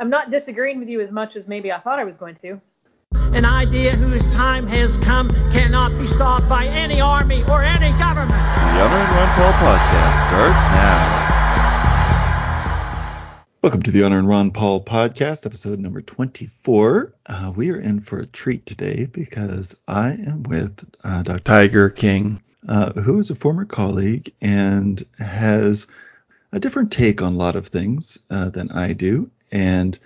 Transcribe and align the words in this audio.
I'm 0.00 0.10
not 0.10 0.30
disagreeing 0.30 0.78
with 0.78 0.88
you 0.88 1.00
as 1.00 1.10
much 1.10 1.34
as 1.34 1.48
maybe 1.48 1.72
I 1.72 1.80
thought 1.80 1.98
I 1.98 2.04
was 2.04 2.14
going 2.14 2.36
to. 2.36 2.60
An 3.14 3.44
idea 3.44 3.96
whose 3.96 4.28
time 4.28 4.64
has 4.68 4.96
come 4.96 5.28
cannot 5.50 5.98
be 5.98 6.06
stopped 6.06 6.48
by 6.48 6.66
any 6.66 7.00
army 7.00 7.42
or 7.48 7.64
any 7.64 7.90
government. 7.98 8.30
The 8.30 8.80
Honoring 8.80 9.10
Ron 9.10 9.28
Paul 9.34 9.52
podcast 9.54 10.28
starts 10.28 10.62
now. 10.70 11.24
Welcome 13.60 13.82
to 13.82 13.90
the 13.90 14.04
Honoring 14.04 14.26
Ron 14.26 14.52
Paul 14.52 14.84
podcast, 14.84 15.44
episode 15.46 15.80
number 15.80 16.00
24. 16.00 17.12
Uh, 17.26 17.52
we 17.56 17.72
are 17.72 17.80
in 17.80 17.98
for 17.98 18.20
a 18.20 18.26
treat 18.26 18.66
today 18.66 19.06
because 19.06 19.80
I 19.88 20.10
am 20.10 20.44
with 20.44 20.88
uh, 21.02 21.24
Dr. 21.24 21.40
Tiger 21.40 21.90
King, 21.90 22.40
uh, 22.68 22.92
who 22.92 23.18
is 23.18 23.30
a 23.30 23.34
former 23.34 23.64
colleague 23.64 24.32
and 24.40 25.02
has 25.18 25.88
a 26.52 26.60
different 26.60 26.92
take 26.92 27.20
on 27.20 27.32
a 27.32 27.36
lot 27.36 27.56
of 27.56 27.66
things 27.66 28.20
uh, 28.30 28.50
than 28.50 28.70
I 28.70 28.92
do. 28.92 29.32
And 29.50 29.98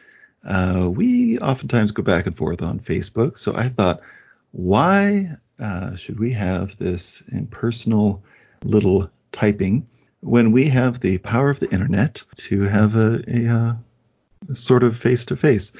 uh, 0.45 0.90
we 0.93 1.38
oftentimes 1.38 1.93
go 1.93 2.03
back 2.03 2.26
and 2.26 2.36
forth 2.36 2.62
on 2.62 2.80
Facebook. 2.80 3.39
So 3.39 3.54
I 3.54 3.68
thought, 3.68 4.00
why 4.50 5.36
uh, 5.58 5.96
should 5.96 6.18
we 6.18 6.32
have 6.32 6.76
this 6.76 7.22
impersonal 7.30 8.22
little 8.64 9.11
typing 9.30 9.86
when 10.21 10.52
we 10.52 10.68
have 10.68 11.00
the 11.00 11.18
power 11.18 11.50
of 11.50 11.61
the 11.61 11.71
internet 11.71 12.22
to 12.36 12.63
have 12.63 12.96
a, 12.96 13.22
a, 13.26 13.49
uh, 13.49 13.75
a 14.50 14.54
sort 14.54 14.82
of 14.82 14.96
face 14.96 15.26
to 15.26 15.36
face 15.36 15.72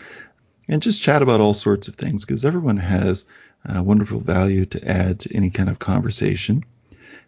and 0.69 0.83
just 0.83 1.02
chat 1.02 1.22
about 1.22 1.41
all 1.41 1.55
sorts 1.55 1.88
of 1.88 1.97
things 1.97 2.24
because 2.24 2.44
everyone 2.44 2.77
has 2.77 3.24
uh, 3.69 3.83
wonderful 3.83 4.20
value 4.20 4.66
to 4.66 4.88
add 4.88 5.20
to 5.20 5.34
any 5.34 5.50
kind 5.50 5.69
of 5.69 5.78
conversation. 5.78 6.64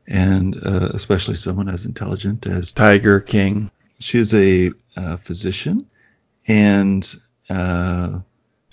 And 0.07 0.55
uh, 0.57 0.91
especially 0.93 1.37
someone 1.37 1.69
as 1.69 1.87
intelligent 1.87 2.47
as 2.47 2.73
Tiger 2.73 3.21
King. 3.21 3.71
She 4.01 4.19
is 4.19 4.35
a 4.35 4.73
uh, 4.97 5.17
physician 5.17 5.87
and 6.47 7.15
uh, 7.49 8.21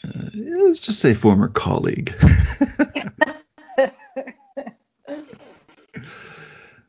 uh, 0.03 0.29
let's 0.33 0.79
just 0.79 0.99
say 0.99 1.13
former 1.13 1.47
colleague. 1.47 2.15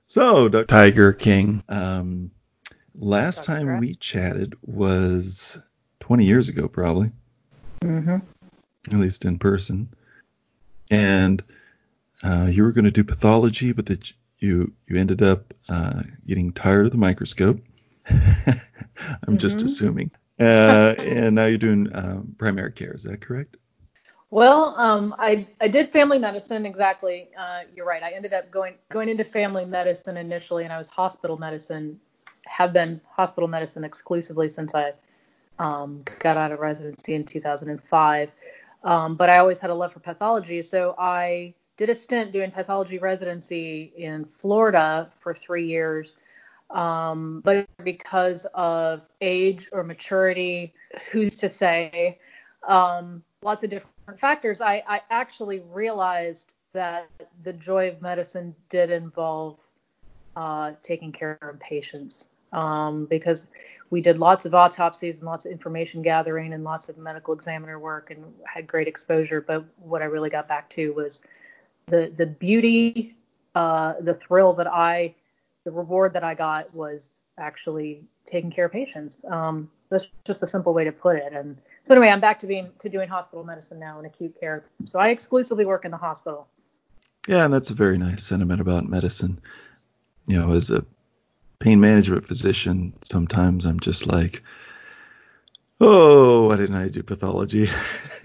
so, 0.06 0.48
Dr. 0.48 0.64
Tiger 0.64 1.12
King, 1.12 1.62
um, 1.68 2.30
last 2.94 3.46
Dr. 3.46 3.46
time 3.46 3.80
we 3.80 3.94
chatted 3.94 4.54
was 4.62 5.60
20 6.00 6.24
years 6.24 6.48
ago, 6.48 6.68
probably. 6.68 7.10
Mm-hmm. 7.82 8.16
At 8.92 8.98
least 8.98 9.24
in 9.24 9.38
person. 9.38 9.88
And 10.90 11.42
uh, 12.22 12.48
you 12.50 12.64
were 12.64 12.72
going 12.72 12.84
to 12.84 12.90
do 12.90 13.04
pathology, 13.04 13.72
but 13.72 13.86
that 13.86 14.12
you 14.38 14.72
you 14.86 14.96
ended 14.96 15.22
up 15.22 15.54
uh, 15.68 16.02
getting 16.26 16.52
tired 16.52 16.86
of 16.86 16.92
the 16.92 16.98
microscope. 16.98 17.60
I'm 18.08 18.18
mm-hmm. 18.18 19.36
just 19.36 19.62
assuming. 19.62 20.10
Uh, 20.40 20.94
and 20.98 21.34
now 21.34 21.46
you're 21.46 21.58
doing 21.58 21.88
um, 21.94 22.34
primary 22.38 22.72
care. 22.72 22.94
Is 22.94 23.04
that 23.04 23.20
correct? 23.20 23.58
Well, 24.30 24.74
um, 24.78 25.14
I 25.18 25.46
I 25.60 25.68
did 25.68 25.90
family 25.90 26.18
medicine 26.18 26.64
exactly. 26.64 27.28
Uh, 27.38 27.60
you're 27.76 27.84
right. 27.84 28.02
I 28.02 28.12
ended 28.12 28.32
up 28.32 28.50
going 28.50 28.74
going 28.90 29.10
into 29.10 29.24
family 29.24 29.66
medicine 29.66 30.16
initially, 30.16 30.64
and 30.64 30.72
I 30.72 30.78
was 30.78 30.88
hospital 30.88 31.36
medicine. 31.36 32.00
Have 32.46 32.72
been 32.72 32.98
hospital 33.10 33.46
medicine 33.46 33.84
exclusively 33.84 34.48
since 34.48 34.74
I 34.74 34.94
um, 35.58 36.02
got 36.18 36.38
out 36.38 36.50
of 36.50 36.60
residency 36.60 37.14
in 37.14 37.24
2005. 37.24 38.30
Um, 38.84 39.16
but 39.16 39.28
I 39.28 39.36
always 39.36 39.58
had 39.58 39.68
a 39.68 39.74
love 39.74 39.92
for 39.92 40.00
pathology, 40.00 40.62
so 40.62 40.94
I 40.98 41.54
did 41.76 41.90
a 41.90 41.94
stint 41.94 42.32
doing 42.32 42.50
pathology 42.50 42.98
residency 42.98 43.92
in 43.96 44.24
Florida 44.38 45.10
for 45.20 45.34
three 45.34 45.66
years 45.66 46.16
um, 46.72 47.42
but 47.44 47.66
because 47.84 48.46
of 48.54 49.02
age 49.20 49.68
or 49.72 49.84
maturity, 49.84 50.72
who's 51.10 51.36
to 51.36 51.48
say, 51.48 52.18
um, 52.66 53.22
lots 53.42 53.62
of 53.62 53.70
different 53.70 54.18
factors, 54.18 54.60
I, 54.60 54.82
I 54.88 55.00
actually 55.10 55.60
realized 55.60 56.54
that 56.72 57.08
the 57.42 57.52
joy 57.52 57.88
of 57.88 58.00
medicine 58.00 58.54
did 58.70 58.90
involve 58.90 59.58
uh, 60.36 60.72
taking 60.82 61.12
care 61.12 61.38
of 61.42 61.60
patients. 61.60 62.28
Um, 62.52 63.06
because 63.06 63.46
we 63.88 64.02
did 64.02 64.18
lots 64.18 64.44
of 64.44 64.54
autopsies 64.54 65.18
and 65.18 65.26
lots 65.26 65.46
of 65.46 65.52
information 65.52 66.02
gathering 66.02 66.52
and 66.52 66.64
lots 66.64 66.90
of 66.90 66.98
medical 66.98 67.32
examiner 67.32 67.78
work 67.78 68.10
and 68.10 68.22
had 68.44 68.66
great 68.66 68.86
exposure. 68.88 69.40
But 69.40 69.64
what 69.78 70.02
I 70.02 70.04
really 70.04 70.28
got 70.28 70.48
back 70.48 70.68
to 70.70 70.92
was 70.92 71.22
the 71.86 72.12
the 72.14 72.26
beauty, 72.26 73.16
uh, 73.54 73.94
the 74.00 74.12
thrill 74.14 74.52
that 74.54 74.66
I 74.66 75.14
the 75.64 75.70
reward 75.70 76.12
that 76.14 76.24
I 76.24 76.34
got 76.34 76.72
was 76.74 77.10
actually 77.38 78.04
taking 78.26 78.50
care 78.50 78.66
of 78.66 78.72
patients. 78.72 79.18
Um, 79.28 79.70
that's 79.90 80.08
just 80.24 80.42
a 80.42 80.46
simple 80.46 80.72
way 80.72 80.84
to 80.84 80.92
put 80.92 81.16
it. 81.16 81.32
And 81.32 81.58
so 81.84 81.94
anyway, 81.94 82.08
I'm 82.08 82.20
back 82.20 82.40
to 82.40 82.46
being 82.46 82.70
to 82.78 82.88
doing 82.88 83.08
hospital 83.08 83.44
medicine 83.44 83.78
now 83.78 83.98
in 83.98 84.06
acute 84.06 84.38
care. 84.38 84.64
So 84.86 84.98
I 84.98 85.08
exclusively 85.08 85.64
work 85.64 85.84
in 85.84 85.90
the 85.90 85.96
hospital. 85.96 86.48
Yeah, 87.28 87.44
and 87.44 87.54
that's 87.54 87.70
a 87.70 87.74
very 87.74 87.98
nice 87.98 88.24
sentiment 88.24 88.60
about 88.60 88.88
medicine. 88.88 89.40
You 90.26 90.38
know, 90.38 90.52
as 90.52 90.70
a 90.70 90.84
pain 91.58 91.80
management 91.80 92.26
physician, 92.26 92.94
sometimes 93.04 93.64
I'm 93.64 93.80
just 93.80 94.06
like, 94.06 94.42
oh, 95.80 96.48
why 96.48 96.56
didn't 96.56 96.76
I 96.76 96.88
do 96.88 97.02
pathology 97.02 97.64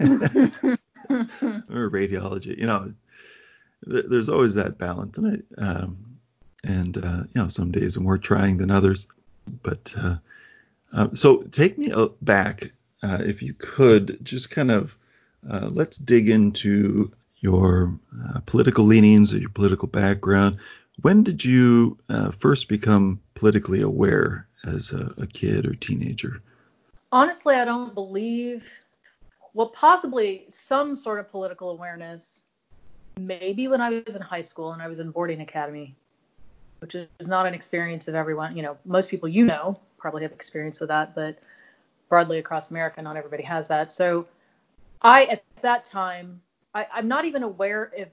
or 0.00 1.90
radiology? 1.90 2.58
You 2.58 2.66
know, 2.66 2.94
th- 3.88 4.06
there's 4.08 4.28
always 4.28 4.54
that 4.54 4.78
balance, 4.78 5.18
and 5.18 5.44
I, 5.58 5.62
um, 5.62 6.07
and 6.68 6.96
uh, 6.96 7.22
you 7.34 7.42
know 7.42 7.48
some 7.48 7.72
days 7.72 7.96
are 7.96 8.00
more 8.00 8.18
trying 8.18 8.58
than 8.58 8.70
others. 8.70 9.08
But 9.62 9.94
uh, 9.96 10.16
uh, 10.92 11.08
so 11.14 11.42
take 11.42 11.78
me 11.78 11.92
back, 12.20 12.72
uh, 13.02 13.18
if 13.22 13.42
you 13.42 13.54
could, 13.54 14.18
just 14.22 14.50
kind 14.50 14.70
of 14.70 14.96
uh, 15.48 15.68
let's 15.72 15.96
dig 15.96 16.28
into 16.28 17.12
your 17.40 17.98
uh, 18.24 18.40
political 18.46 18.84
leanings 18.84 19.32
or 19.32 19.38
your 19.38 19.50
political 19.50 19.88
background. 19.88 20.58
When 21.00 21.22
did 21.22 21.44
you 21.44 21.96
first 22.38 22.68
become 22.68 23.20
politically 23.34 23.82
aware 23.82 24.48
as 24.64 24.92
a, 24.92 25.14
a 25.16 25.26
kid 25.28 25.64
or 25.64 25.74
teenager? 25.74 26.42
Honestly, 27.12 27.54
I 27.54 27.64
don't 27.64 27.94
believe. 27.94 28.68
Well, 29.54 29.68
possibly 29.68 30.46
some 30.50 30.96
sort 30.96 31.20
of 31.20 31.28
political 31.28 31.70
awareness 31.70 32.44
maybe 33.18 33.68
when 33.68 33.80
I 33.80 34.02
was 34.04 34.14
in 34.14 34.22
high 34.22 34.42
school 34.42 34.72
and 34.72 34.82
I 34.82 34.88
was 34.88 35.00
in 35.00 35.10
boarding 35.10 35.40
academy 35.40 35.96
which 36.80 36.94
is 36.94 37.28
not 37.28 37.46
an 37.46 37.54
experience 37.54 38.08
of 38.08 38.14
everyone. 38.14 38.56
You 38.56 38.62
know, 38.62 38.78
most 38.84 39.08
people 39.08 39.28
you 39.28 39.44
know 39.44 39.78
probably 39.96 40.22
have 40.22 40.32
experience 40.32 40.80
with 40.80 40.88
that, 40.88 41.14
but 41.14 41.38
broadly 42.08 42.38
across 42.38 42.70
America, 42.70 43.02
not 43.02 43.16
everybody 43.16 43.42
has 43.42 43.68
that. 43.68 43.92
So 43.92 44.26
I, 45.02 45.24
at 45.26 45.44
that 45.62 45.84
time, 45.84 46.40
I, 46.74 46.86
am 46.96 47.08
not 47.08 47.24
even 47.24 47.42
aware 47.42 47.92
if 47.96 48.08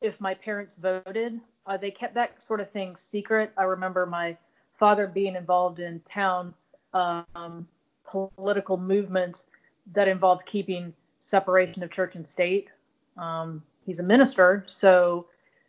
if 0.00 0.20
my 0.20 0.34
parents 0.34 0.76
voted. 0.76 1.40
Uh, 1.66 1.76
they 1.76 1.90
kept 1.90 2.14
that 2.14 2.40
sort 2.42 2.60
of 2.60 2.70
thing 2.70 2.94
secret. 2.96 3.52
I 3.56 3.64
remember 3.64 4.06
my 4.06 4.36
father 4.78 5.06
being 5.06 5.34
involved 5.34 5.80
in 5.80 6.00
town 6.12 6.54
um, 6.92 7.66
political 8.04 8.76
movements 8.76 9.46
that 9.92 10.08
involved 10.08 10.46
keeping 10.46 10.92
separation 11.18 11.82
of 11.82 11.90
church 11.90 12.14
and 12.14 12.26
state. 12.26 12.68
Um, 13.16 13.62
he's 13.84 13.98
a 13.98 14.02
minister, 14.02 14.64
so 14.66 15.26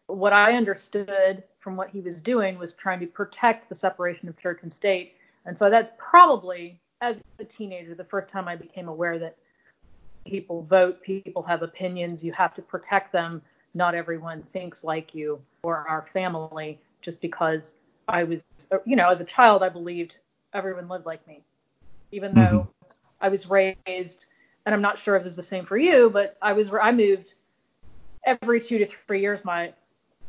what 0.07 0.34
I 0.34 0.53
understood 0.53 1.44
from 1.59 1.75
what 1.75 1.90
he 1.90 2.00
was 2.00 2.22
doing 2.22 2.57
was 2.57 2.73
trying 2.73 3.00
to 3.01 3.07
protect 3.07 3.69
the 3.69 3.75
separation 3.75 4.28
of 4.29 4.38
church 4.38 4.59
and 4.63 4.72
state. 4.72 5.16
And 5.45 5.57
so 5.57 5.69
that's 5.69 5.91
probably, 5.97 6.79
as 7.01 7.19
a 7.40 7.44
teenager, 7.44 7.94
the 7.94 8.03
first 8.03 8.29
time 8.29 8.47
I 8.47 8.56
became 8.56 8.88
aware 8.88 9.19
that 9.19 9.38
people 10.25 10.63
vote, 10.63 11.01
people 11.01 11.44
have 11.44 11.62
opinions, 11.62 12.23
you 12.23 12.31
have 12.34 12.53
to 12.56 12.62
protect 12.62 13.12
them. 13.12 13.41
Not 13.73 13.95
everyone 13.95 14.44
thinks 14.53 14.84
like 14.84 15.13
you 15.13 15.41
or 15.62 15.85
our 15.88 16.07
family 16.13 16.79
just 17.01 17.22
because 17.22 17.75
I 18.07 18.24
was, 18.24 18.44
you 18.85 18.95
know, 18.95 19.09
as 19.09 19.19
a 19.19 19.25
child, 19.25 19.62
I 19.62 19.69
believed 19.69 20.16
everyone 20.53 20.88
lived 20.88 21.06
like 21.06 21.25
me. 21.28 21.44
Even 22.12 22.31
mm-hmm. 22.31 22.56
though 22.56 22.68
I 23.19 23.29
was 23.29 23.50
raised, 23.50 24.25
and 24.65 24.74
I'm 24.74 24.81
not 24.81 24.98
sure 24.98 25.15
if 25.15 25.24
this 25.24 25.33
is 25.33 25.38
the 25.38 25.44
same 25.44 25.65
for 25.65 25.77
you, 25.77 26.10
but 26.10 26.38
I 26.42 26.53
was, 26.53 26.71
I 26.74 26.92
moved 26.92 27.36
every 28.25 28.62
two 28.62 28.77
to 28.77 28.86
three 28.86 29.21
years 29.21 29.45
my 29.45 29.74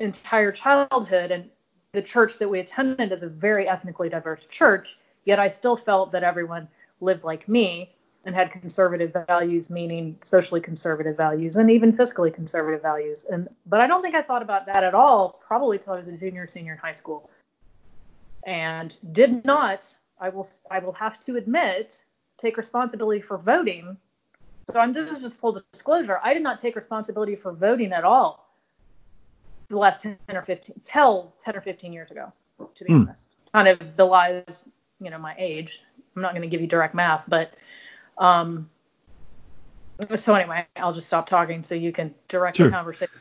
entire 0.01 0.53
childhood 0.53 1.31
and 1.31 1.49
the 1.93 2.03
church 2.03 2.39
that 2.39 2.49
we 2.49 2.61
attended 2.61 3.13
is 3.13 3.23
a 3.23 3.29
very 3.29 3.69
ethnically 3.69 4.09
diverse 4.09 4.45
church 4.47 4.97
yet 5.25 5.39
i 5.39 5.49
still 5.49 5.77
felt 5.77 6.13
that 6.13 6.23
everyone 6.23 6.69
lived 7.01 7.25
like 7.25 7.49
me 7.49 7.91
and 8.25 8.35
had 8.35 8.53
conservative 8.53 9.15
values 9.27 9.71
meaning 9.71 10.17
socially 10.23 10.61
conservative 10.61 11.17
values 11.17 11.57
and 11.57 11.71
even 11.71 11.93
fiscally 11.93 12.33
conservative 12.33 12.83
values. 12.83 13.25
And 13.31 13.49
but 13.67 13.81
i 13.81 13.87
don't 13.87 14.03
think 14.03 14.15
i 14.15 14.23
thought 14.23 14.43
about 14.43 14.67
that 14.67 14.85
at 14.85 14.95
all 14.95 15.41
probably 15.47 15.79
until 15.79 15.95
i 15.95 15.97
was 15.99 16.09
a 16.09 16.13
junior 16.13 16.47
senior 16.47 16.73
in 16.73 16.79
high 16.79 16.93
school. 16.93 17.31
And 18.47 18.97
did 19.13 19.45
not 19.45 19.97
i 20.21 20.29
will 20.29 20.49
i 20.71 20.79
will 20.79 20.93
have 20.93 21.19
to 21.21 21.37
admit 21.37 22.03
take 22.39 22.57
responsibility 22.57 23.21
for 23.21 23.39
voting. 23.39 23.97
So 24.71 24.81
i'm 24.81 24.93
just 24.93 25.23
just 25.23 25.39
full 25.39 25.59
disclosure. 25.73 26.21
I 26.23 26.35
did 26.35 26.43
not 26.43 26.59
take 26.59 26.77
responsibility 26.77 27.37
for 27.37 27.53
voting 27.53 27.93
at 27.93 28.05
all 28.05 28.48
the 29.69 29.77
last 29.77 30.03
10 30.03 30.17
or 30.33 30.43
15 30.43 30.81
tell 30.85 31.35
10 31.45 31.57
or 31.57 31.61
15 31.61 31.93
years 31.93 32.11
ago 32.11 32.33
to 32.75 32.85
be 32.85 32.93
mm. 32.93 33.03
honest 33.03 33.27
kind 33.53 33.69
of 33.69 33.79
belies 33.97 34.65
you 35.01 35.11
know 35.11 35.19
my 35.19 35.35
age 35.39 35.83
i'm 36.17 36.23
not 36.23 36.33
going 36.33 36.43
to 36.43 36.49
give 36.49 36.61
you 36.61 36.67
direct 36.67 36.95
math 36.95 37.25
but 37.29 37.55
Um, 38.19 38.69
so 40.15 40.35
anyway, 40.35 40.67
I'll 40.77 40.93
just 40.93 41.07
stop 41.07 41.27
talking 41.27 41.63
so 41.63 41.75
you 41.75 41.93
can 41.93 42.15
direct 42.29 42.57
Sure. 42.57 42.67
the 42.67 42.73
conversation. 42.73 43.15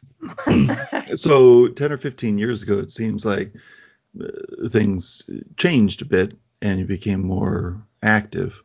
So 1.16 1.70
10 1.70 1.92
or 1.92 1.98
15 1.98 2.38
years 2.38 2.64
ago, 2.64 2.80
it 2.80 2.92
seems 2.92 3.26
like 3.26 3.54
uh, 4.22 4.68
things 4.70 5.24
changed 5.56 6.02
a 6.02 6.06
bit 6.06 6.36
and 6.62 6.80
you 6.80 6.86
became 6.86 7.26
more 7.26 7.82
active. 8.04 8.62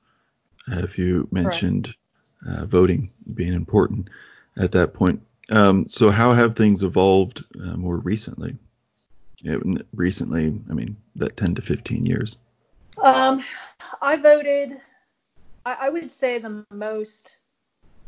Uh, 0.70 0.80
if 0.80 0.98
you 0.98 1.28
mentioned 1.30 1.94
uh, 2.46 2.66
voting 2.66 3.10
being 3.34 3.52
important 3.52 4.08
at 4.56 4.72
that 4.72 4.92
point. 4.92 5.22
Um, 5.50 5.88
so 5.88 6.10
how 6.10 6.32
have 6.32 6.56
things 6.56 6.82
evolved 6.82 7.44
uh, 7.60 7.76
more 7.76 7.96
recently? 7.96 8.56
Recently, 9.92 10.60
I 10.70 10.72
mean, 10.72 10.96
that 11.16 11.36
10 11.36 11.56
to 11.56 11.62
15 11.62 12.06
years. 12.06 12.36
Um, 13.02 13.42
I 14.00 14.16
voted. 14.16 14.80
I, 15.64 15.76
I 15.82 15.88
would 15.88 16.10
say 16.10 16.38
the 16.38 16.64
most, 16.70 17.38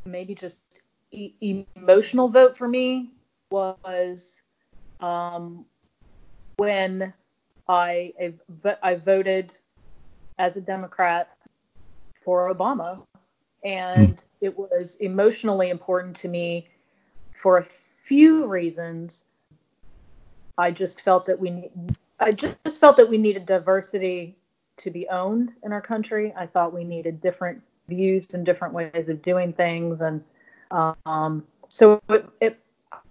maybe 0.07 0.35
just 0.35 0.61
e- 1.11 1.35
emotional 1.77 2.29
vote 2.29 2.57
for 2.57 2.69
me 2.69 3.11
was 3.51 4.43
um, 5.01 5.65
when 6.57 7.13
I 7.69 8.13
I 8.21 8.77
I 8.83 8.95
voted 8.95 9.57
as 10.39 10.57
a 10.57 10.61
Democrat 10.61 11.37
for 12.25 12.53
Obama, 12.53 13.03
and 13.65 14.23
it 14.41 14.57
was 14.57 14.97
emotionally 14.97 15.71
important 15.71 16.17
to 16.17 16.29
me 16.29 16.69
for 17.35 17.59
a 17.59 17.63
few 17.63 18.47
reasons. 18.47 19.25
I 20.57 20.71
just 20.71 21.03
felt 21.03 21.27
that 21.27 21.39
we 21.39 21.69
I 22.21 22.33
just 22.33 22.81
felt 22.81 22.97
that 22.97 23.11
we 23.11 23.19
needed 23.19 23.45
diversity 23.45 24.37
to 24.79 24.91
be 24.91 25.09
owned 25.09 25.53
in 25.63 25.73
our 25.73 25.81
country. 25.81 26.33
I 26.37 26.47
thought 26.47 26.73
we 26.73 26.85
needed 26.85 27.21
different 27.21 27.61
views 27.89 28.33
and 28.33 28.47
different 28.47 28.73
ways 28.73 29.09
of 29.09 29.21
doing 29.21 29.53
things, 29.53 30.01
and 30.01 30.23
um, 30.71 31.45
so 31.69 32.01
it, 32.09 32.27
it, 32.41 32.61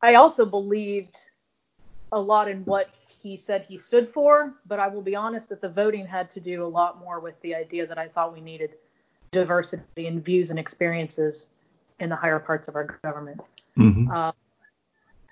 I 0.02 0.16
also 0.16 0.46
believed 0.46 1.18
a 2.12 2.19
lot 2.19 2.50
in 2.50 2.64
what 2.66 2.90
he 3.22 3.38
said 3.38 3.66
he 3.68 3.78
stood 3.78 4.12
for. 4.14 4.54
But 4.66 4.80
I 4.80 4.88
will 4.88 5.02
be 5.02 5.16
honest 5.16 5.50
that 5.50 5.62
the 5.62 5.69
voting 5.69 6.06
had 6.06 6.31
to 6.31 6.40
do 6.40 6.66
a 6.66 6.68
lot 6.68 7.00
more 7.00 7.19
with 7.19 7.40
the 7.42 7.56
idea 7.56 7.86
that 7.88 7.98
I 7.98 8.08
thought 8.08 8.34
we 8.34 8.42
needed 8.42 8.72
diversity 9.31 9.84
in 9.98 10.22
views 10.22 10.50
and 10.50 10.60
experiences 10.60 11.50
in 12.00 12.10
the 12.10 12.16
higher 12.16 12.40
parts 12.40 12.68
of 12.68 12.76
our 12.76 13.00
government. 13.04 13.42
Hmm 13.75 14.10
Uh, 14.10 14.31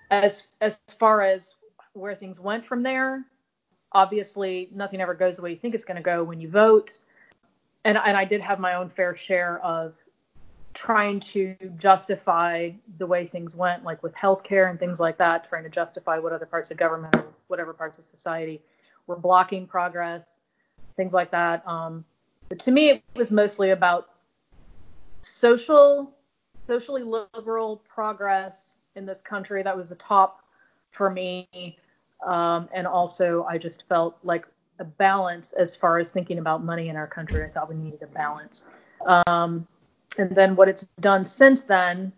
as 0.10 0.48
as 0.60 0.80
far 1.00 1.22
as 1.22 1.56
where 1.94 2.16
things 2.16 2.40
went 2.40 2.66
from 2.66 2.84
there, 2.84 3.26
obviously 3.92 4.70
nothing 4.74 5.02
ever 5.02 5.14
goes 5.14 5.38
the 5.38 5.42
way 5.42 5.52
you 5.52 5.58
think 5.58 5.74
it's 5.74 5.84
going 5.84 5.98
to 5.98 6.04
go 6.04 6.24
when 6.24 6.40
you 6.40 6.50
vote. 6.50 6.92
And 7.86 7.98
and 7.98 8.18
I 8.18 8.26
did 8.26 8.42
have 8.42 8.60
my 8.60 8.76
own 8.76 8.90
fair 8.90 9.16
share 9.16 9.60
of 9.60 9.94
trying 10.74 11.20
to 11.20 11.56
justify 11.78 12.72
the 12.98 13.06
way 13.06 13.26
things 13.26 13.56
went, 13.56 13.84
like 13.84 14.02
with 14.04 14.14
healthcare 14.16 14.70
and 14.70 14.80
things 14.80 15.00
like 15.00 15.18
that, 15.18 15.50
trying 15.50 15.64
to 15.64 15.70
justify 15.70 16.18
what 16.18 16.32
other 16.32 16.46
parts 16.46 16.72
of 16.72 16.78
government 16.78 17.16
or 17.16 17.26
whatever 17.48 17.74
parts 17.74 17.98
of 17.98 18.06
society 18.06 18.62
were 19.08 19.18
blocking 19.18 19.68
progress, 19.68 20.26
things 20.96 21.12
like 21.12 21.32
that. 21.32 21.68
Um, 21.68 22.06
but 22.50 22.60
to 22.60 22.72
me, 22.72 22.90
it 22.90 23.04
was 23.16 23.32
mostly 23.32 23.72
about 23.72 24.10
social, 25.22 26.14
socially 26.68 27.04
liberal 27.04 27.78
progress 27.88 28.75
in 28.96 29.06
this 29.06 29.22
country. 29.22 29.63
That 29.63 29.75
was 29.75 29.90
the 29.90 29.96
top 29.96 30.44
for 30.92 31.10
me. 31.10 31.78
Um, 32.25 32.69
and 32.74 32.86
also, 32.86 33.46
I 33.50 33.58
just 33.58 33.88
felt 33.88 34.18
like 34.24 34.46
a 34.80 34.84
balance 34.84 35.54
as 35.54 35.75
far 35.75 36.00
as 36.00 36.12
thinking 36.12 36.40
about 36.40 36.63
money 36.63 36.90
in 36.90 36.96
our 36.96 37.08
country. 37.08 37.44
I 37.44 37.50
thought 37.50 37.69
we 37.69 37.75
needed 37.75 38.02
a 38.04 38.08
balance. 38.08 38.66
Um, 39.06 39.68
and 40.18 40.36
then 40.36 40.56
what 40.56 40.68
it's 40.68 40.84
done 41.00 41.25
since 41.25 41.63
then, 41.63 42.12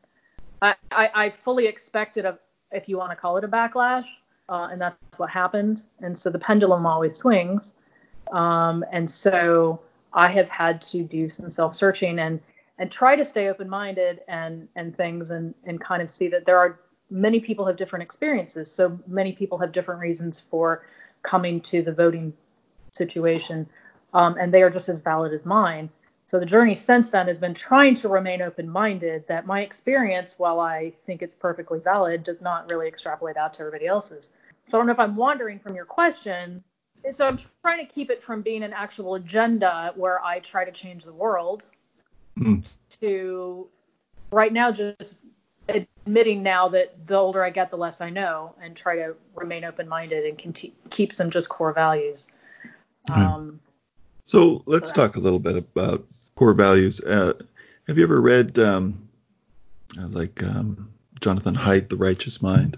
I, 0.61 0.75
I, 0.91 1.09
I 1.13 1.29
fully 1.29 1.67
expected 1.67 2.25
a, 2.25 2.39
if 2.71 2.89
you 2.89 2.97
want 2.97 3.11
to 3.11 3.15
call 3.15 3.37
it 3.37 3.43
a 3.43 3.47
backlash, 3.47 4.05
uh, 4.49 4.69
and 4.71 4.81
that's 4.81 4.97
what 5.17 5.29
happened. 5.29 5.83
And 6.01 6.17
so 6.17 6.29
the 6.29 6.39
pendulum 6.39 6.85
always 6.85 7.15
swings. 7.15 7.75
Um, 8.31 8.83
and 8.91 9.09
so 9.09 9.81
I 10.13 10.29
have 10.29 10.49
had 10.49 10.81
to 10.83 11.03
do 11.03 11.29
some 11.29 11.51
self-searching 11.51 12.19
and 12.19 12.39
and 12.79 12.91
try 12.91 13.15
to 13.15 13.23
stay 13.23 13.49
open-minded 13.49 14.21
and 14.27 14.67
and 14.75 14.95
things 14.95 15.29
and 15.29 15.53
and 15.65 15.79
kind 15.79 16.01
of 16.01 16.09
see 16.09 16.27
that 16.27 16.45
there 16.45 16.57
are 16.57 16.79
many 17.09 17.39
people 17.39 17.65
have 17.65 17.75
different 17.75 18.03
experiences. 18.03 18.71
So 18.71 18.99
many 19.07 19.33
people 19.33 19.57
have 19.59 19.71
different 19.71 20.01
reasons 20.01 20.39
for 20.39 20.85
coming 21.21 21.61
to 21.61 21.81
the 21.81 21.91
voting 21.91 22.33
situation, 22.91 23.67
um, 24.13 24.35
and 24.39 24.53
they 24.53 24.63
are 24.63 24.69
just 24.69 24.89
as 24.89 24.99
valid 24.99 25.33
as 25.33 25.45
mine. 25.45 25.89
So 26.25 26.39
the 26.39 26.45
journey 26.45 26.73
since 26.73 27.09
then 27.11 27.27
has 27.27 27.37
been 27.37 27.53
trying 27.53 27.95
to 27.95 28.09
remain 28.09 28.41
open-minded. 28.41 29.27
That 29.27 29.45
my 29.45 29.61
experience, 29.61 30.39
while 30.39 30.59
I 30.59 30.93
think 31.05 31.21
it's 31.21 31.35
perfectly 31.35 31.79
valid, 31.79 32.23
does 32.23 32.41
not 32.41 32.69
really 32.71 32.87
extrapolate 32.87 33.37
out 33.37 33.53
to 33.55 33.59
everybody 33.61 33.85
else's. 33.85 34.31
So 34.69 34.77
I 34.77 34.79
don't 34.79 34.87
know 34.87 34.93
if 34.93 34.99
I'm 34.99 35.15
wandering 35.15 35.59
from 35.59 35.75
your 35.75 35.85
question. 35.85 36.63
So 37.11 37.27
I'm 37.27 37.37
trying 37.61 37.85
to 37.85 37.93
keep 37.93 38.09
it 38.09 38.23
from 38.23 38.41
being 38.41 38.63
an 38.63 38.73
actual 38.73 39.15
agenda 39.15 39.91
where 39.95 40.23
I 40.23 40.39
try 40.39 40.63
to 40.63 40.71
change 40.71 41.03
the 41.03 41.13
world 41.13 41.65
Mm. 42.37 42.65
to 43.01 43.67
right 44.31 44.51
now 44.51 44.71
just 44.71 45.15
admitting 45.69 46.43
now 46.43 46.69
that 46.69 47.07
the 47.07 47.15
older 47.15 47.43
I 47.43 47.51
get, 47.51 47.69
the 47.69 47.77
less 47.77 48.01
I 48.01 48.09
know, 48.09 48.55
and 48.61 48.75
try 48.75 48.95
to 48.97 49.15
remain 49.35 49.63
open-minded 49.63 50.25
and 50.25 50.37
conti- 50.37 50.73
keep 50.89 51.13
some 51.13 51.29
just 51.29 51.47
core 51.47 51.73
values. 51.73 52.25
Um, 53.09 53.59
So 54.23 54.63
let's 54.65 54.91
Correct. 54.91 55.13
talk 55.13 55.15
a 55.17 55.19
little 55.19 55.39
bit 55.39 55.57
about 55.57 56.07
core 56.35 56.53
values. 56.53 57.01
Uh, 57.01 57.33
have 57.87 57.97
you 57.97 58.03
ever 58.03 58.19
read 58.19 58.57
um, 58.57 59.09
uh, 59.99 60.07
like 60.07 60.41
um, 60.43 60.93
Jonathan 61.19 61.55
Haidt, 61.55 61.89
The 61.89 61.97
Righteous 61.97 62.41
Mind? 62.41 62.77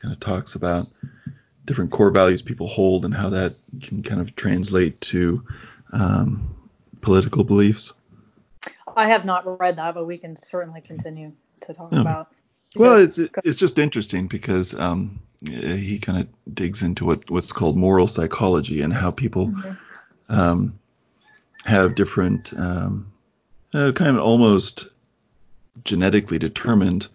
Kind 0.00 0.14
of 0.14 0.20
talks 0.20 0.54
about 0.54 0.88
different 1.64 1.90
core 1.90 2.10
values 2.10 2.42
people 2.42 2.68
hold 2.68 3.04
and 3.04 3.14
how 3.14 3.30
that 3.30 3.54
can 3.82 4.02
kind 4.02 4.20
of 4.20 4.36
translate 4.36 5.00
to 5.00 5.44
um, 5.92 6.54
political 7.00 7.42
beliefs. 7.42 7.92
I 8.96 9.08
have 9.08 9.24
not 9.24 9.60
read 9.60 9.76
that, 9.76 9.94
but 9.94 10.06
we 10.06 10.18
can 10.18 10.36
certainly 10.36 10.80
continue 10.80 11.32
to 11.62 11.74
talk 11.74 11.92
Yeah. 11.92 12.00
about. 12.00 12.28
Well, 12.76 12.96
it's 12.96 13.18
it's 13.18 13.56
just 13.56 13.78
interesting 13.78 14.26
because 14.26 14.74
um, 14.74 15.20
he 15.46 15.98
kind 16.00 16.20
of 16.20 16.54
digs 16.54 16.82
into 16.82 17.04
what 17.04 17.30
what's 17.30 17.52
called 17.52 17.76
moral 17.76 18.08
psychology 18.08 18.80
and 18.82 18.92
how 18.92 19.10
people 19.12 19.48
Mhm. 19.48 19.76
um, 20.28 20.78
have 21.64 21.94
different 21.94 22.52
um, 22.56 23.12
uh, 23.72 23.92
kind 23.92 24.16
of 24.16 24.22
almost 24.22 24.88
genetically 25.84 26.38
determined 26.38 27.06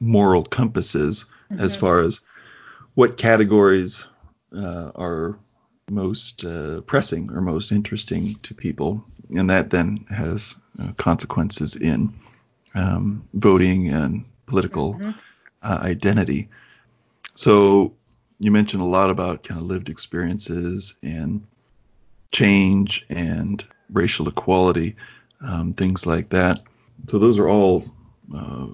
moral 0.00 0.42
compasses 0.42 1.26
as 1.50 1.76
Mhm. 1.76 1.80
far 1.80 2.00
as 2.00 2.20
what 2.94 3.16
categories 3.16 4.06
uh, 4.54 4.90
are 4.94 5.38
most 5.90 6.44
uh, 6.44 6.80
pressing 6.82 7.30
or 7.30 7.40
most 7.40 7.72
interesting 7.72 8.34
to 8.42 8.54
people, 8.54 9.04
and 9.30 9.50
that 9.50 9.70
then 9.70 10.04
has 10.10 10.56
uh, 10.80 10.92
consequences 10.92 11.76
in 11.76 12.14
um, 12.74 13.28
voting 13.34 13.88
and 13.88 14.24
political 14.46 14.94
Mhm. 14.94 15.14
uh, 15.62 15.78
identity. 15.80 16.48
So 17.34 17.94
you 18.38 18.50
mentioned 18.50 18.82
a 18.82 18.86
lot 18.86 19.10
about 19.10 19.42
kind 19.44 19.60
of 19.60 19.66
lived 19.66 19.88
experiences 19.88 20.94
and 21.02 21.46
change 22.32 23.06
and 23.08 23.64
racial 23.90 24.28
equality, 24.28 24.96
um, 25.40 25.72
things 25.72 26.06
like 26.06 26.30
that. 26.30 26.62
So 27.08 27.18
those 27.18 27.38
are 27.38 27.48
all 27.48 27.84
uh, 28.34 28.66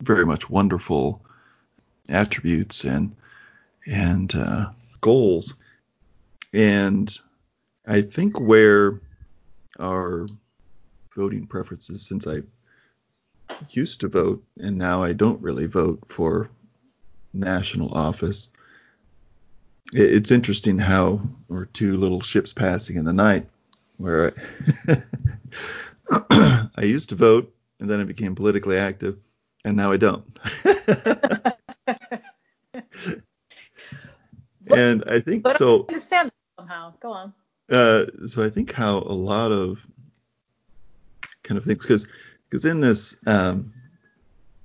very 0.00 0.24
much 0.24 0.48
wonderful 0.48 1.22
attributes 2.08 2.84
and 2.84 3.14
and 3.86 4.34
uh, 4.34 4.70
goals. 5.00 5.54
And 6.56 7.14
I 7.86 8.00
think 8.00 8.40
where 8.40 9.02
our 9.78 10.26
voting 11.14 11.46
preferences, 11.46 12.00
since 12.06 12.26
I 12.26 12.38
used 13.68 14.00
to 14.00 14.08
vote 14.08 14.42
and 14.58 14.78
now 14.78 15.02
I 15.02 15.12
don't 15.12 15.42
really 15.42 15.66
vote 15.66 16.00
for 16.08 16.48
national 17.34 17.92
office. 17.92 18.48
It's 19.92 20.30
interesting 20.30 20.78
how 20.78 21.20
we're 21.48 21.66
two 21.66 21.98
little 21.98 22.22
ships 22.22 22.54
passing 22.54 22.96
in 22.96 23.04
the 23.04 23.12
night, 23.12 23.46
where 23.98 24.32
I, 24.88 24.96
I 26.74 26.82
used 26.84 27.10
to 27.10 27.16
vote 27.16 27.54
and 27.80 27.90
then 27.90 28.00
I 28.00 28.04
became 28.04 28.34
politically 28.34 28.78
active, 28.78 29.18
and 29.66 29.76
now 29.76 29.92
I 29.92 29.98
don't. 29.98 30.24
and 34.74 35.04
I 35.06 35.20
think 35.20 35.42
But 35.42 35.52
I 35.52 35.56
so. 35.56 35.84
understand 35.86 36.28
that 36.28 36.35
somehow. 36.66 36.92
Go 37.00 37.12
on. 37.12 37.32
Uh, 37.70 38.06
so 38.26 38.44
I 38.44 38.50
think 38.50 38.72
how 38.72 38.98
a 38.98 39.14
lot 39.14 39.52
of 39.52 39.86
kind 41.42 41.58
of 41.58 41.64
things, 41.64 41.82
because 41.82 42.06
because 42.48 42.64
in 42.64 42.80
this, 42.80 43.16
um, 43.26 43.72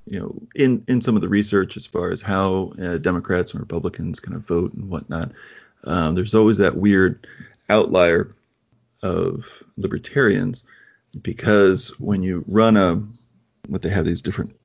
you 0.07 0.19
know, 0.19 0.41
in 0.55 0.83
in 0.87 1.01
some 1.01 1.15
of 1.15 1.21
the 1.21 1.29
research 1.29 1.77
as 1.77 1.85
far 1.85 2.11
as 2.11 2.21
how 2.21 2.73
uh, 2.81 2.97
Democrats 2.97 3.53
and 3.53 3.61
Republicans 3.61 4.19
kind 4.19 4.35
of 4.35 4.45
vote 4.45 4.73
and 4.73 4.89
whatnot, 4.89 5.31
um, 5.83 6.15
there's 6.15 6.35
always 6.35 6.57
that 6.57 6.75
weird 6.75 7.27
outlier 7.69 8.35
of 9.01 9.63
libertarians 9.77 10.63
because 11.21 11.99
when 11.99 12.21
you 12.21 12.43
run 12.47 12.77
a 12.77 13.01
what 13.67 13.81
they 13.81 13.89
have 13.89 14.05
these 14.05 14.21
different 14.21 14.55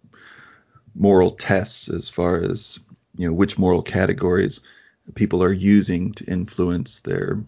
moral 0.95 1.31
tests 1.31 1.89
as 1.89 2.09
far 2.09 2.37
as 2.43 2.79
you 3.17 3.27
know 3.27 3.33
which 3.33 3.59
moral 3.59 3.83
categories 3.83 4.61
people 5.15 5.43
are 5.43 5.53
using 5.53 6.13
to 6.15 6.25
influence 6.25 7.01
their 7.01 7.41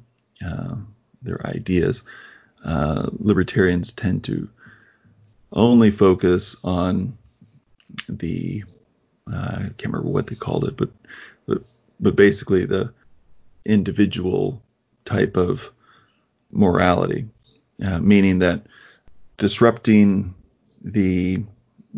uh, 0.44 0.76
their 1.22 1.44
ideas. 1.46 2.02
Uh, 2.64 3.08
libertarians 3.12 3.92
tend 3.92 4.24
to 4.24 4.48
only 5.52 5.90
focus 5.90 6.56
on 6.62 7.16
the 8.08 8.64
uh, 9.30 9.54
I 9.56 9.62
can't 9.62 9.84
remember 9.86 10.08
what 10.10 10.26
they 10.26 10.34
called 10.34 10.64
it, 10.64 10.76
but 10.76 10.90
but 11.46 11.62
but 12.00 12.16
basically 12.16 12.64
the 12.64 12.92
individual 13.64 14.62
type 15.04 15.36
of 15.36 15.72
morality, 16.50 17.28
uh, 17.84 17.98
meaning 17.98 18.40
that 18.40 18.62
disrupting 19.36 20.34
the 20.82 21.44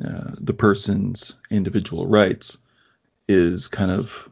uh, 0.04 0.32
the 0.38 0.54
person's 0.54 1.34
individual 1.50 2.06
rights 2.06 2.58
is 3.28 3.68
kind 3.68 3.90
of 3.90 4.29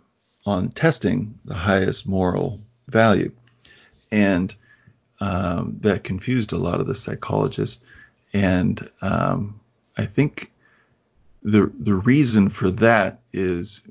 on 0.48 0.70
testing 0.70 1.38
the 1.44 1.54
highest 1.54 2.08
moral 2.08 2.60
value, 2.88 3.30
and 4.10 4.54
um, 5.20 5.76
that 5.80 6.04
confused 6.04 6.52
a 6.52 6.58
lot 6.58 6.80
of 6.80 6.86
the 6.86 6.94
psychologists, 6.94 7.84
and 8.32 8.90
um, 9.02 9.60
I 9.96 10.06
think 10.06 10.50
the 11.42 11.70
the 11.78 11.94
reason 11.94 12.48
for 12.48 12.70
that 12.70 13.20
is 13.32 13.82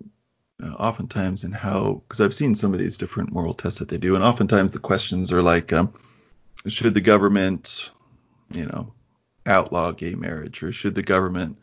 uh, 0.64 0.74
oftentimes 0.74 1.44
in 1.44 1.52
how 1.52 2.02
because 2.08 2.22
I've 2.22 2.34
seen 2.34 2.56
some 2.56 2.74
of 2.74 2.80
these 2.80 2.98
different 2.98 3.32
moral 3.32 3.54
tests 3.54 3.80
that 3.80 3.90
they 3.90 3.98
do, 3.98 4.16
and 4.16 4.24
oftentimes 4.24 4.72
the 4.72 4.80
questions 4.80 5.32
are 5.32 5.44
like, 5.44 5.72
um, 5.72 5.94
should 6.68 6.96
the 6.96 7.02
government, 7.02 7.92
you 8.52 8.66
know, 8.66 8.94
outlaw 9.46 9.92
gay 9.92 10.16
marriage, 10.16 10.64
or 10.64 10.72
should 10.72 10.96
the 10.96 11.04
government 11.04 11.58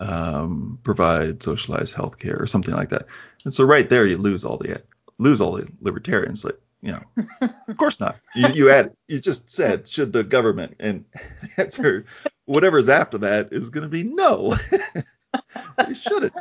um, 0.00 0.78
provide 0.82 1.42
socialized 1.42 1.94
health 1.94 2.18
care, 2.18 2.36
or 2.38 2.46
something 2.46 2.74
like 2.74 2.90
that? 2.90 3.06
And 3.44 3.54
so 3.54 3.64
right 3.64 3.88
there, 3.88 4.06
you 4.06 4.16
lose 4.16 4.44
all 4.44 4.56
the 4.56 4.82
lose 5.18 5.40
all 5.40 5.52
the 5.52 5.68
libertarians. 5.80 6.44
Like, 6.44 6.58
you 6.82 6.92
know, 6.92 7.48
of 7.68 7.76
course 7.76 8.00
not. 8.00 8.16
You, 8.34 8.48
you 8.48 8.70
add, 8.70 8.94
you 9.08 9.20
just 9.20 9.50
said, 9.50 9.88
should 9.88 10.12
the 10.12 10.24
government, 10.24 10.76
and 10.80 11.04
answer, 11.56 12.06
whatever's 12.44 12.88
after 12.88 13.18
that, 13.18 13.52
is 13.52 13.70
going 13.70 13.82
to 13.82 13.88
be 13.88 14.02
no. 14.02 14.54
they 15.78 15.94
shouldn't. 15.94 16.34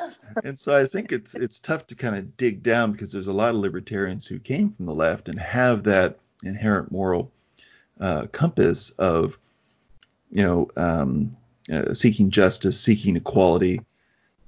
And 0.44 0.58
so 0.58 0.78
I 0.78 0.88
think 0.88 1.12
it's 1.12 1.36
it's 1.36 1.60
tough 1.60 1.88
to 1.88 1.96
kind 1.96 2.16
of 2.16 2.38
dig 2.38 2.64
down 2.64 2.92
because 2.92 3.12
there's 3.12 3.28
a 3.28 3.34
lot 3.34 3.54
of 3.54 3.62
libertarians 3.62 4.26
who 4.26 4.40
came 4.40 4.72
from 4.72 4.86
the 4.86 4.94
left 4.94 5.30
and 5.30 5.40
have 5.40 5.84
that 5.84 6.20
inherent 6.44 6.92
moral 6.92 7.32
uh, 8.00 8.28
compass 8.32 8.92
of 8.92 9.38
you 10.32 10.44
know 10.44 10.70
um, 10.76 11.38
uh, 11.72 11.94
seeking 11.94 12.32
justice, 12.32 12.80
seeking 12.80 13.16
equality, 13.16 13.82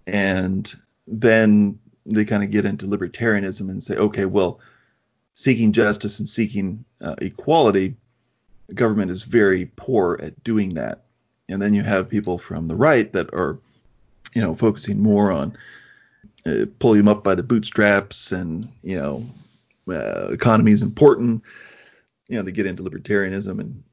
and 0.06 0.74
then 1.08 1.80
they 2.06 2.26
kind 2.26 2.44
of 2.44 2.52
get 2.52 2.66
into 2.66 2.86
libertarianism 2.86 3.70
and 3.70 3.84
say, 3.84 3.96
okay, 3.96 4.26
well, 4.26 4.60
seeking 5.34 5.72
justice 5.72 6.20
and 6.20 6.30
seeking 6.30 6.86
uh, 7.02 7.16
equality, 7.20 7.96
the 8.68 8.74
government 8.74 9.12
is 9.12 9.24
very 9.24 9.70
poor 9.76 10.20
at 10.22 10.44
doing 10.44 10.76
that. 10.76 11.04
And 11.50 11.62
then 11.62 11.74
you 11.74 11.84
have 11.84 12.10
people 12.10 12.38
from 12.38 12.68
the 12.68 12.76
right 12.76 13.12
that 13.14 13.34
are 13.34 13.60
you 14.34 14.42
know, 14.42 14.56
focusing 14.56 15.02
more 15.02 15.32
on 15.32 15.58
uh, 16.46 16.66
pulling 16.78 17.00
them 17.00 17.08
up 17.08 17.24
by 17.24 17.34
the 17.34 17.44
bootstraps 17.44 18.32
and, 18.32 18.70
you 18.84 18.96
know, 18.96 19.26
uh, 19.90 20.28
economy 20.32 20.72
is 20.72 20.84
important. 20.84 21.42
You 22.28 22.38
know, 22.38 22.44
they 22.44 22.52
get 22.52 22.66
into 22.66 22.84
libertarianism 22.84 23.60
and 23.60 23.84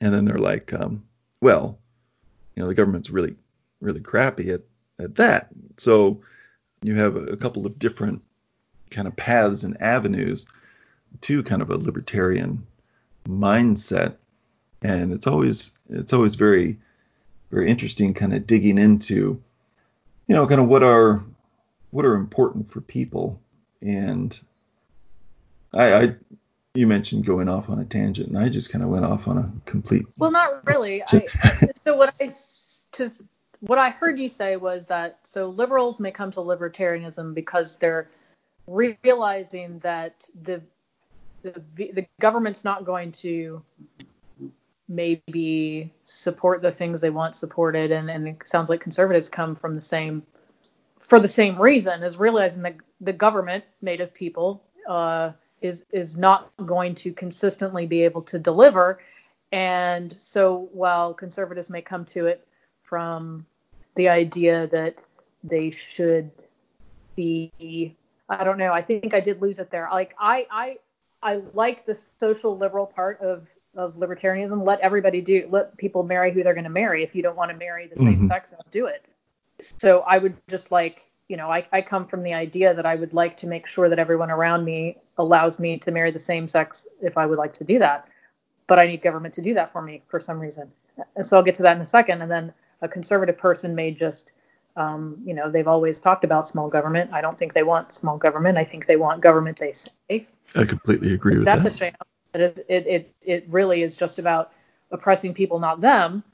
and 0.00 0.12
then 0.12 0.24
they're 0.24 0.38
like, 0.38 0.72
um, 0.72 1.04
well, 1.40 1.78
you 2.54 2.62
know, 2.62 2.68
the 2.68 2.74
government's 2.74 3.10
really 3.10 3.34
really 3.80 4.00
crappy 4.00 4.50
at 4.50 4.62
at 4.98 5.16
that. 5.16 5.48
So 5.78 6.20
you 6.82 6.94
have 6.96 7.16
a, 7.16 7.36
couple 7.36 7.66
of 7.66 7.78
different 7.78 8.22
kind 8.90 9.06
of 9.08 9.16
paths 9.16 9.62
and 9.62 9.80
avenues 9.80 10.46
to 11.22 11.42
kind 11.42 11.62
of 11.62 11.70
a 11.70 11.76
libertarian 11.76 12.66
mindset, 13.28 14.16
and 14.82 15.12
it's 15.12 15.26
always 15.26 15.72
it's 15.90 16.12
always 16.12 16.34
very 16.34 16.78
very 17.50 17.70
interesting 17.70 18.14
kind 18.14 18.34
of 18.34 18.46
digging 18.46 18.78
into, 18.78 19.40
you 20.26 20.34
know, 20.34 20.46
kind 20.46 20.60
of 20.60 20.68
what 20.68 20.82
are 20.82 21.22
what 21.90 22.04
are 22.04 22.14
important 22.14 22.70
for 22.70 22.80
people. 22.80 23.40
And 23.80 24.38
I, 25.74 25.94
I 25.94 26.14
you 26.74 26.86
mentioned 26.86 27.26
going 27.26 27.48
off 27.48 27.68
on 27.68 27.78
a 27.78 27.84
tangent, 27.84 28.28
and 28.28 28.38
I 28.38 28.48
just 28.48 28.70
kind 28.70 28.82
of 28.82 28.90
went 28.90 29.04
off 29.04 29.28
on 29.28 29.38
a 29.38 29.52
complete. 29.66 30.06
Well, 30.18 30.30
not 30.30 30.66
really. 30.66 31.02
I, 31.06 31.26
so 31.84 31.96
what 31.96 32.14
I 32.20 32.32
to 32.92 33.10
what 33.60 33.78
I 33.78 33.90
heard 33.90 34.18
you 34.18 34.28
say 34.28 34.56
was 34.56 34.86
that 34.88 35.18
so 35.22 35.50
liberals 35.50 36.00
may 36.00 36.10
come 36.10 36.30
to 36.32 36.40
libertarianism 36.40 37.34
because 37.34 37.76
they're 37.76 38.10
realizing 38.66 39.78
that 39.80 40.26
the 40.42 40.62
the 41.42 41.62
the 41.76 42.06
government's 42.20 42.64
not 42.64 42.84
going 42.84 43.12
to 43.12 43.62
maybe 44.88 45.92
support 46.04 46.62
the 46.62 46.72
things 46.72 47.00
they 47.00 47.10
want 47.10 47.34
supported 47.34 47.92
and, 47.92 48.10
and 48.10 48.28
it 48.28 48.36
sounds 48.46 48.68
like 48.68 48.80
conservatives 48.80 49.28
come 49.28 49.54
from 49.54 49.74
the 49.74 49.80
same 49.80 50.22
for 50.98 51.18
the 51.18 51.28
same 51.28 51.60
reason 51.60 52.02
is 52.02 52.18
realizing 52.18 52.62
that 52.62 52.76
the 53.00 53.12
government 53.12 53.64
made 53.80 54.00
of 54.00 54.12
people 54.12 54.62
uh, 54.88 55.32
is 55.62 55.84
is 55.90 56.16
not 56.16 56.50
going 56.64 56.94
to 56.94 57.12
consistently 57.12 57.86
be 57.86 58.02
able 58.02 58.22
to 58.22 58.38
deliver 58.38 59.00
and 59.50 60.14
so 60.18 60.68
while 60.72 61.12
conservatives 61.12 61.70
may 61.70 61.82
come 61.82 62.04
to 62.04 62.26
it 62.26 62.46
from 62.82 63.46
the 63.96 64.08
idea 64.08 64.66
that 64.68 64.96
they 65.44 65.70
should 65.70 66.30
be 67.16 67.96
I 68.28 68.44
don't 68.44 68.58
know 68.58 68.72
I 68.72 68.82
think 68.82 69.14
I 69.14 69.20
did 69.20 69.40
lose 69.42 69.58
it 69.58 69.70
there 69.70 69.88
like 69.92 70.14
I 70.18 70.46
I 70.50 70.78
I 71.22 71.40
like 71.54 71.86
the 71.86 71.98
social 72.18 72.56
liberal 72.56 72.86
part 72.86 73.20
of 73.20 73.46
of 73.74 73.94
libertarianism. 73.94 74.66
Let 74.66 74.80
everybody 74.80 75.20
do 75.20 75.48
let 75.50 75.76
people 75.76 76.02
marry 76.02 76.32
who 76.32 76.42
they're 76.42 76.54
going 76.54 76.64
to 76.64 76.70
marry. 76.70 77.02
If 77.02 77.14
you 77.14 77.22
don't 77.22 77.36
want 77.36 77.50
to 77.50 77.56
marry 77.56 77.86
the 77.86 77.96
same 77.96 78.14
mm-hmm. 78.14 78.26
sex, 78.26 78.50
don't 78.50 78.70
do 78.70 78.86
it. 78.86 79.04
So 79.60 80.00
I 80.00 80.18
would 80.18 80.36
just 80.48 80.70
like 80.70 81.06
you 81.32 81.38
know 81.38 81.50
I, 81.50 81.66
I 81.72 81.80
come 81.80 82.06
from 82.06 82.22
the 82.22 82.34
idea 82.34 82.74
that 82.74 82.84
I 82.84 82.94
would 82.94 83.14
like 83.14 83.38
to 83.38 83.46
make 83.46 83.66
sure 83.66 83.88
that 83.88 83.98
everyone 83.98 84.30
around 84.30 84.66
me 84.66 84.98
allows 85.16 85.58
me 85.58 85.78
to 85.78 85.90
marry 85.90 86.10
the 86.10 86.18
same 86.18 86.46
sex 86.46 86.86
if 87.00 87.16
I 87.16 87.24
would 87.24 87.38
like 87.38 87.54
to 87.54 87.64
do 87.64 87.78
that. 87.78 88.06
But 88.66 88.78
I 88.78 88.86
need 88.86 89.00
government 89.00 89.32
to 89.36 89.40
do 89.40 89.54
that 89.54 89.72
for 89.72 89.80
me 89.80 90.02
for 90.08 90.20
some 90.20 90.38
reason. 90.38 90.70
And 91.16 91.24
so 91.24 91.38
I'll 91.38 91.42
get 91.42 91.54
to 91.54 91.62
that 91.62 91.74
in 91.76 91.80
a 91.80 91.86
second. 91.86 92.20
And 92.20 92.30
then 92.30 92.52
a 92.82 92.88
conservative 92.88 93.38
person 93.38 93.74
may 93.74 93.92
just 93.92 94.32
um, 94.76 95.16
you 95.24 95.32
know, 95.32 95.50
they've 95.50 95.68
always 95.68 95.98
talked 95.98 96.24
about 96.24 96.48
small 96.48 96.68
government. 96.68 97.10
I 97.14 97.22
don't 97.22 97.38
think 97.38 97.54
they 97.54 97.62
want 97.62 97.92
small 97.92 98.18
government. 98.18 98.58
I 98.58 98.64
think 98.64 98.86
they 98.86 98.96
want 98.96 99.22
government 99.22 99.58
they 99.58 99.72
say. 99.72 100.26
I 100.54 100.64
completely 100.64 101.14
agree 101.14 101.38
with 101.38 101.46
that's 101.46 101.62
that. 101.62 101.70
That's 101.70 101.76
a 101.76 101.78
shame. 101.78 101.94
It, 102.34 102.64
it, 102.68 102.86
it, 102.86 103.14
it 103.22 103.46
really 103.48 103.82
is 103.82 103.96
just 103.96 104.18
about 104.18 104.52
oppressing 104.90 105.34
people, 105.34 105.58
not 105.58 105.80
them. 105.80 106.24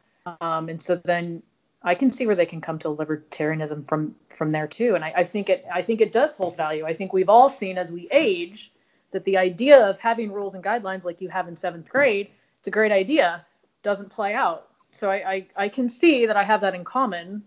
Um, 0.40 0.68
and 0.68 0.80
so 0.80 1.00
then 1.04 1.42
I 1.82 1.94
can 1.94 2.10
see 2.10 2.26
where 2.26 2.34
they 2.34 2.46
can 2.46 2.60
come 2.60 2.78
to 2.80 2.88
libertarianism 2.88 3.86
from 3.86 4.14
from 4.34 4.50
there 4.50 4.66
too. 4.66 4.94
And 4.94 5.04
I, 5.04 5.12
I 5.18 5.24
think 5.24 5.48
it 5.48 5.64
I 5.72 5.82
think 5.82 6.00
it 6.00 6.12
does 6.12 6.34
hold 6.34 6.56
value. 6.56 6.84
I 6.84 6.92
think 6.92 7.12
we've 7.12 7.28
all 7.28 7.48
seen 7.48 7.78
as 7.78 7.92
we 7.92 8.08
age 8.10 8.72
that 9.10 9.24
the 9.24 9.36
idea 9.36 9.78
of 9.88 9.98
having 9.98 10.32
rules 10.32 10.54
and 10.54 10.62
guidelines 10.62 11.04
like 11.04 11.20
you 11.20 11.28
have 11.28 11.48
in 11.48 11.56
seventh 11.56 11.88
grade, 11.88 12.28
it's 12.58 12.68
a 12.68 12.70
great 12.70 12.92
idea, 12.92 13.44
doesn't 13.82 14.10
play 14.10 14.34
out. 14.34 14.68
So 14.92 15.10
I, 15.10 15.30
I, 15.30 15.46
I 15.56 15.68
can 15.68 15.88
see 15.88 16.26
that 16.26 16.36
I 16.36 16.42
have 16.42 16.60
that 16.60 16.74
in 16.74 16.84
common 16.84 17.42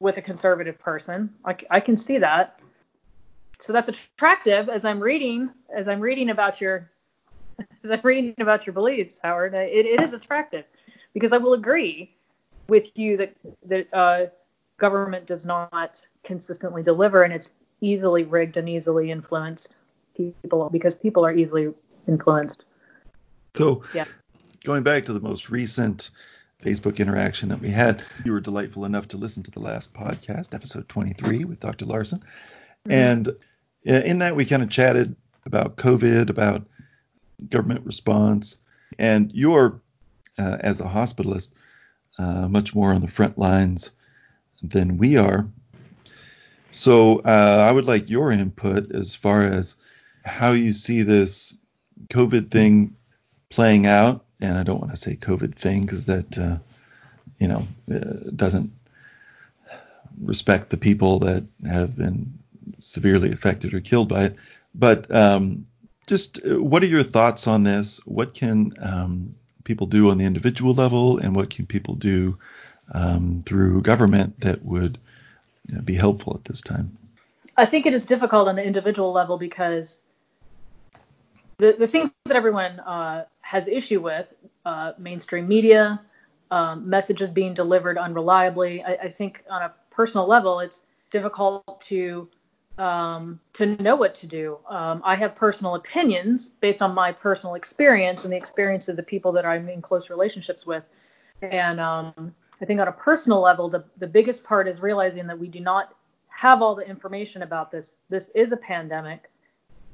with 0.00 0.16
a 0.16 0.22
conservative 0.22 0.78
person. 0.78 1.32
I, 1.44 1.56
I 1.70 1.80
can 1.80 1.96
see 1.96 2.18
that. 2.18 2.60
So 3.60 3.72
that's 3.72 3.88
attractive 3.88 4.68
as 4.68 4.84
I'm 4.84 5.00
reading 5.00 5.50
as 5.74 5.88
I'm 5.88 6.00
reading 6.00 6.30
about 6.30 6.60
your 6.60 6.90
as 7.84 7.90
I'm 7.90 8.00
reading 8.02 8.34
about 8.38 8.66
your 8.66 8.74
beliefs, 8.74 9.20
Howard, 9.22 9.54
it, 9.54 9.86
it 9.86 10.00
is 10.02 10.12
attractive 10.12 10.64
because 11.12 11.32
I 11.32 11.38
will 11.38 11.54
agree 11.54 12.10
with 12.68 12.90
you 12.94 13.16
that 13.18 13.34
that 13.66 13.94
uh, 13.94 14.26
government 14.78 15.26
does 15.26 15.46
not 15.46 16.06
consistently 16.24 16.82
deliver, 16.82 17.22
and 17.22 17.32
it's 17.32 17.50
easily 17.80 18.24
rigged 18.24 18.56
and 18.56 18.68
easily 18.68 19.10
influenced 19.10 19.76
people 20.16 20.68
because 20.70 20.94
people 20.94 21.24
are 21.24 21.34
easily 21.34 21.72
influenced. 22.08 22.64
So, 23.54 23.82
yeah. 23.94 24.06
going 24.64 24.82
back 24.82 25.04
to 25.06 25.12
the 25.12 25.20
most 25.20 25.50
recent 25.50 26.10
Facebook 26.62 26.98
interaction 26.98 27.50
that 27.50 27.60
we 27.60 27.68
had, 27.68 28.02
you 28.24 28.32
were 28.32 28.40
delightful 28.40 28.84
enough 28.84 29.08
to 29.08 29.16
listen 29.16 29.42
to 29.44 29.50
the 29.50 29.60
last 29.60 29.92
podcast, 29.92 30.54
episode 30.54 30.88
23, 30.88 31.44
with 31.44 31.60
Dr. 31.60 31.84
Larson, 31.84 32.20
mm-hmm. 32.20 32.92
and 32.92 33.28
in 33.84 34.18
that 34.20 34.34
we 34.34 34.44
kind 34.44 34.62
of 34.62 34.70
chatted 34.70 35.14
about 35.44 35.76
COVID, 35.76 36.30
about 36.30 36.66
government 37.48 37.84
response, 37.84 38.56
and 38.98 39.30
you're, 39.32 39.80
uh, 40.38 40.56
as 40.60 40.80
a 40.80 40.84
hospitalist, 40.84 41.52
uh, 42.18 42.48
much 42.48 42.74
more 42.74 42.92
on 42.92 43.00
the 43.00 43.08
front 43.08 43.38
lines 43.38 43.90
than 44.62 44.98
we 44.98 45.16
are. 45.16 45.46
So 46.70 47.20
uh, 47.20 47.66
I 47.68 47.70
would 47.70 47.86
like 47.86 48.10
your 48.10 48.30
input 48.30 48.92
as 48.92 49.14
far 49.14 49.42
as 49.42 49.76
how 50.24 50.52
you 50.52 50.72
see 50.72 51.02
this 51.02 51.56
COVID 52.08 52.50
thing 52.50 52.96
playing 53.50 53.86
out 53.86 54.24
and 54.40 54.58
I 54.58 54.62
don't 54.62 54.80
want 54.80 54.90
to 54.90 55.00
say 55.00 55.16
COVID 55.16 55.54
thing 55.54 55.82
because 55.82 56.06
that, 56.06 56.38
uh, 56.38 56.58
you 57.38 57.48
know, 57.48 57.66
uh, 57.92 58.30
doesn't 58.34 58.72
respect 60.20 60.70
the 60.70 60.76
people 60.76 61.20
that 61.20 61.44
have 61.66 61.96
been 61.96 62.38
severely 62.80 63.32
affected 63.32 63.74
or 63.74 63.80
killed 63.80 64.08
by 64.08 64.24
it. 64.24 64.36
But 64.74 65.12
um, 65.14 65.66
just 66.06 66.44
uh, 66.44 66.62
what 66.62 66.82
are 66.82 66.88
your 66.88 67.02
thoughts 67.02 67.46
on 67.46 67.62
this? 67.62 68.00
What 68.04 68.34
can 68.34 68.74
um, 68.80 69.34
people 69.64 69.86
do 69.86 70.10
on 70.10 70.18
the 70.18 70.24
individual 70.24 70.74
level, 70.74 71.18
and 71.18 71.34
what 71.34 71.50
can 71.50 71.66
people 71.66 71.94
do 71.94 72.38
um, 72.92 73.42
through 73.46 73.82
government 73.82 74.40
that 74.40 74.64
would 74.64 74.98
you 75.68 75.76
know, 75.76 75.82
be 75.82 75.94
helpful 75.94 76.34
at 76.34 76.44
this 76.44 76.60
time? 76.60 76.96
I 77.56 77.66
think 77.66 77.86
it 77.86 77.94
is 77.94 78.04
difficult 78.04 78.48
on 78.48 78.56
the 78.56 78.64
individual 78.64 79.12
level 79.12 79.38
because 79.38 80.02
the, 81.58 81.76
the 81.78 81.86
things 81.86 82.10
that 82.24 82.36
everyone 82.36 82.80
uh, 82.80 83.24
has 83.40 83.68
issue 83.68 84.00
with, 84.00 84.32
uh, 84.66 84.92
mainstream 84.98 85.46
media, 85.46 86.00
um, 86.50 86.88
messages 86.88 87.30
being 87.30 87.54
delivered 87.54 87.96
unreliably. 87.96 88.84
I, 88.84 89.04
I, 89.04 89.08
think 89.08 89.44
on 89.50 89.62
a 89.62 89.72
personal 89.90 90.26
level, 90.26 90.60
it's 90.60 90.82
difficult 91.10 91.80
to 91.82 92.28
um, 92.78 93.40
to 93.52 93.66
know 93.82 93.96
what 93.96 94.14
to 94.16 94.26
do. 94.26 94.58
Um, 94.68 95.00
I 95.04 95.14
have 95.14 95.34
personal 95.34 95.76
opinions 95.76 96.48
based 96.48 96.82
on 96.82 96.94
my 96.94 97.12
personal 97.12 97.54
experience 97.54 98.24
and 98.24 98.32
the 98.32 98.36
experience 98.36 98.88
of 98.88 98.96
the 98.96 99.02
people 99.02 99.32
that 99.32 99.46
I'm 99.46 99.68
in 99.68 99.80
close 99.80 100.10
relationships 100.10 100.66
with. 100.66 100.84
And 101.42 101.80
um, 101.80 102.34
I 102.60 102.64
think 102.64 102.80
on 102.80 102.88
a 102.88 102.92
personal 102.92 103.40
level, 103.40 103.68
the, 103.68 103.84
the 103.98 104.06
biggest 104.06 104.44
part 104.44 104.66
is 104.66 104.80
realizing 104.80 105.26
that 105.26 105.38
we 105.38 105.48
do 105.48 105.60
not 105.60 105.94
have 106.28 106.62
all 106.62 106.74
the 106.74 106.88
information 106.88 107.42
about 107.42 107.70
this. 107.70 107.96
This 108.08 108.30
is 108.34 108.52
a 108.52 108.56
pandemic. 108.56 109.30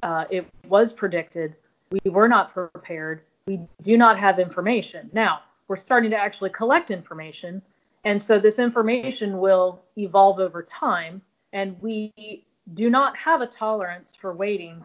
Uh, 0.01 0.25
it 0.31 0.47
was 0.67 0.91
predicted. 0.91 1.55
We 1.91 2.09
were 2.09 2.27
not 2.27 2.53
prepared. 2.53 3.21
We 3.45 3.61
do 3.83 3.97
not 3.97 4.17
have 4.19 4.39
information. 4.39 5.09
Now, 5.13 5.41
we're 5.67 5.77
starting 5.77 6.09
to 6.11 6.17
actually 6.17 6.49
collect 6.49 6.89
information. 6.89 7.61
And 8.03 8.21
so 8.21 8.39
this 8.39 8.57
information 8.57 9.37
will 9.37 9.81
evolve 9.97 10.39
over 10.39 10.63
time. 10.63 11.21
And 11.53 11.79
we 11.81 12.45
do 12.73 12.89
not 12.89 13.15
have 13.17 13.41
a 13.41 13.47
tolerance 13.47 14.15
for 14.15 14.33
waiting 14.33 14.83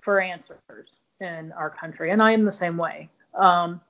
for 0.00 0.20
answers 0.20 1.00
in 1.20 1.52
our 1.52 1.70
country. 1.70 2.10
And 2.10 2.22
I 2.22 2.32
am 2.32 2.44
the 2.44 2.52
same 2.52 2.76
way. 2.76 3.08
Um, 3.34 3.80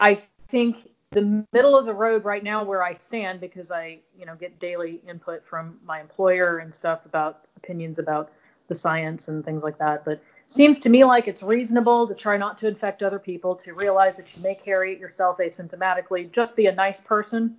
I 0.00 0.18
think 0.48 0.90
the 1.10 1.44
middle 1.52 1.78
of 1.78 1.86
the 1.86 1.94
road 1.94 2.24
right 2.24 2.42
now 2.42 2.64
where 2.64 2.82
I 2.82 2.94
stand, 2.94 3.40
because 3.40 3.70
I, 3.70 3.98
you 4.18 4.26
know, 4.26 4.34
get 4.34 4.58
daily 4.58 5.00
input 5.08 5.44
from 5.46 5.78
my 5.84 6.00
employer 6.00 6.58
and 6.58 6.74
stuff 6.74 7.06
about 7.06 7.44
opinions 7.56 7.98
about 7.98 8.32
the 8.68 8.74
science 8.74 9.28
and 9.28 9.44
things 9.44 9.62
like 9.62 9.78
that. 9.78 10.04
But 10.04 10.22
seems 10.46 10.78
to 10.80 10.88
me 10.88 11.04
like 11.04 11.28
it's 11.28 11.42
reasonable 11.42 12.06
to 12.08 12.14
try 12.14 12.36
not 12.36 12.58
to 12.58 12.68
infect 12.68 13.02
other 13.02 13.18
people, 13.18 13.54
to 13.56 13.74
realize 13.74 14.16
that 14.16 14.34
you 14.34 14.42
may 14.42 14.54
carry 14.54 14.92
it 14.92 14.98
yourself 14.98 15.38
asymptomatically. 15.38 16.30
Just 16.32 16.56
be 16.56 16.66
a 16.66 16.74
nice 16.74 17.00
person. 17.00 17.56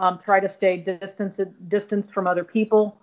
Um, 0.00 0.18
try 0.18 0.40
to 0.40 0.48
stay 0.48 0.78
distanced, 0.78 1.40
distanced 1.68 2.12
from 2.12 2.26
other 2.26 2.44
people. 2.44 2.98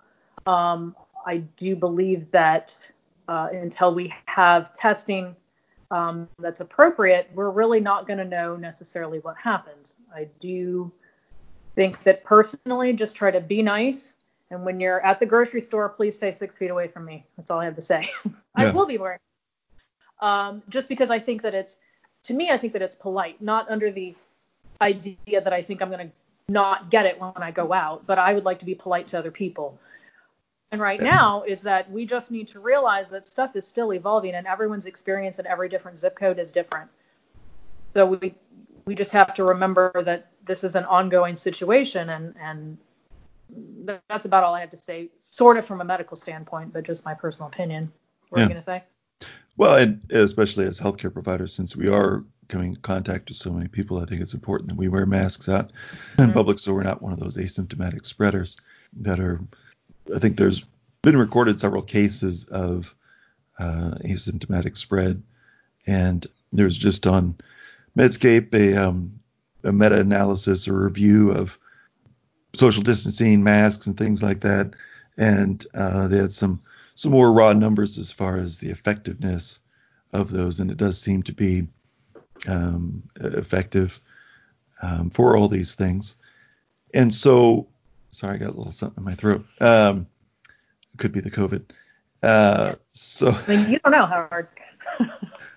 Um, 0.47 0.95
I 1.25 1.37
do 1.57 1.75
believe 1.75 2.29
that 2.31 2.91
uh, 3.27 3.49
until 3.51 3.93
we 3.93 4.13
have 4.25 4.75
testing 4.77 5.35
um, 5.91 6.27
that's 6.39 6.59
appropriate, 6.59 7.29
we're 7.33 7.49
really 7.49 7.79
not 7.79 8.07
going 8.07 8.19
to 8.19 8.25
know 8.25 8.55
necessarily 8.55 9.19
what 9.19 9.35
happens. 9.37 9.95
I 10.13 10.27
do 10.39 10.91
think 11.75 12.03
that 12.03 12.23
personally, 12.23 12.93
just 12.93 13.15
try 13.15 13.31
to 13.31 13.39
be 13.39 13.61
nice. 13.61 14.15
And 14.49 14.65
when 14.65 14.79
you're 14.79 15.05
at 15.05 15.19
the 15.19 15.25
grocery 15.25 15.61
store, 15.61 15.89
please 15.89 16.15
stay 16.15 16.31
six 16.31 16.55
feet 16.55 16.71
away 16.71 16.87
from 16.87 17.05
me. 17.05 17.25
That's 17.35 17.51
all 17.51 17.59
I 17.59 17.65
have 17.65 17.75
to 17.75 17.81
say. 17.81 18.09
I 18.55 18.71
will 18.71 18.85
be 18.85 18.97
wearing. 18.97 19.19
Um, 20.19 20.63
just 20.69 20.89
because 20.89 21.11
I 21.11 21.19
think 21.19 21.43
that 21.43 21.53
it's, 21.53 21.77
to 22.23 22.33
me, 22.33 22.49
I 22.49 22.57
think 22.57 22.73
that 22.73 22.81
it's 22.81 22.95
polite, 22.95 23.41
not 23.41 23.69
under 23.69 23.91
the 23.91 24.15
idea 24.81 25.17
that 25.29 25.53
I 25.53 25.61
think 25.61 25.81
I'm 25.81 25.89
going 25.89 26.07
to 26.07 26.13
not 26.49 26.89
get 26.89 27.05
it 27.05 27.19
when 27.19 27.31
I 27.37 27.51
go 27.51 27.73
out, 27.73 28.05
but 28.07 28.17
I 28.17 28.33
would 28.33 28.45
like 28.45 28.59
to 28.59 28.65
be 28.65 28.73
polite 28.73 29.07
to 29.09 29.19
other 29.19 29.31
people. 29.31 29.77
And 30.71 30.81
right 30.81 31.01
now 31.01 31.43
is 31.43 31.61
that 31.61 31.89
we 31.89 32.05
just 32.05 32.29
need 32.29 32.47
to 32.49 32.59
realize 32.59 33.09
that 33.11 33.25
stuff 33.25 33.55
is 33.55 33.65
still 33.65 33.93
evolving 33.93 34.35
and 34.35 34.45
everyone's 34.45 34.85
experience 34.85 35.39
in 35.39 35.47
every 35.47 35.69
different 35.69 35.97
zip 35.97 36.17
code 36.17 36.39
is 36.39 36.51
different. 36.51 36.89
So 37.93 38.05
we 38.05 38.35
we 38.85 38.95
just 38.95 39.11
have 39.11 39.33
to 39.35 39.43
remember 39.43 39.91
that 40.03 40.31
this 40.45 40.63
is 40.63 40.75
an 40.75 40.85
ongoing 40.85 41.35
situation 41.35 42.09
and 42.09 42.35
and 42.41 42.77
that's 44.07 44.25
about 44.25 44.43
all 44.43 44.53
I 44.53 44.59
have 44.59 44.71
to 44.71 44.77
say, 44.77 45.09
sort 45.19 45.57
of 45.57 45.65
from 45.65 45.79
a 45.79 45.85
medical 45.85 46.17
standpoint, 46.17 46.73
but 46.73 46.83
just 46.83 47.05
my 47.05 47.13
personal 47.13 47.47
opinion. 47.47 47.91
What 48.29 48.39
yeah. 48.39 48.43
are 48.43 48.47
you 48.47 48.53
going 48.53 48.61
to 48.61 48.65
say? 48.65 48.83
Well, 49.55 49.77
and 49.77 50.11
especially 50.11 50.65
as 50.65 50.79
healthcare 50.79 51.11
providers, 51.11 51.53
since 51.53 51.75
we 51.75 51.87
are 51.87 52.23
coming 52.49 52.73
in 52.73 52.75
contact 52.77 53.29
with 53.29 53.37
so 53.37 53.51
many 53.51 53.67
people, 53.67 53.99
I 53.99 54.05
think 54.05 54.21
it's 54.21 54.33
important 54.33 54.69
that 54.69 54.77
we 54.77 54.89
wear 54.89 55.05
masks 55.05 55.49
out 55.49 55.71
in 56.17 56.25
mm-hmm. 56.25 56.33
public 56.33 56.59
so 56.59 56.73
we're 56.73 56.83
not 56.83 57.01
one 57.01 57.13
of 57.13 57.19
those 57.19 57.37
asymptomatic 57.37 58.05
spreaders 58.05 58.57
that 59.01 59.19
are 59.19 59.41
I 60.15 60.19
think 60.19 60.37
there's 60.37 60.63
been 61.01 61.17
recorded 61.17 61.59
several 61.59 61.81
cases 61.81 62.45
of 62.45 62.93
uh, 63.59 63.95
asymptomatic 64.03 64.77
spread, 64.77 65.23
and 65.85 66.25
there's 66.51 66.77
just 66.77 67.07
on 67.07 67.35
Medscape 67.97 68.53
a, 68.53 68.75
um, 68.87 69.19
a 69.63 69.71
meta-analysis 69.71 70.67
or 70.67 70.85
review 70.85 71.31
of 71.31 71.57
social 72.53 72.83
distancing, 72.83 73.43
masks, 73.43 73.87
and 73.87 73.97
things 73.97 74.21
like 74.21 74.41
that, 74.41 74.73
and 75.17 75.65
uh, 75.73 76.07
they 76.07 76.17
had 76.17 76.31
some 76.31 76.61
some 76.95 77.11
more 77.11 77.31
raw 77.31 77.53
numbers 77.53 77.99
as 77.99 78.11
far 78.11 78.37
as 78.37 78.59
the 78.59 78.69
effectiveness 78.69 79.59
of 80.11 80.31
those, 80.31 80.59
and 80.59 80.71
it 80.71 80.77
does 80.77 80.99
seem 80.99 81.21
to 81.23 81.33
be 81.33 81.67
um, 82.47 83.03
effective 83.19 83.99
um, 84.81 85.09
for 85.11 85.37
all 85.37 85.47
these 85.47 85.75
things. 85.75 86.15
And 86.93 87.13
so 87.13 87.67
Sorry, 88.17 88.33
I 88.33 88.37
got 88.39 88.49
a 88.49 88.57
little 88.57 88.71
something 88.71 88.97
in 88.97 89.03
my 89.03 89.13
throat. 89.13 89.45
Um, 89.61 90.07
could 90.97 91.11
be 91.11 91.19
the 91.19 91.29
COVID. 91.29 91.65
Uh, 92.23 92.73
so 92.91 93.29
I 93.29 93.45
mean, 93.47 93.69
you 93.69 93.77
don't 93.77 93.91
know, 93.91 94.07
Howard. 94.07 94.47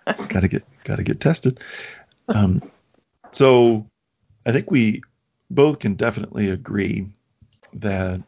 gotta 0.28 0.46
get 0.46 0.64
gotta 0.84 1.02
get 1.02 1.20
tested. 1.20 1.58
Um, 2.28 2.60
so 3.32 3.86
I 4.44 4.52
think 4.52 4.70
we 4.70 5.00
both 5.50 5.78
can 5.78 5.94
definitely 5.94 6.50
agree 6.50 7.08
that 7.72 8.20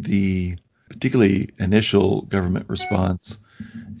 the 0.00 0.56
particularly 0.88 1.50
initial 1.60 2.22
government 2.22 2.68
response 2.68 3.38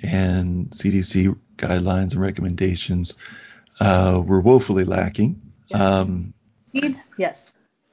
and 0.02 0.68
CDC 0.70 1.32
guidelines 1.58 2.10
and 2.10 2.20
recommendations 2.20 3.14
uh, 3.78 4.20
were 4.26 4.40
woefully 4.40 4.82
lacking. 4.82 5.40
Yes. 5.68 5.80
Um, 5.80 6.34
yes. 7.16 7.52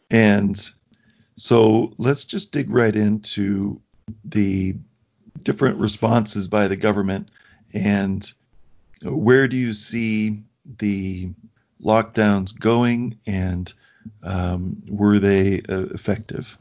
And 0.09 0.71
so 1.41 1.91
let's 1.97 2.25
just 2.25 2.51
dig 2.51 2.69
right 2.69 2.95
into 2.95 3.81
the 4.23 4.75
different 5.41 5.79
responses 5.79 6.47
by 6.47 6.67
the 6.67 6.75
government 6.75 7.29
and 7.73 8.31
where 9.01 9.47
do 9.47 9.57
you 9.57 9.73
see 9.73 10.43
the 10.77 11.31
lockdowns 11.83 12.57
going 12.57 13.17
and 13.25 13.73
um, 14.21 14.83
were 14.87 15.17
they 15.17 15.63
uh, 15.67 15.85
effective? 15.85 16.55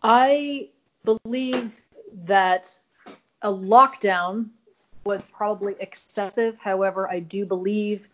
I 0.00 0.68
believe 1.02 1.80
that 2.26 2.78
a 3.42 3.50
lockdown 3.50 4.50
was 5.04 5.24
probably 5.24 5.74
excessive. 5.80 6.56
However, 6.60 7.10
I 7.10 7.18
do 7.18 7.46
believe 7.46 8.06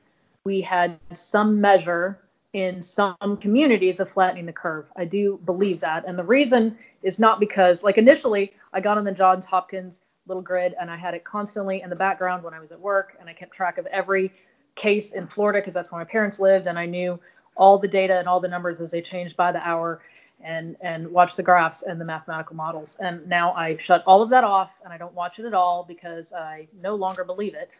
we 0.44 0.62
had 0.62 0.98
some 1.12 1.60
measure 1.60 2.18
in 2.52 2.82
some 2.82 3.36
communities 3.40 4.00
of 4.00 4.10
flattening 4.10 4.46
the 4.46 4.52
curve. 4.52 4.86
I 4.96 5.04
do 5.04 5.38
believe 5.44 5.80
that. 5.80 6.04
And 6.06 6.18
the 6.18 6.24
reason 6.24 6.76
is 7.02 7.18
not 7.18 7.38
because, 7.38 7.84
like, 7.84 7.96
initially 7.96 8.52
I 8.72 8.80
got 8.80 8.98
on 8.98 9.04
the 9.04 9.12
Johns 9.12 9.44
Hopkins 9.46 10.00
little 10.26 10.42
grid 10.42 10.74
and 10.80 10.90
I 10.90 10.96
had 10.96 11.14
it 11.14 11.24
constantly 11.24 11.82
in 11.82 11.90
the 11.90 11.96
background 11.96 12.42
when 12.42 12.54
I 12.54 12.60
was 12.60 12.72
at 12.72 12.80
work 12.80 13.16
and 13.20 13.28
I 13.28 13.32
kept 13.32 13.52
track 13.52 13.78
of 13.78 13.86
every 13.86 14.32
case 14.74 15.12
in 15.12 15.26
Florida 15.26 15.60
because 15.60 15.74
that's 15.74 15.90
where 15.90 16.00
my 16.00 16.04
parents 16.04 16.38
lived 16.38 16.66
and 16.66 16.78
I 16.78 16.86
knew 16.86 17.18
all 17.56 17.78
the 17.78 17.88
data 17.88 18.18
and 18.18 18.28
all 18.28 18.40
the 18.40 18.48
numbers 18.48 18.80
as 18.80 18.90
they 18.90 19.02
changed 19.02 19.36
by 19.36 19.52
the 19.52 19.66
hour 19.66 20.00
and 20.42 20.76
and 20.80 21.06
watch 21.10 21.36
the 21.36 21.42
graphs 21.42 21.82
and 21.82 22.00
the 22.00 22.04
mathematical 22.04 22.56
models. 22.56 22.96
And 23.00 23.26
now 23.28 23.52
I 23.52 23.76
shut 23.76 24.02
all 24.06 24.22
of 24.22 24.30
that 24.30 24.44
off 24.44 24.70
and 24.84 24.92
I 24.92 24.98
don't 24.98 25.14
watch 25.14 25.38
it 25.38 25.44
at 25.44 25.54
all 25.54 25.84
because 25.86 26.32
I 26.32 26.66
no 26.80 26.94
longer 26.94 27.24
believe 27.24 27.54
it. 27.54 27.70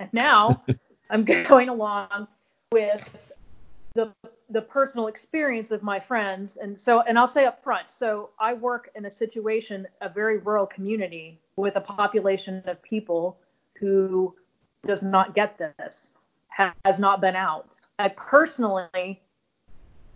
And 0.00 0.12
now 0.12 0.62
I'm 1.10 1.24
going 1.48 1.68
along 1.68 2.28
with 2.72 3.33
the 3.94 4.12
the 4.50 4.60
personal 4.60 5.06
experience 5.06 5.70
of 5.70 5.82
my 5.82 5.98
friends 5.98 6.58
and 6.60 6.78
so 6.78 7.00
and 7.02 7.18
I'll 7.18 7.28
say 7.28 7.46
up 7.46 7.62
front 7.62 7.90
so 7.90 8.30
I 8.38 8.54
work 8.54 8.90
in 8.94 9.06
a 9.06 9.10
situation 9.10 9.86
a 10.00 10.08
very 10.08 10.38
rural 10.38 10.66
community 10.66 11.40
with 11.56 11.76
a 11.76 11.80
population 11.80 12.62
of 12.66 12.82
people 12.82 13.38
who 13.78 14.34
does 14.86 15.02
not 15.02 15.34
get 15.34 15.58
this 15.58 16.12
has 16.48 16.98
not 16.98 17.20
been 17.20 17.36
out 17.36 17.68
I 17.98 18.08
personally 18.08 19.22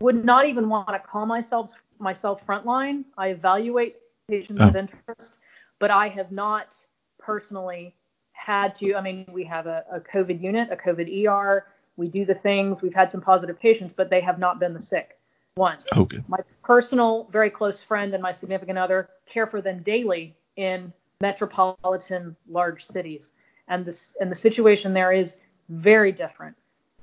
would 0.00 0.24
not 0.24 0.46
even 0.46 0.68
want 0.68 0.88
to 0.88 0.98
call 0.98 1.26
myself 1.26 1.74
myself 1.98 2.46
frontline 2.46 3.04
I 3.16 3.28
evaluate 3.28 3.96
patients 4.28 4.60
oh. 4.60 4.68
of 4.68 4.76
interest 4.76 5.38
but 5.78 5.90
I 5.90 6.08
have 6.08 6.32
not 6.32 6.76
personally 7.18 7.94
had 8.32 8.74
to, 8.76 8.94
I 8.94 9.00
mean, 9.00 9.26
we 9.30 9.44
have 9.44 9.66
a, 9.66 9.84
a 9.92 10.00
COVID 10.00 10.42
unit, 10.42 10.70
a 10.72 10.76
COVID 10.76 11.26
ER. 11.26 11.66
We 11.98 12.08
do 12.08 12.24
the 12.24 12.34
things. 12.34 12.80
We've 12.80 12.94
had 12.94 13.10
some 13.10 13.20
positive 13.20 13.58
patients, 13.58 13.92
but 13.92 14.08
they 14.08 14.20
have 14.20 14.38
not 14.38 14.60
been 14.60 14.72
the 14.72 14.80
sick 14.80 15.18
ones. 15.56 15.84
Okay. 15.96 16.22
My 16.28 16.38
personal, 16.62 17.28
very 17.30 17.50
close 17.50 17.82
friend 17.82 18.14
and 18.14 18.22
my 18.22 18.32
significant 18.32 18.78
other 18.78 19.10
care 19.26 19.46
for 19.46 19.60
them 19.60 19.82
daily 19.82 20.36
in 20.56 20.92
metropolitan 21.20 22.36
large 22.48 22.84
cities. 22.84 23.32
And 23.66 23.84
this 23.84 24.14
and 24.20 24.30
the 24.30 24.36
situation 24.36 24.94
there 24.94 25.12
is 25.12 25.36
very 25.68 26.12
different. 26.12 26.56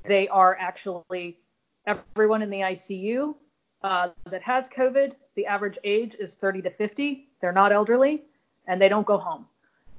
They 0.08 0.28
are 0.30 0.58
actually 0.60 1.38
everyone 1.86 2.42
in 2.42 2.50
the 2.50 2.62
ICU 2.62 3.36
uh, 3.84 4.10
that 4.32 4.42
has 4.42 4.68
COVID. 4.70 5.14
The 5.36 5.46
average 5.46 5.78
age 5.84 6.16
is 6.18 6.36
30 6.36 6.62
to 6.64 6.70
50. 6.70 7.28
They're 7.42 7.52
not 7.52 7.72
elderly, 7.72 8.24
and 8.68 8.82
they 8.82 8.90
don't 8.90 9.06
go 9.06 9.18
home. 9.18 9.46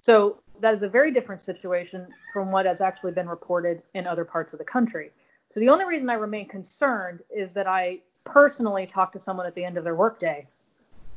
So 0.00 0.40
that 0.60 0.74
is 0.74 0.82
a 0.82 0.88
very 0.88 1.10
different 1.10 1.40
situation 1.40 2.06
from 2.32 2.50
what 2.50 2.66
has 2.66 2.80
actually 2.80 3.12
been 3.12 3.28
reported 3.28 3.82
in 3.94 4.06
other 4.06 4.24
parts 4.24 4.52
of 4.52 4.58
the 4.58 4.64
country. 4.64 5.10
So 5.52 5.60
the 5.60 5.68
only 5.68 5.84
reason 5.84 6.10
I 6.10 6.14
remain 6.14 6.48
concerned 6.48 7.20
is 7.34 7.52
that 7.54 7.66
I 7.66 8.00
personally 8.24 8.86
talked 8.86 9.14
to 9.14 9.20
someone 9.20 9.46
at 9.46 9.54
the 9.54 9.64
end 9.64 9.78
of 9.78 9.84
their 9.84 9.94
workday 9.94 10.46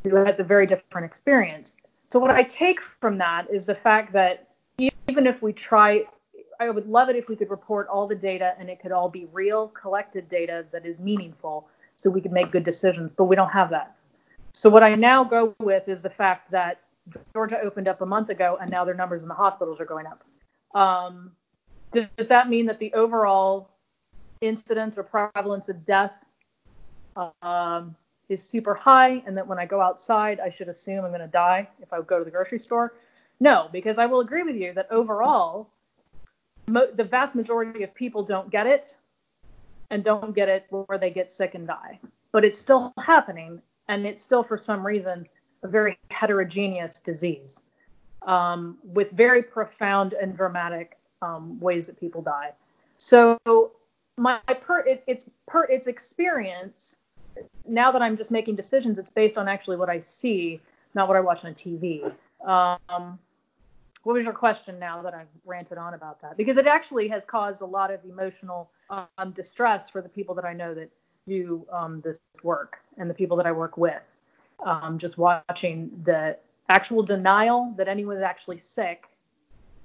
who 0.03 0.15
has 0.15 0.39
a 0.39 0.43
very 0.43 0.65
different 0.65 1.05
experience. 1.05 1.75
So 2.09 2.19
what 2.19 2.31
I 2.31 2.43
take 2.43 2.81
from 2.81 3.17
that 3.17 3.47
is 3.51 3.65
the 3.65 3.75
fact 3.75 4.13
that 4.13 4.47
even 4.77 5.27
if 5.27 5.41
we 5.41 5.51
try, 5.51 6.05
I 6.59 6.69
would 6.69 6.87
love 6.87 7.09
it 7.09 7.15
if 7.15 7.27
we 7.27 7.35
could 7.35 7.49
report 7.49 7.87
all 7.87 8.07
the 8.07 8.15
data 8.15 8.53
and 8.59 8.69
it 8.69 8.79
could 8.79 8.91
all 8.91 9.09
be 9.09 9.27
real, 9.33 9.67
collected 9.69 10.29
data 10.29 10.65
that 10.71 10.85
is 10.85 10.99
meaningful 10.99 11.67
so 11.97 12.09
we 12.09 12.21
could 12.21 12.31
make 12.31 12.51
good 12.51 12.63
decisions, 12.63 13.11
but 13.11 13.25
we 13.25 13.35
don't 13.35 13.49
have 13.49 13.69
that. 13.71 13.95
So 14.53 14.69
what 14.69 14.83
I 14.83 14.95
now 14.95 15.23
go 15.23 15.53
with 15.59 15.87
is 15.87 16.01
the 16.01 16.09
fact 16.09 16.49
that 16.51 16.79
Georgia 17.33 17.59
opened 17.61 17.87
up 17.87 18.01
a 18.01 18.05
month 18.05 18.29
ago 18.29 18.57
and 18.61 18.69
now 18.69 18.85
their 18.85 18.95
numbers 18.95 19.21
in 19.21 19.27
the 19.27 19.35
hospitals 19.35 19.79
are 19.79 19.85
going 19.85 20.05
up. 20.05 20.23
Um, 20.79 21.31
does, 21.91 22.05
does 22.17 22.27
that 22.27 22.49
mean 22.49 22.65
that 22.67 22.79
the 22.79 22.93
overall 22.93 23.69
incidence 24.41 24.97
or 24.97 25.03
prevalence 25.03 25.69
of 25.69 25.85
death 25.85 26.13
um, 27.41 27.95
is 28.29 28.43
super 28.43 28.73
high 28.73 29.23
and 29.25 29.35
that 29.35 29.47
when 29.47 29.59
I 29.59 29.65
go 29.65 29.81
outside, 29.81 30.39
I 30.39 30.49
should 30.49 30.69
assume 30.69 31.03
I'm 31.03 31.11
going 31.11 31.21
to 31.21 31.27
die 31.27 31.67
if 31.81 31.91
I 31.91 32.01
go 32.01 32.19
to 32.19 32.25
the 32.25 32.31
grocery 32.31 32.59
store? 32.59 32.93
No, 33.39 33.69
because 33.71 33.97
I 33.97 34.05
will 34.05 34.19
agree 34.19 34.43
with 34.43 34.55
you 34.55 34.73
that 34.73 34.87
overall, 34.91 35.69
mo- 36.67 36.91
the 36.93 37.03
vast 37.03 37.35
majority 37.35 37.83
of 37.83 37.93
people 37.93 38.23
don't 38.23 38.49
get 38.49 38.67
it 38.67 38.95
and 39.89 40.03
don't 40.03 40.35
get 40.35 40.49
it 40.49 40.65
where 40.69 40.97
they 40.97 41.09
get 41.09 41.31
sick 41.31 41.55
and 41.55 41.65
die. 41.65 41.99
But 42.31 42.45
it's 42.45 42.59
still 42.59 42.93
happening, 43.03 43.61
and 43.87 44.05
it's 44.05 44.21
still, 44.21 44.43
for 44.43 44.57
some 44.57 44.85
reason, 44.85 45.27
a 45.63 45.67
very 45.67 45.97
heterogeneous 46.11 46.99
disease 46.99 47.57
um, 48.25 48.77
with 48.83 49.11
very 49.11 49.43
profound 49.43 50.13
and 50.13 50.35
dramatic 50.35 50.97
um, 51.21 51.59
ways 51.59 51.87
that 51.87 51.99
people 51.99 52.21
die. 52.21 52.51
So 52.97 53.37
my 54.17 54.39
per 54.61 54.79
it, 54.81 55.03
it's 55.07 55.25
per 55.47 55.63
its 55.65 55.87
experience. 55.87 56.97
Now 57.67 57.91
that 57.91 58.01
I'm 58.01 58.17
just 58.17 58.31
making 58.31 58.55
decisions, 58.55 58.99
it's 58.99 59.09
based 59.09 59.37
on 59.37 59.47
actually 59.47 59.77
what 59.77 59.89
I 59.89 60.01
see, 60.01 60.59
not 60.93 61.07
what 61.07 61.15
I 61.15 61.21
watch 61.21 61.45
on 61.45 61.53
TV. 61.53 62.11
Um, 62.45 63.19
what 64.03 64.13
was 64.13 64.23
your 64.23 64.33
question 64.33 64.79
now 64.79 65.01
that 65.01 65.13
I've 65.13 65.27
ranted 65.45 65.77
on 65.77 65.93
about 65.93 66.21
that? 66.21 66.37
Because 66.37 66.57
it 66.57 66.67
actually 66.67 67.07
has 67.09 67.25
caused 67.25 67.61
a 67.61 67.65
lot 67.65 67.91
of 67.91 68.03
emotional 68.05 68.69
um, 68.89 69.31
distress 69.31 69.89
for 69.89 70.01
the 70.01 70.09
people 70.09 70.33
that 70.35 70.45
I 70.45 70.53
know 70.53 70.73
that 70.73 70.89
do 71.27 71.65
um, 71.71 72.01
this 72.01 72.19
work 72.43 72.79
and 72.97 73.09
the 73.09 73.13
people 73.13 73.37
that 73.37 73.45
I 73.45 73.51
work 73.51 73.77
with. 73.77 74.01
Um, 74.65 74.97
just 74.97 75.17
watching 75.17 75.89
the 76.03 76.37
actual 76.67 77.01
denial 77.01 77.73
that 77.77 77.87
anyone 77.87 78.17
is 78.17 78.23
actually 78.23 78.57
sick 78.57 79.05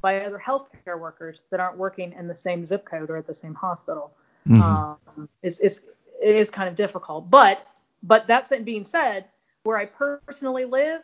by 0.01 0.21
other 0.21 0.43
healthcare 0.45 0.99
workers 0.99 1.43
that 1.51 1.61
aren't 1.61 1.79
working 1.79 2.13
in 2.13 2.27
the 2.29 2.37
same 2.37 2.67
zip 2.67 2.85
code 2.85 3.09
or 3.09 3.17
at 3.17 3.27
the 3.27 3.33
same 3.33 3.55
hospital 3.55 4.13
mm-hmm. 4.49 4.61
um, 4.63 5.29
is, 5.43 5.61
is 5.61 5.85
it 6.23 6.37
is 6.37 6.51
kind 6.51 6.69
of 6.69 6.75
difficult. 6.75 7.31
But 7.31 7.67
but 8.03 8.27
that 8.27 8.51
being 8.65 8.85
said, 8.85 9.27
where 9.63 9.79
I 9.79 9.87
personally 9.87 10.65
live, 10.65 11.03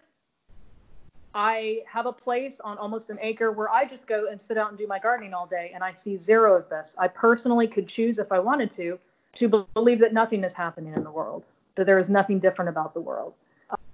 I 1.35 1.83
have 1.87 2.07
a 2.07 2.13
place 2.13 2.61
on 2.61 2.77
almost 2.77 3.09
an 3.09 3.19
acre 3.23 3.53
where 3.53 3.71
I 3.71 3.87
just 3.87 4.07
go 4.07 4.29
and 4.31 4.39
sit 4.41 4.59
out 4.59 4.69
and 4.69 4.77
do 4.77 4.87
my 4.87 4.99
gardening 4.99 5.33
all 5.33 5.47
day, 5.47 5.71
and 5.75 5.83
I 5.83 5.95
see 5.95 6.17
zero 6.17 6.57
of 6.57 6.69
this. 6.69 6.95
I 6.99 7.09
personally 7.09 7.69
could 7.69 7.89
choose, 7.89 8.19
if 8.19 8.33
I 8.33 8.39
wanted 8.39 8.75
to, 8.77 8.99
to 9.35 9.67
believe 9.75 10.01
that 10.01 10.13
nothing 10.13 10.45
is 10.45 10.53
happening 10.53 10.93
in 10.93 11.05
the 11.05 11.11
world, 11.11 11.45
that 11.77 11.87
there 11.87 11.99
is 11.99 12.11
nothing 12.11 12.39
different 12.39 12.69
about 12.69 12.93
the 12.95 13.01
world. 13.01 13.33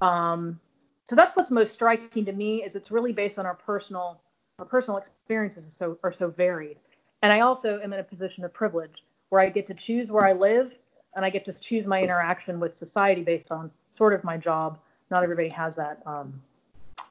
Um, 0.01 0.61
so 1.05 1.15
that's 1.15 1.37
what's 1.37 1.51
most 1.51 1.73
striking 1.73 2.25
to 2.25 2.33
me 2.33 2.63
is 2.63 2.75
it's 2.75 2.91
really 2.91 3.13
based 3.13 3.39
on 3.39 3.47
our 3.47 3.55
personal 3.55 4.21
our 4.59 4.65
personal 4.65 4.97
experiences 4.99 5.67
are 5.67 5.71
so 5.71 5.99
are 6.03 6.13
so 6.13 6.29
varied. 6.29 6.79
And 7.23 7.33
I 7.33 7.41
also 7.41 7.81
am 7.81 7.93
in 7.93 8.01
a 8.01 8.05
position 8.05 8.45
of 8.45 8.53
privilege 8.53 9.05
where 9.29 9.41
I 9.41 9.49
get 9.49 9.67
to 9.69 9.75
choose 9.75 10.11
where 10.11 10.25
I 10.25 10.33
live 10.33 10.73
and 11.15 11.25
I 11.25 11.31
get 11.31 11.45
to 11.47 11.53
choose 11.53 11.87
my 11.87 12.03
interaction 12.03 12.61
with 12.61 12.77
society 12.77 13.23
based 13.23 13.51
on 13.51 13.71
sort 13.97 14.13
of 14.13 14.23
my 14.25 14.37
job. 14.37 14.79
Not 15.11 15.23
everybody 15.23 15.49
has 15.49 15.77
that 15.77 16.03
um, 16.07 16.41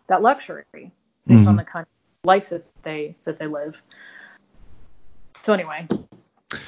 that 0.08 0.22
luxury 0.22 0.66
based 0.74 0.92
mm-hmm. 1.28 1.48
on 1.48 1.56
the 1.56 1.64
kind 1.64 1.84
of 1.84 2.28
life 2.28 2.50
that 2.50 2.66
they 2.84 3.16
that 3.24 3.38
they 3.38 3.48
live. 3.48 3.76
So 5.44 5.54
anyway. 5.54 5.88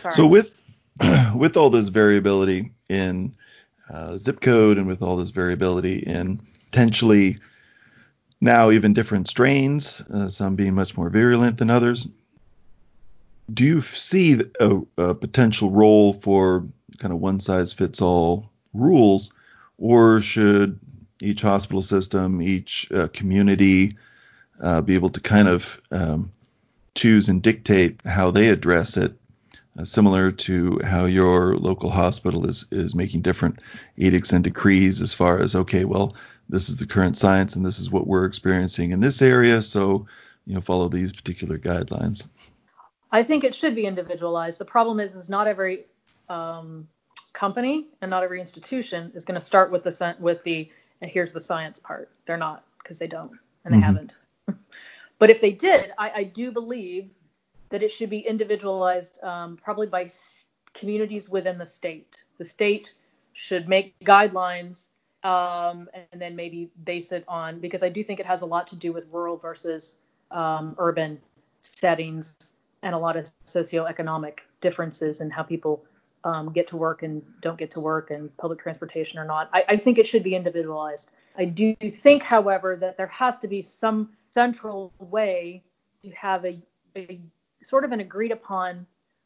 Sorry. 0.01 0.11
So 0.11 0.27
with 0.27 0.51
with 1.35 1.57
all 1.57 1.69
this 1.69 1.89
variability 1.89 2.71
in 2.89 3.35
uh, 3.91 4.17
zip 4.17 4.41
code 4.41 4.77
and 4.77 4.87
with 4.87 5.01
all 5.01 5.17
this 5.17 5.29
variability 5.29 5.99
in 5.99 6.41
potentially 6.65 7.37
now 8.39 8.71
even 8.71 8.93
different 8.93 9.27
strains, 9.27 10.01
uh, 10.01 10.29
some 10.29 10.55
being 10.55 10.75
much 10.75 10.95
more 10.97 11.09
virulent 11.09 11.57
than 11.57 11.69
others, 11.69 12.07
do 13.51 13.63
you 13.63 13.81
see 13.81 14.41
a, 14.59 14.81
a 14.97 15.15
potential 15.15 15.71
role 15.71 16.13
for 16.13 16.65
kind 16.99 17.13
of 17.13 17.19
one 17.19 17.39
size 17.39 17.73
fits 17.73 18.01
all 18.01 18.51
rules, 18.73 19.33
or 19.77 20.21
should 20.21 20.79
each 21.21 21.41
hospital 21.41 21.81
system, 21.81 22.41
each 22.41 22.91
uh, 22.91 23.07
community 23.07 23.97
uh, 24.61 24.81
be 24.81 24.95
able 24.95 25.09
to 25.09 25.19
kind 25.19 25.47
of 25.47 25.81
um, 25.91 26.31
choose 26.95 27.29
and 27.29 27.41
dictate 27.41 28.01
how 28.05 28.31
they 28.31 28.49
address 28.49 28.97
it, 28.97 29.13
similar 29.83 30.31
to 30.31 30.79
how 30.83 31.05
your 31.05 31.55
local 31.55 31.89
hospital 31.89 32.47
is 32.47 32.65
is 32.71 32.95
making 32.95 33.21
different 33.21 33.59
edicts 33.95 34.33
and 34.33 34.43
decrees 34.43 35.01
as 35.01 35.13
far 35.13 35.39
as 35.39 35.55
okay, 35.55 35.85
well, 35.85 36.15
this 36.49 36.69
is 36.69 36.77
the 36.77 36.87
current 36.87 37.17
science 37.17 37.55
and 37.55 37.65
this 37.65 37.79
is 37.79 37.89
what 37.89 38.07
we're 38.07 38.25
experiencing 38.25 38.91
in 38.91 38.99
this 38.99 39.21
area, 39.21 39.61
so 39.61 40.07
you 40.45 40.55
know 40.55 40.61
follow 40.61 40.87
these 40.87 41.11
particular 41.11 41.57
guidelines. 41.57 42.27
I 43.11 43.23
think 43.23 43.43
it 43.43 43.55
should 43.55 43.75
be 43.75 43.85
individualized. 43.85 44.59
The 44.59 44.65
problem 44.65 44.99
is, 44.99 45.15
is 45.15 45.29
not 45.29 45.47
every 45.47 45.85
um, 46.29 46.87
company 47.33 47.87
and 48.01 48.09
not 48.09 48.23
every 48.23 48.39
institution 48.39 49.11
is 49.15 49.23
going 49.23 49.39
to 49.39 49.45
start 49.45 49.71
with 49.71 49.83
the 49.83 50.15
with 50.19 50.43
the 50.43 50.69
and 51.01 51.11
here's 51.11 51.33
the 51.33 51.41
science 51.41 51.79
part. 51.79 52.09
They're 52.25 52.37
not 52.37 52.63
because 52.79 52.97
they 52.97 53.07
don't 53.07 53.31
and 53.63 53.73
they 53.73 53.77
mm-hmm. 53.77 53.85
haven't. 53.85 54.15
but 55.19 55.29
if 55.29 55.41
they 55.41 55.51
did, 55.51 55.91
I, 55.97 56.11
I, 56.11 56.23
do 56.23 56.51
believe 56.51 57.09
that 57.69 57.83
it 57.83 57.91
should 57.91 58.09
be 58.09 58.19
individualized, 58.19 59.21
um, 59.23 59.57
probably 59.57 59.87
by 59.87 60.03
s- 60.03 60.45
communities 60.73 61.29
within 61.29 61.57
the 61.57 61.65
state. 61.65 62.23
The 62.37 62.45
state 62.45 62.93
should 63.33 63.67
make 63.67 63.97
guidelines 63.99 64.89
um, 65.23 65.89
and 66.11 66.21
then 66.21 66.35
maybe 66.35 66.69
base 66.83 67.11
it 67.11 67.23
on 67.27 67.59
because 67.59 67.83
I 67.83 67.89
do 67.89 68.03
think 68.03 68.19
it 68.19 68.25
has 68.25 68.41
a 68.41 68.45
lot 68.45 68.67
to 68.67 68.75
do 68.75 68.93
with 68.93 69.07
rural 69.11 69.37
versus 69.37 69.95
um, 70.31 70.75
urban 70.77 71.19
settings 71.59 72.35
and 72.83 72.93
a 72.93 72.97
lot 72.97 73.17
of 73.17 73.29
socioeconomic 73.45 74.39
differences 74.61 75.21
in 75.21 75.29
how 75.29 75.43
people 75.43 75.83
um, 76.23 76.51
get 76.51 76.67
to 76.67 76.77
work 76.77 77.03
and 77.03 77.21
don't 77.41 77.57
get 77.57 77.71
to 77.71 77.79
work 77.79 78.11
and 78.11 78.35
public 78.37 78.59
transportation 78.59 79.19
or 79.19 79.25
not. 79.25 79.49
I, 79.53 79.63
I, 79.69 79.77
think 79.77 79.97
it 79.97 80.07
should 80.07 80.23
be 80.23 80.35
individualized. 80.35 81.09
I 81.37 81.45
do 81.45 81.75
think, 81.75 82.23
however, 82.23 82.75
that 82.77 82.97
there 82.97 83.07
has 83.07 83.39
to 83.39 83.47
be 83.47 83.61
some 83.61 84.09
central 84.31 84.91
way 84.99 85.63
to 86.03 86.09
have 86.11 86.43
a, 86.45 86.61
a 86.95 87.19
sort 87.63 87.83
of 87.83 87.91
an 87.91 87.99
agreed 87.99 88.31
upon 88.31 88.85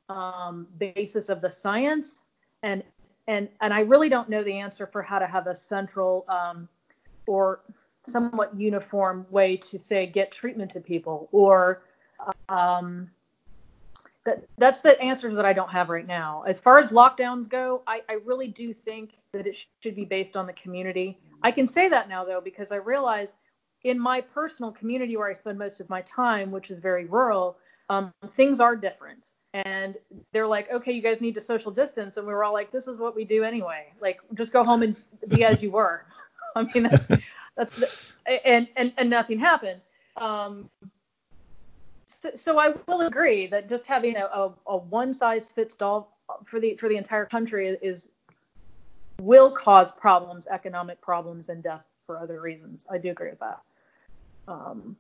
um, 0.10 0.68
basis 0.78 1.30
of 1.30 1.42
the 1.42 1.50
science 1.50 2.24
and 2.64 2.84
and 3.28 3.48
and 3.62 3.74
I 3.74 3.82
really 3.82 4.10
don't 4.10 4.30
know 4.30 4.44
the 4.44 4.58
answer 4.58 4.88
for 4.88 5.02
how 5.02 5.20
to 5.20 5.28
have 5.28 5.48
a 5.48 5.56
central 5.56 6.26
um, 6.28 6.68
or 7.28 7.62
somewhat 8.08 8.56
uniform 8.60 9.26
way 9.30 9.56
to 9.56 9.78
say 9.80 10.06
get 10.06 10.32
treatment 10.32 10.72
to 10.72 10.80
people 10.80 11.30
or 11.32 11.84
um, 12.50 13.10
that, 14.26 14.44
that's 14.58 14.82
the 14.82 15.00
answers 15.02 15.36
that 15.36 15.46
I 15.46 15.54
don't 15.54 15.70
have 15.70 15.90
right 15.90 16.06
now. 16.06 16.44
As 16.48 16.60
far 16.60 16.78
as 16.78 16.92
lockdowns 16.92 17.50
go, 17.50 17.82
I, 17.88 18.02
I 18.08 18.14
really 18.26 18.48
do 18.48 18.74
think 18.74 19.14
that 19.34 19.48
it 19.48 19.58
should 19.82 19.96
be 19.96 20.06
based 20.06 20.36
on 20.36 20.46
the 20.46 20.54
community. 20.54 21.18
I 21.44 21.52
can 21.52 21.68
say 21.68 21.90
that 21.90 22.10
now 22.10 22.26
though 22.26 22.42
because 22.42 22.72
I 22.72 22.78
realize 22.78 23.34
in 23.84 24.00
my 24.00 24.22
personal 24.22 24.72
community 24.72 25.18
where 25.18 25.30
I 25.30 25.34
spend 25.34 25.58
most 25.58 25.80
of 25.80 25.90
my 25.90 26.02
time, 26.02 26.52
which 26.52 26.70
is 26.70 26.78
very 26.78 27.06
rural, 27.06 27.58
um, 27.92 28.14
things 28.36 28.60
are 28.60 28.76
different. 28.76 29.20
And 29.54 29.98
they're 30.32 30.48
like, 30.48 30.72
okay, 30.72 30.94
you 30.94 31.02
guys 31.02 31.20
need 31.20 31.36
to 31.36 31.42
social 31.42 31.72
distance, 31.72 32.16
and 32.16 32.26
we 32.26 32.34
were 32.34 32.46
all 32.46 32.54
like, 32.54 32.72
this 32.72 32.88
is 32.88 33.00
what 33.00 33.16
we 33.16 33.26
do 33.26 33.44
anyway. 33.44 33.92
Like, 34.00 34.22
just 34.34 34.54
go 34.54 34.64
home 34.64 34.82
and 34.82 34.96
be 35.28 35.44
as 35.44 35.62
you 35.62 35.72
were. 35.72 36.06
I 36.56 36.64
mean, 36.74 36.84
that's 36.84 37.08
that's 37.58 37.76
the, 37.78 38.48
and 38.48 38.70
and 38.78 38.94
and 38.98 39.10
nothing 39.10 39.40
happened. 39.40 39.82
Um, 40.16 40.70
so, 42.06 42.32
so 42.36 42.60
I 42.60 42.74
will 42.88 43.02
agree 43.02 43.48
that 43.48 43.68
just 43.68 43.88
having 43.88 44.16
a, 44.16 44.26
a, 44.26 44.54
a 44.68 44.78
one 44.78 45.14
size 45.14 45.52
fits 45.52 45.76
all 45.82 46.18
for 46.46 46.62
the 46.62 46.76
for 46.76 46.88
the 46.88 46.96
entire 46.96 47.26
country 47.26 47.78
is 47.82 48.10
will 49.20 49.52
cause 49.52 49.92
problems, 49.92 50.48
economic 50.48 51.02
problems, 51.02 51.50
and 51.50 51.62
death 51.62 51.84
for 52.06 52.18
other 52.18 52.40
reasons. 52.40 52.86
I 52.90 53.00
do 53.00 53.12
agree 53.12 53.32
with 53.32 53.40
that. 53.40 53.60
Um, 54.48 54.96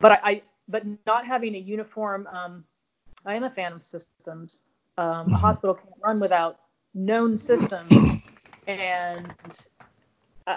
but 0.00 0.12
I, 0.12 0.18
I, 0.24 0.42
but 0.68 0.84
not 1.06 1.26
having 1.26 1.54
a 1.54 1.58
uniform. 1.58 2.26
Um, 2.32 2.64
I 3.24 3.34
am 3.34 3.44
a 3.44 3.50
fan 3.50 3.72
of 3.72 3.82
systems. 3.82 4.62
Um, 4.98 5.06
a 5.06 5.10
mm-hmm. 5.10 5.32
hospital 5.34 5.74
can't 5.74 5.94
run 6.02 6.20
without 6.20 6.60
known 6.94 7.38
systems, 7.38 8.22
and 8.66 9.34
uh, 10.46 10.56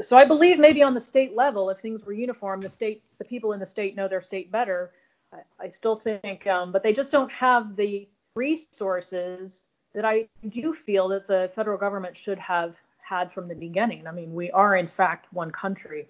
so 0.00 0.16
I 0.16 0.24
believe 0.24 0.58
maybe 0.58 0.82
on 0.82 0.94
the 0.94 1.00
state 1.00 1.34
level, 1.34 1.70
if 1.70 1.78
things 1.78 2.04
were 2.04 2.12
uniform, 2.12 2.60
the 2.60 2.68
state, 2.68 3.02
the 3.18 3.24
people 3.24 3.52
in 3.52 3.60
the 3.60 3.66
state 3.66 3.96
know 3.96 4.08
their 4.08 4.22
state 4.22 4.50
better. 4.52 4.92
I, 5.32 5.64
I 5.64 5.68
still 5.68 5.96
think, 5.96 6.46
um, 6.46 6.72
but 6.72 6.82
they 6.82 6.92
just 6.92 7.10
don't 7.10 7.32
have 7.32 7.76
the 7.76 8.08
resources 8.34 9.66
that 9.94 10.04
I 10.04 10.28
do 10.48 10.74
feel 10.74 11.08
that 11.08 11.26
the 11.26 11.50
federal 11.54 11.78
government 11.78 12.16
should 12.16 12.38
have 12.38 12.76
had 13.00 13.32
from 13.32 13.48
the 13.48 13.54
beginning. 13.54 14.06
I 14.06 14.12
mean, 14.12 14.34
we 14.34 14.50
are 14.50 14.76
in 14.76 14.86
fact 14.86 15.32
one 15.32 15.50
country. 15.50 16.08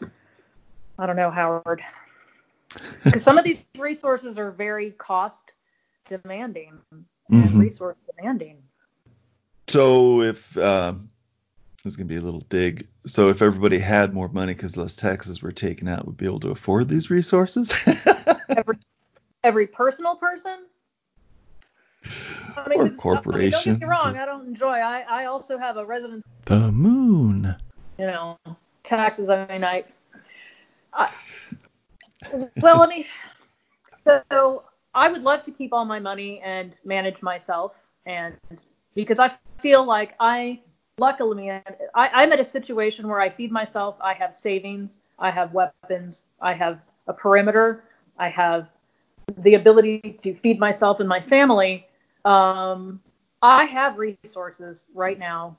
I 0.98 1.06
don't 1.06 1.16
know, 1.16 1.30
Howard, 1.30 1.82
because 3.02 3.22
some 3.22 3.38
of 3.38 3.44
these 3.44 3.58
resources 3.78 4.38
are 4.38 4.50
very 4.50 4.90
cost 4.90 5.52
demanding 6.08 6.78
mm-hmm. 6.92 7.42
and 7.42 7.54
resource 7.54 7.96
demanding. 8.16 8.62
So 9.68 10.22
if 10.22 10.56
uh, 10.56 10.94
this 11.84 11.92
is 11.92 11.96
going 11.96 12.08
to 12.08 12.14
be 12.14 12.18
a 12.18 12.22
little 12.22 12.40
dig. 12.48 12.88
So 13.04 13.28
if 13.28 13.42
everybody 13.42 13.78
had 13.78 14.14
more 14.14 14.28
money 14.28 14.54
because 14.54 14.76
less 14.76 14.96
taxes 14.96 15.42
were 15.42 15.52
taken 15.52 15.86
out, 15.86 16.06
would 16.06 16.16
be 16.16 16.24
able 16.24 16.40
to 16.40 16.50
afford 16.50 16.88
these 16.88 17.10
resources? 17.10 17.72
every, 18.48 18.78
every 19.42 19.66
personal 19.66 20.16
person? 20.16 20.64
I 22.56 22.68
mean, 22.68 22.80
or 22.80 22.90
corporation. 22.90 23.54
I 23.54 23.72
mean, 23.72 23.80
don't 23.80 23.80
get 23.80 23.80
me 23.80 23.86
wrong, 23.86 24.16
I 24.16 24.24
don't 24.24 24.46
enjoy. 24.48 24.78
I, 24.78 25.04
I 25.08 25.24
also 25.26 25.58
have 25.58 25.76
a 25.76 25.84
residence. 25.84 26.24
The 26.46 26.72
moon. 26.72 27.54
You 27.98 28.06
know, 28.06 28.38
taxes. 28.82 29.28
I 29.28 29.46
mean, 29.46 29.64
I. 29.64 29.84
I 30.92 31.10
well, 32.60 32.78
let 32.78 32.88
me. 32.88 33.06
So 34.30 34.64
I 34.94 35.10
would 35.10 35.22
love 35.22 35.42
to 35.44 35.50
keep 35.50 35.72
all 35.72 35.84
my 35.84 35.98
money 35.98 36.40
and 36.44 36.72
manage 36.84 37.20
myself, 37.22 37.72
and 38.06 38.36
because 38.94 39.18
I 39.18 39.32
feel 39.60 39.84
like 39.84 40.14
I, 40.20 40.60
luckily, 40.98 41.50
I, 41.50 41.62
I'm 41.94 42.32
at 42.32 42.40
a 42.40 42.44
situation 42.44 43.08
where 43.08 43.20
I 43.20 43.30
feed 43.30 43.50
myself. 43.50 43.96
I 44.00 44.14
have 44.14 44.34
savings. 44.34 44.98
I 45.18 45.30
have 45.30 45.52
weapons. 45.52 46.24
I 46.40 46.52
have 46.54 46.80
a 47.06 47.12
perimeter. 47.12 47.84
I 48.18 48.28
have 48.28 48.68
the 49.38 49.54
ability 49.54 50.18
to 50.22 50.34
feed 50.34 50.58
myself 50.58 51.00
and 51.00 51.08
my 51.08 51.20
family 51.20 51.86
um, 52.24 53.00
I 53.42 53.64
have 53.66 53.98
resources 53.98 54.86
right 54.94 55.18
now 55.18 55.56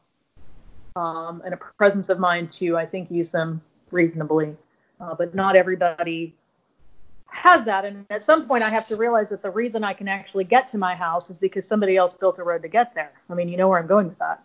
um, 0.96 1.42
and 1.46 1.54
a 1.54 1.58
presence 1.58 2.10
of 2.10 2.20
mind 2.20 2.52
to, 2.54 2.78
I 2.78 2.86
think, 2.86 3.12
use 3.12 3.30
them 3.32 3.62
reasonably. 3.92 4.56
Uh, 5.00 5.14
but 5.14 5.36
not 5.36 5.56
everybody 5.56 6.34
has 7.36 7.64
that. 7.66 7.86
And 7.86 8.06
at 8.10 8.24
some 8.24 8.48
point, 8.48 8.64
I 8.64 8.70
have 8.70 8.88
to 8.88 8.96
realize 8.96 9.30
that 9.30 9.42
the 9.42 9.52
reason 9.52 9.84
I 9.84 9.94
can 9.94 10.08
actually 10.08 10.44
get 10.44 10.68
to 10.68 10.78
my 10.78 10.96
house 10.96 11.30
is 11.30 11.38
because 11.38 11.68
somebody 11.68 11.98
else 11.98 12.14
built 12.14 12.40
a 12.40 12.44
road 12.44 12.62
to 12.64 12.68
get 12.68 12.96
there. 12.96 13.12
I 13.30 13.34
mean, 13.34 13.50
you 13.50 13.58
know 13.58 13.68
where 13.68 13.80
I'm 13.80 13.88
going 13.88 14.08
with 14.08 14.20
that. 14.20 14.44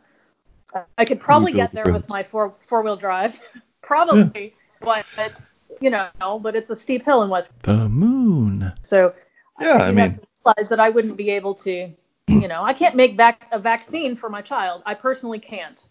I 0.98 1.04
could 1.04 1.18
probably 1.18 1.52
get 1.52 1.72
there 1.72 1.92
with 1.92 2.08
my 2.10 2.22
four 2.22 2.54
four 2.60 2.82
wheel 2.82 2.96
drive, 2.96 3.40
probably, 3.82 4.54
yeah. 4.84 5.02
but 5.16 5.32
you 5.80 5.90
know, 5.90 6.38
but 6.40 6.54
it's 6.54 6.70
a 6.70 6.76
steep 6.76 7.04
hill 7.04 7.22
in 7.22 7.28
West. 7.28 7.48
The 7.62 7.88
moon. 7.88 8.72
So 8.82 9.12
yeah, 9.60 9.78
I, 9.78 9.88
I 9.88 9.92
mean, 9.92 10.20
realize 10.46 10.68
that 10.68 10.78
I 10.78 10.88
wouldn't 10.88 11.16
be 11.16 11.30
able 11.30 11.54
to 11.54 11.92
you 12.30 12.46
know, 12.46 12.62
I 12.62 12.72
can't 12.72 12.94
make 12.94 13.16
back 13.16 13.46
a 13.50 13.58
vaccine 13.58 14.14
for 14.14 14.30
my 14.30 14.40
child. 14.40 14.82
I 14.86 14.94
personally 14.94 15.40
can't. 15.40 15.84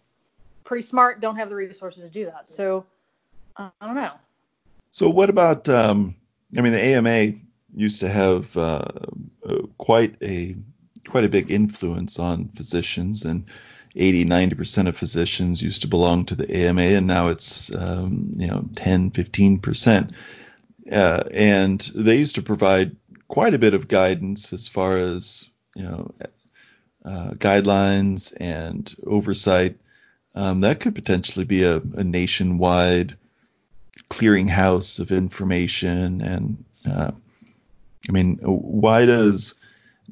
Pretty 0.64 0.82
smart, 0.82 1.20
don't 1.20 1.36
have 1.36 1.50
the 1.50 1.56
resources 1.56 2.04
to 2.04 2.10
do 2.10 2.26
that. 2.26 2.48
So 2.48 2.86
I 3.58 3.70
don't 3.82 3.96
know. 3.96 4.14
So 4.92 5.10
what 5.10 5.30
about? 5.30 5.68
Um, 5.68 6.16
I 6.58 6.62
mean, 6.62 6.74
the 6.74 6.82
AMA 6.82 7.34
used 7.76 8.02
to 8.02 8.10
have 8.10 8.56
uh, 8.58 8.86
uh, 9.48 9.62
quite 9.78 10.16
a 10.22 10.56
quite 11.08 11.24
a 11.24 11.30
big 11.30 11.52
influence 11.52 12.20
on 12.20 12.50
physicians, 12.50 13.24
and 13.24 13.46
80, 13.96 14.26
90 14.26 14.56
percent 14.56 14.88
of 14.88 14.98
physicians 14.98 15.62
used 15.62 15.82
to 15.84 15.88
belong 15.88 16.26
to 16.26 16.36
the 16.36 16.52
AMA, 16.52 16.82
and 16.82 17.08
now 17.08 17.30
it's 17.30 17.74
um, 17.74 18.32
you 18.36 18.48
know 18.48 18.66
10, 18.76 19.12
15 19.12 19.60
percent. 19.60 20.12
Uh, 20.92 21.24
and 21.32 21.80
they 21.94 22.18
used 22.18 22.36
to 22.36 22.42
provide 22.42 22.96
quite 23.28 23.54
a 23.54 23.60
bit 23.60 23.76
of 23.76 23.88
guidance 23.88 24.54
as 24.54 24.68
far 24.68 24.98
as 24.98 25.48
you 25.76 25.84
know 25.84 26.12
uh, 27.06 27.32
guidelines 27.32 28.36
and 28.40 28.94
oversight, 29.06 29.78
um, 30.36 30.62
that 30.62 30.80
could 30.80 30.96
potentially 30.96 31.46
be 31.46 31.64
a, 31.64 31.78
a, 31.78 32.04
nationwide 32.04 33.18
clearinghouse 34.10 35.00
of 35.00 35.12
information. 35.12 36.22
And 36.22 36.66
uh, 36.90 37.12
I 38.08 38.12
mean, 38.12 38.38
why 38.42 39.06
does 39.06 39.56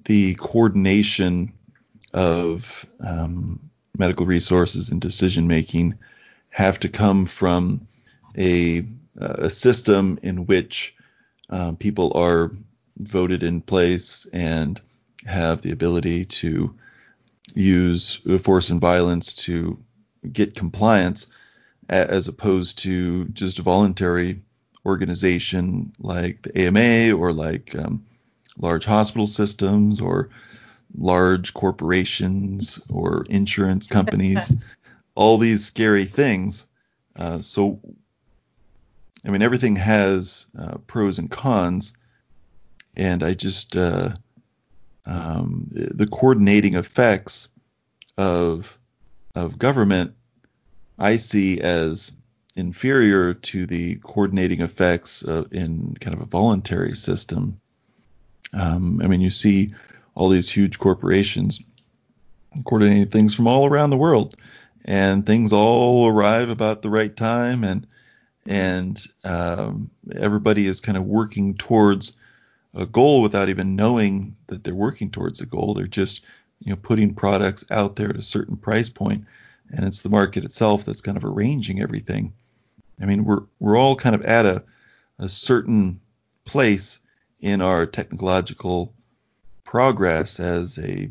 the 0.06 0.36
coordination 0.36 1.54
of 2.14 2.86
um, 3.00 3.60
medical 3.98 4.26
resources 4.26 4.92
and 4.92 5.02
decision 5.02 5.48
making 5.48 5.96
have 6.50 6.80
to 6.80 6.90
come 6.90 7.26
from 7.26 7.88
a, 8.38 8.86
a 9.18 9.50
system 9.50 10.20
in 10.22 10.46
which 10.46 10.96
uh, 11.50 11.74
people 11.74 12.14
are 12.16 12.52
voted 12.98 13.44
in 13.44 13.62
place 13.62 14.26
and 14.32 14.80
have 15.26 15.62
the 15.62 15.72
ability 15.72 16.26
to 16.26 16.76
use 17.54 18.22
force 18.42 18.70
and 18.70 18.82
violence 18.82 19.34
to 19.34 19.78
get 20.32 20.56
compliance 20.56 21.28
as 21.90 22.28
opposed 22.28 22.80
to 22.80 23.26
just 23.26 23.60
a 23.60 23.64
voluntary 23.64 24.42
organization 24.86 25.94
like 26.00 26.42
the 26.42 26.62
AMA 26.62 27.16
or 27.16 27.34
like 27.34 27.76
um, 27.76 28.06
large 28.58 28.86
hospital 28.86 29.28
systems 29.28 30.02
or 30.02 30.30
large 30.98 31.54
corporations 31.54 32.82
or 32.90 33.26
insurance 33.30 33.88
companies, 33.88 34.52
all 35.16 35.38
these 35.38 35.66
scary 35.66 36.06
things. 36.06 36.66
Uh, 37.16 37.42
so, 37.42 37.80
I 39.26 39.30
mean, 39.30 39.42
everything 39.42 39.76
has 39.76 40.48
uh, 40.58 40.78
pros 40.88 41.20
and 41.20 41.30
cons, 41.30 41.94
and 42.96 43.24
I 43.24 43.34
just 43.34 43.76
uh, 43.76 44.12
um, 45.06 45.68
the 45.72 46.08
coordinating 46.08 46.76
effects 46.76 47.50
of 48.18 48.78
of 49.36 49.60
government 49.60 50.16
I 50.98 51.18
see 51.18 51.62
as 51.62 52.12
inferior 52.56 53.36
to 53.36 53.66
the 53.68 53.96
coordinating 53.96 54.62
effects 54.62 55.22
in 55.24 55.96
kind 56.00 56.16
of 56.16 56.22
a 56.22 56.26
voluntary 56.26 56.96
system. 56.96 57.60
Um, 58.54 59.02
I 59.04 59.08
mean, 59.08 59.22
you 59.22 59.30
see 59.30 59.74
all 60.16 60.30
these 60.30 60.50
huge 60.50 60.80
corporations 60.80 61.62
coordinating 62.66 63.08
things 63.08 63.34
from 63.34 63.48
all 63.48 63.66
around 63.66 63.90
the 63.90 63.98
world, 63.98 64.36
and 64.86 65.26
things 65.26 65.54
all 65.54 66.08
arrive 66.08 66.50
about 66.50 66.82
the 66.82 66.90
right 66.90 67.16
time, 67.16 67.64
and 67.64 67.88
and 68.46 69.04
um, 69.24 69.92
everybody 70.16 70.66
is 70.66 70.82
kind 70.82 70.98
of 70.98 71.04
working 71.04 71.56
towards 71.56 72.16
a 72.74 72.86
goal 72.86 73.22
without 73.22 73.50
even 73.50 73.76
knowing 73.76 74.38
that 74.48 74.64
they're 74.64 74.74
working 74.74 75.12
towards 75.12 75.42
a 75.42 75.46
goal. 75.46 75.74
They're 75.74 75.88
just 75.88 76.24
you 76.60 76.72
know 76.72 76.78
putting 76.78 77.14
products 77.14 77.66
out 77.70 77.96
there 77.96 78.10
at 78.10 78.18
a 78.18 78.22
certain 78.22 78.58
price 78.58 78.90
point, 78.90 79.26
and 79.72 79.86
it's 79.86 80.02
the 80.02 80.10
market 80.10 80.46
itself 80.46 80.86
that's 80.86 81.02
kind 81.02 81.18
of 81.18 81.26
arranging 81.26 81.82
everything. 81.82 82.34
I 83.02 83.06
mean, 83.06 83.26
we're 83.26 83.44
we're 83.60 83.78
all 83.78 83.96
kind 83.96 84.16
of 84.16 84.24
at 84.24 84.46
a 84.46 84.64
a 85.20 85.30
certain 85.30 86.00
place 86.46 87.00
in 87.40 87.62
our 87.62 87.86
technological 87.86 88.94
progress 89.64 90.40
as 90.40 90.78
a 90.80 91.10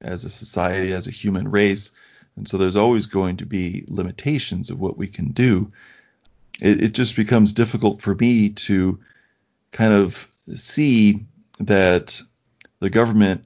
as 0.00 0.24
a 0.24 0.30
society, 0.30 0.92
as 0.92 1.06
a 1.06 1.12
human 1.12 1.50
race, 1.50 1.90
and 2.36 2.48
so 2.48 2.58
there's 2.58 2.76
always 2.76 3.06
going 3.06 3.38
to 3.38 3.46
be 3.46 3.84
limitations 3.88 4.70
of 4.70 4.80
what 4.80 4.98
we 4.98 5.06
can 5.06 5.32
do. 5.32 5.72
It, 6.60 6.82
it 6.82 6.94
just 6.94 7.16
becomes 7.16 7.52
difficult 7.52 8.00
for 8.00 8.14
me 8.14 8.50
to 8.50 9.00
kind 9.72 9.92
of 9.92 10.28
see 10.54 11.24
that 11.60 12.20
the 12.80 12.90
government 12.90 13.44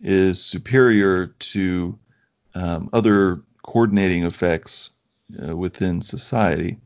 is 0.00 0.42
superior 0.42 1.28
to 1.38 1.98
um, 2.54 2.90
other 2.92 3.42
coordinating 3.62 4.24
effects 4.24 4.90
uh, 5.42 5.56
within 5.56 6.02
society. 6.02 6.78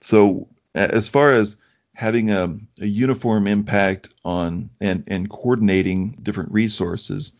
So, 0.00 0.48
as 0.74 1.08
far 1.08 1.32
as 1.32 1.56
having 1.94 2.30
a, 2.30 2.56
a, 2.80 2.86
uniform 2.86 3.46
impact 3.46 4.08
on 4.24 4.70
and, 4.80 5.04
and 5.08 5.28
coordinating 5.28 6.12
different 6.22 6.52
resources, 6.52 7.32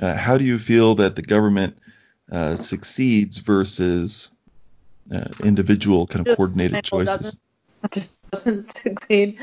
uh, 0.00 0.14
how 0.14 0.38
do 0.38 0.44
you 0.44 0.58
feel 0.58 0.94
that 0.96 1.16
the 1.16 1.22
government 1.22 1.76
uh, 2.30 2.56
succeeds 2.56 3.38
versus 3.38 4.30
uh, 5.12 5.24
individual 5.42 6.06
kind 6.06 6.26
of 6.26 6.36
coordinated 6.36 6.84
choices? 6.84 7.36
Doesn't, 7.82 7.92
just 7.92 8.30
doesn't 8.30 8.76
succeed. 8.76 9.38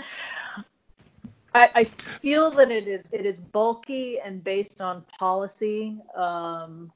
I, 1.53 1.69
I 1.75 1.83
feel 1.83 2.49
that 2.51 2.71
it 2.71 2.87
is 2.87 3.09
it 3.11 3.25
is 3.25 3.39
bulky 3.39 4.19
and 4.19 4.43
based 4.43 4.79
on 4.79 5.03
policy. 5.19 5.97
Um, 6.15 6.91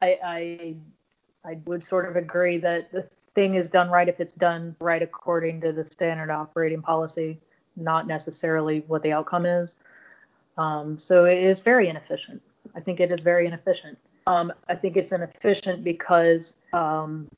I, 0.00 0.18
I 0.24 0.74
I 1.46 1.58
would 1.66 1.84
sort 1.84 2.08
of 2.08 2.16
agree 2.16 2.58
that 2.58 2.90
the 2.90 3.02
thing 3.34 3.54
is 3.54 3.68
done 3.68 3.90
right 3.90 4.08
if 4.08 4.20
it's 4.20 4.34
done 4.34 4.74
right 4.80 5.02
according 5.02 5.60
to 5.60 5.72
the 5.72 5.84
standard 5.84 6.30
operating 6.30 6.80
policy, 6.80 7.38
not 7.76 8.06
necessarily 8.06 8.82
what 8.86 9.02
the 9.02 9.12
outcome 9.12 9.44
is. 9.44 9.76
Um, 10.56 10.98
so 10.98 11.24
it 11.24 11.38
is 11.38 11.62
very 11.62 11.88
inefficient. 11.88 12.40
I 12.74 12.80
think 12.80 13.00
it 13.00 13.12
is 13.12 13.20
very 13.20 13.46
inefficient. 13.46 13.98
Um, 14.26 14.52
I 14.68 14.74
think 14.74 14.96
it's 14.96 15.12
inefficient 15.12 15.84
because 15.84 16.56
um, 16.72 17.28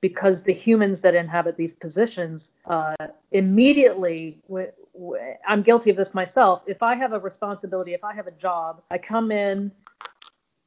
because 0.00 0.42
the 0.42 0.52
humans 0.52 1.00
that 1.00 1.14
inhabit 1.14 1.56
these 1.56 1.72
positions 1.72 2.50
uh, 2.66 2.94
immediately 3.30 4.38
w- 4.48 4.70
w- 4.94 5.22
i'm 5.46 5.62
guilty 5.62 5.88
of 5.90 5.96
this 5.96 6.12
myself 6.12 6.62
if 6.66 6.82
i 6.82 6.94
have 6.94 7.12
a 7.14 7.18
responsibility 7.20 7.94
if 7.94 8.04
i 8.04 8.12
have 8.12 8.26
a 8.26 8.32
job 8.32 8.82
i 8.90 8.98
come 8.98 9.30
in 9.32 9.70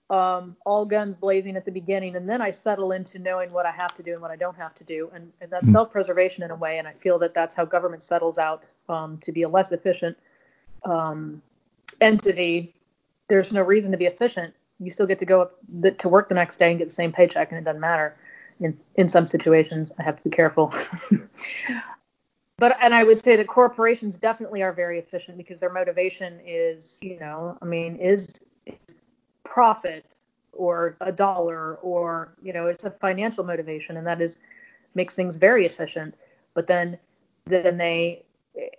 um, 0.09 0.55
all 0.65 0.85
guns 0.85 1.17
blazing 1.17 1.55
at 1.55 1.65
the 1.65 1.71
beginning 1.71 2.15
and 2.15 2.29
then 2.29 2.41
i 2.41 2.51
settle 2.51 2.91
into 2.91 3.17
knowing 3.17 3.51
what 3.51 3.65
i 3.65 3.71
have 3.71 3.93
to 3.95 4.03
do 4.03 4.13
and 4.13 4.21
what 4.21 4.31
i 4.31 4.35
don't 4.35 4.57
have 4.57 4.75
to 4.75 4.83
do 4.83 5.09
and, 5.13 5.31
and 5.41 5.49
that's 5.49 5.63
mm-hmm. 5.63 5.73
self-preservation 5.73 6.43
in 6.43 6.51
a 6.51 6.55
way 6.55 6.77
and 6.77 6.87
i 6.87 6.93
feel 6.93 7.17
that 7.17 7.33
that's 7.33 7.55
how 7.55 7.65
government 7.65 8.03
settles 8.03 8.37
out 8.37 8.63
um, 8.87 9.17
to 9.17 9.31
be 9.31 9.41
a 9.41 9.49
less 9.49 9.71
efficient 9.71 10.15
um, 10.83 11.41
entity 12.01 12.73
there's 13.29 13.51
no 13.51 13.61
reason 13.61 13.91
to 13.91 13.97
be 13.97 14.05
efficient 14.05 14.53
you 14.79 14.91
still 14.91 15.07
get 15.07 15.17
to 15.19 15.25
go 15.25 15.41
up 15.41 15.59
to 15.97 16.09
work 16.09 16.29
the 16.29 16.35
next 16.35 16.57
day 16.57 16.69
and 16.69 16.77
get 16.77 16.87
the 16.87 16.93
same 16.93 17.11
paycheck 17.11 17.51
and 17.51 17.59
it 17.59 17.63
doesn't 17.63 17.81
matter 17.81 18.15
in 18.59 18.77
in 18.95 19.09
some 19.09 19.27
situations. 19.27 19.91
I 19.99 20.03
have 20.03 20.17
to 20.17 20.23
be 20.23 20.29
careful. 20.29 20.73
but 22.57 22.77
and 22.81 22.93
I 22.93 23.03
would 23.03 23.23
say 23.23 23.35
that 23.35 23.47
corporations 23.47 24.17
definitely 24.17 24.61
are 24.61 24.73
very 24.73 24.99
efficient 24.99 25.37
because 25.37 25.59
their 25.59 25.71
motivation 25.71 26.39
is, 26.45 26.99
you 27.01 27.19
know, 27.19 27.57
I 27.61 27.65
mean, 27.65 27.97
is 27.97 28.27
profit 29.45 30.05
or 30.51 30.97
a 31.01 31.11
dollar 31.11 31.75
or 31.75 32.33
you 32.41 32.53
know, 32.53 32.67
it's 32.67 32.83
a 32.83 32.91
financial 32.91 33.43
motivation, 33.43 33.97
and 33.97 34.05
that 34.05 34.21
is 34.21 34.37
makes 34.93 35.15
things 35.15 35.37
very 35.37 35.65
efficient. 35.65 36.15
But 36.53 36.67
then 36.67 36.97
then 37.45 37.77
they 37.77 38.23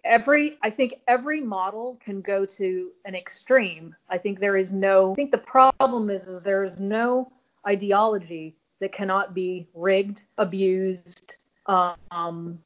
every 0.05 0.59
I 0.63 0.71
think 0.71 0.95
every 1.07 1.41
model 1.41 1.99
can 2.05 2.21
go 2.21 2.45
to 2.47 2.91
an 3.05 3.15
extreme. 3.15 3.95
I 4.09 4.19
think 4.19 4.41
there 4.41 4.57
is 4.57 4.73
no 4.73 5.13
I 5.13 5.15
think 5.15 5.31
the 5.31 5.39
problem 5.39 6.11
is 6.11 6.27
is 6.27 6.43
there 6.43 6.65
is 6.65 6.79
no 6.81 7.31
ideology 7.67 8.57
that 8.81 8.93
cannot 8.93 9.35
be 9.35 9.67
rigged, 9.75 10.23
abused, 10.39 11.37
um, 11.67 12.59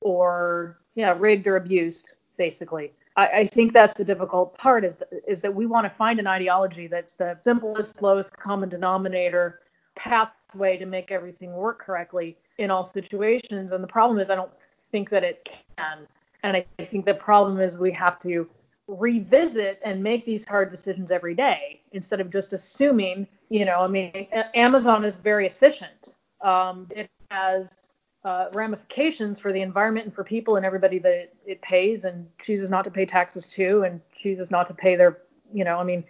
or 0.00 0.78
yeah, 0.94 1.14
rigged 1.18 1.46
or 1.46 1.56
abused, 1.56 2.12
basically. 2.36 2.92
I, 3.16 3.26
I 3.28 3.46
think 3.46 3.72
that's 3.72 3.94
the 3.94 4.04
difficult 4.04 4.56
part 4.58 4.84
is 4.84 4.96
that, 4.96 5.08
is 5.26 5.40
that 5.42 5.54
we 5.54 5.66
want 5.66 5.84
to 5.84 5.90
find 5.90 6.18
an 6.18 6.26
ideology 6.26 6.86
that's 6.86 7.14
the 7.14 7.38
simplest, 7.42 8.02
lowest 8.02 8.36
common 8.36 8.68
denominator 8.68 9.60
pathway 9.94 10.76
to 10.76 10.86
make 10.86 11.12
everything 11.12 11.52
work 11.52 11.80
correctly 11.80 12.36
in 12.58 12.70
all 12.70 12.84
situations. 12.84 13.72
And 13.72 13.82
the 13.82 13.88
problem 13.88 14.18
is 14.18 14.30
I 14.30 14.34
don't 14.34 14.52
think 14.90 15.10
that 15.10 15.24
it 15.24 15.48
can. 15.76 16.06
And 16.42 16.56
I, 16.56 16.66
I 16.78 16.84
think 16.84 17.06
the 17.06 17.14
problem 17.14 17.60
is 17.60 17.78
we 17.78 17.92
have 17.92 18.18
to 18.20 18.48
revisit 18.86 19.80
and 19.84 20.02
make 20.02 20.26
these 20.26 20.46
hard 20.46 20.70
decisions 20.70 21.10
every 21.10 21.34
day 21.34 21.80
instead 21.92 22.20
of 22.20 22.30
just 22.30 22.52
assuming, 22.52 23.26
you 23.48 23.64
know, 23.64 23.80
I 23.80 23.86
mean, 23.86 24.26
Amazon 24.54 25.04
is 25.04 25.16
very 25.16 25.46
efficient. 25.46 26.14
Um, 26.42 26.86
it 26.90 27.10
has 27.30 27.83
uh, 28.24 28.46
ramifications 28.52 29.38
for 29.38 29.52
the 29.52 29.60
environment 29.60 30.06
and 30.06 30.14
for 30.14 30.24
people 30.24 30.56
and 30.56 30.64
everybody 30.64 30.98
that 30.98 31.32
it 31.46 31.60
pays 31.62 32.04
and 32.04 32.26
chooses 32.38 32.70
not 32.70 32.84
to 32.84 32.90
pay 32.90 33.04
taxes 33.04 33.46
to 33.46 33.82
and 33.82 34.00
chooses 34.14 34.50
not 34.50 34.66
to 34.66 34.74
pay 34.74 34.96
their, 34.96 35.18
you 35.52 35.64
know, 35.64 35.78
I 35.78 35.84
mean, 35.84 36.04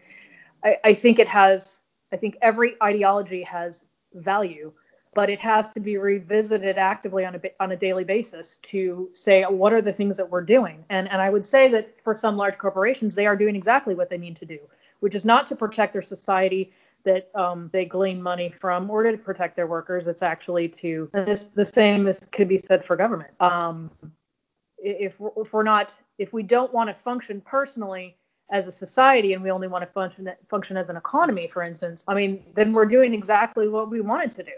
I, 0.63 0.77
I 0.85 0.95
think 0.95 1.19
it 1.19 1.29
has, 1.29 1.81
I 2.13 2.17
think 2.17 2.37
every 2.41 2.77
ideology 2.83 3.43
has 3.43 3.85
value 4.15 4.73
but 5.15 5.31
it 5.31 5.39
has 5.39 5.69
to 5.71 5.81
be 5.81 5.97
revisited 5.97 6.77
actively 6.77 7.25
on 7.25 7.37
a 7.37 7.41
on 7.61 7.73
a 7.73 7.77
daily 7.77 8.05
basis 8.05 8.59
to 8.63 9.09
say 9.15 9.45
what 9.45 9.73
are 9.73 9.81
the 9.81 9.93
things 9.93 10.17
that 10.17 10.29
we're 10.29 10.43
doing. 10.43 10.85
And 10.91 11.09
and 11.11 11.23
I 11.23 11.31
would 11.31 11.47
say 11.47 11.69
that 11.69 11.95
for 12.03 12.15
some 12.15 12.37
large 12.37 12.59
corporations, 12.59 13.15
they 13.15 13.27
are 13.27 13.37
doing 13.37 13.57
exactly 13.57 13.95
what 13.95 14.11
they 14.11 14.19
need 14.19 14.37
to 14.37 14.45
do, 14.45 14.59
which 15.01 15.15
is 15.15 15.25
not 15.25 15.47
to 15.49 15.57
protect 15.57 15.93
their 15.93 16.03
society 16.03 16.73
that 17.05 17.31
um, 17.35 17.71
they 17.73 17.85
glean 17.85 18.23
money 18.23 18.53
from 18.61 18.91
or 18.91 19.03
to 19.03 19.17
protect 19.17 19.57
their 19.57 19.67
workers. 19.67 20.07
It's 20.07 20.23
actually 20.23 20.69
to 20.69 21.09
and 21.13 21.27
this 21.27 21.49
the 21.49 21.65
same 21.65 22.07
as 22.07 22.27
could 22.33 22.49
be 22.49 22.59
said 22.59 22.85
for 22.85 22.97
government. 22.97 23.31
Um, 23.41 23.91
if 24.79 25.19
we're, 25.19 25.31
if 25.37 25.53
we're 25.53 25.63
not 25.63 25.97
if 26.19 26.33
we 26.33 26.43
don't 26.43 26.73
want 26.73 26.89
to 26.89 26.95
function 26.95 27.41
personally 27.41 28.17
as 28.51 28.67
a 28.67 28.73
society 28.73 29.33
and 29.33 29.43
we 29.43 29.51
only 29.51 29.69
want 29.69 29.83
to 29.83 29.91
function 29.91 30.31
function 30.49 30.77
as 30.77 30.89
an 30.89 30.97
economy, 30.97 31.47
for 31.47 31.63
instance, 31.63 32.05
I 32.09 32.15
mean, 32.15 32.45
then 32.55 32.73
we're 32.73 32.87
doing 32.87 33.15
exactly 33.15 33.69
what 33.69 33.91
we 33.91 34.01
wanted 34.01 34.31
to 34.33 34.43
do. 34.43 34.53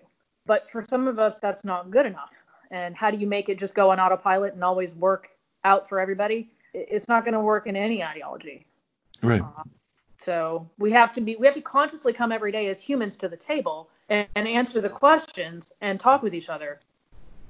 But 0.46 0.70
for 0.70 0.82
some 0.82 1.08
of 1.08 1.18
us, 1.18 1.38
that's 1.38 1.64
not 1.64 1.90
good 1.90 2.06
enough. 2.06 2.32
And 2.70 2.96
how 2.96 3.10
do 3.10 3.16
you 3.16 3.26
make 3.26 3.48
it 3.48 3.58
just 3.58 3.74
go 3.74 3.90
on 3.90 4.00
autopilot 4.00 4.54
and 4.54 4.64
always 4.64 4.94
work 4.94 5.30
out 5.64 5.88
for 5.88 6.00
everybody? 6.00 6.50
It's 6.74 7.08
not 7.08 7.24
going 7.24 7.34
to 7.34 7.40
work 7.40 7.66
in 7.66 7.76
any 7.76 8.02
ideology. 8.02 8.66
Right. 9.22 9.40
Uh, 9.40 9.62
so 10.26 10.68
we 10.76 10.90
have 10.90 11.12
to 11.12 11.20
be 11.20 11.36
we 11.36 11.46
have 11.46 11.54
to 11.54 11.60
consciously 11.60 12.12
come 12.12 12.32
every 12.32 12.50
day 12.50 12.66
as 12.66 12.80
humans 12.80 13.16
to 13.18 13.28
the 13.28 13.36
table 13.36 13.88
and, 14.08 14.26
and 14.34 14.48
answer 14.48 14.80
the 14.80 14.88
questions 14.88 15.70
and 15.80 16.00
talk 16.00 16.20
with 16.20 16.34
each 16.34 16.48
other. 16.48 16.80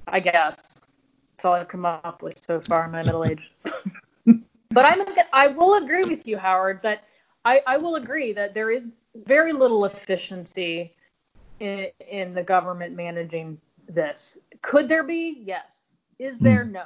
I 0.09 0.21
guess 0.21 0.83
that's 1.33 1.45
all 1.47 1.55
I've 1.55 1.69
come 1.69 1.87
up 1.87 2.23
with 2.23 2.39
so 2.45 2.61
far 2.61 2.85
in 2.85 2.91
my 2.91 3.03
middle 3.03 3.25
age. 3.25 3.51
but 3.65 4.85
I'm 4.85 5.07
I 5.33 5.47
will 5.47 5.83
agree 5.83 6.05
with 6.05 6.27
you, 6.27 6.37
Howard, 6.37 6.83
that 6.83 7.05
I, 7.47 7.63
I 7.67 7.79
will 7.79 7.95
agree 7.95 8.35
that 8.35 8.53
there 8.53 8.71
is 8.71 8.91
very 9.15 9.55
little 9.55 9.87
efficiency 9.87 10.93
in, 11.61 11.87
in 12.11 12.35
the 12.35 12.43
government 12.43 12.95
managing 12.95 13.59
this. 13.89 14.37
Could 14.61 14.87
there 14.87 15.03
be? 15.03 15.43
Yes. 15.47 15.95
Is 16.19 16.39
there? 16.41 16.67
Mm. 16.67 16.73
No. 16.73 16.85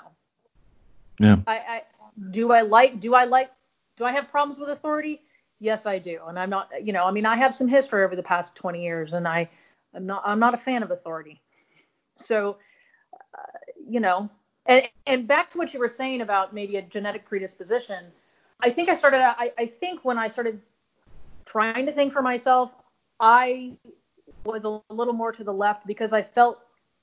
Yeah. 1.18 1.37
I, 1.48 1.57
I 1.57 1.83
do 2.31 2.53
I 2.53 2.61
like 2.61 3.00
do 3.00 3.14
I 3.14 3.24
like 3.24 3.50
do 3.96 4.05
I 4.05 4.12
have 4.12 4.29
problems 4.29 4.61
with 4.61 4.68
authority? 4.68 5.22
Yes, 5.61 5.85
I 5.85 5.99
do. 5.99 6.20
And 6.27 6.38
I'm 6.38 6.51
not, 6.51 6.70
you 6.83 6.92
know, 6.92 7.05
I 7.05 7.11
mean, 7.11 7.27
I 7.27 7.37
have 7.37 7.55
some 7.55 7.68
history 7.68 8.03
over 8.03 8.16
the 8.16 8.23
past 8.23 8.57
20 8.57 8.83
years, 8.83 9.12
and 9.12 9.29
I, 9.29 9.49
I'm 9.94 10.07
not, 10.07 10.23
I'm 10.25 10.40
not 10.40 10.55
a 10.55 10.57
fan 10.57 10.83
of 10.83 10.90
authority. 10.90 11.40
So, 12.16 12.57
uh, 13.14 13.59
you 13.87 14.01
know, 14.01 14.31
and 14.66 14.88
and 15.07 15.29
back 15.29 15.51
to 15.51 15.59
what 15.59 15.73
you 15.75 15.81
were 15.81 15.88
saying 15.88 16.23
about 16.23 16.55
maybe 16.55 16.77
a 16.77 16.83
genetic 16.83 17.27
predisposition. 17.27 18.07
I 18.62 18.70
think 18.70 18.88
I 18.88 18.94
started. 18.94 19.20
I, 19.20 19.53
I 19.59 19.66
think 19.66 20.05
when 20.05 20.18
I 20.18 20.29
started 20.29 20.61
trying 21.44 21.87
to 21.87 21.92
think 21.92 22.12
for 22.12 22.23
myself, 22.23 22.70
I 23.18 23.73
was 24.44 24.64
a 24.64 24.81
little 24.92 25.14
more 25.14 25.33
to 25.33 25.44
the 25.44 25.53
left 25.53 25.87
because 25.87 26.12
I 26.12 26.23
felt 26.23 26.61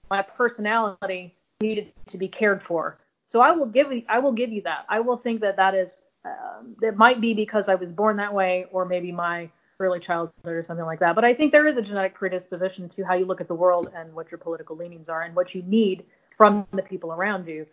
my 0.10 0.22
personality 0.22 1.36
needed 1.62 1.91
to 2.08 2.17
be 2.17 2.28
cared 2.28 2.63
for. 2.63 2.98
So 3.28 3.41
I 3.41 3.52
will 3.52 3.65
give 3.65 3.91
I 4.10 4.20
will 4.20 4.32
give 4.32 4.52
you 4.52 4.62
that. 4.63 4.86
I 4.89 5.00
will 5.00 5.17
think 5.17 5.41
that 5.41 5.58
that 5.58 5.76
is 5.76 6.02
um, 6.25 6.75
it 6.82 6.97
might 6.97 7.21
be 7.21 7.34
because 7.34 7.69
I 7.69 7.75
was 7.75 7.91
born 7.91 8.17
that 8.17 8.34
way 8.34 8.65
or 8.71 8.86
maybe 8.86 9.12
my 9.12 9.49
early 9.80 9.99
childhood 9.99 10.34
or 10.45 10.63
something 10.63 10.86
like 10.86 10.99
that. 10.99 11.15
But 11.15 11.23
I 11.23 11.34
think 11.34 11.51
there 11.51 11.67
is 11.67 11.77
a 11.77 11.82
genetic 11.82 12.15
predisposition 12.15 12.89
to 12.89 13.03
how 13.03 13.13
you 13.13 13.25
look 13.25 13.41
at 13.41 13.47
the 13.47 13.56
world 13.56 13.91
and 13.95 14.13
what 14.13 14.32
your 14.32 14.39
political 14.39 14.75
leanings 14.75 15.10
are 15.10 15.21
and 15.21 15.36
what 15.36 15.53
you 15.53 15.62
need 15.63 16.03
from 16.36 16.67
the 16.73 16.82
people 16.82 17.12
around 17.12 17.47
you. 17.47 17.65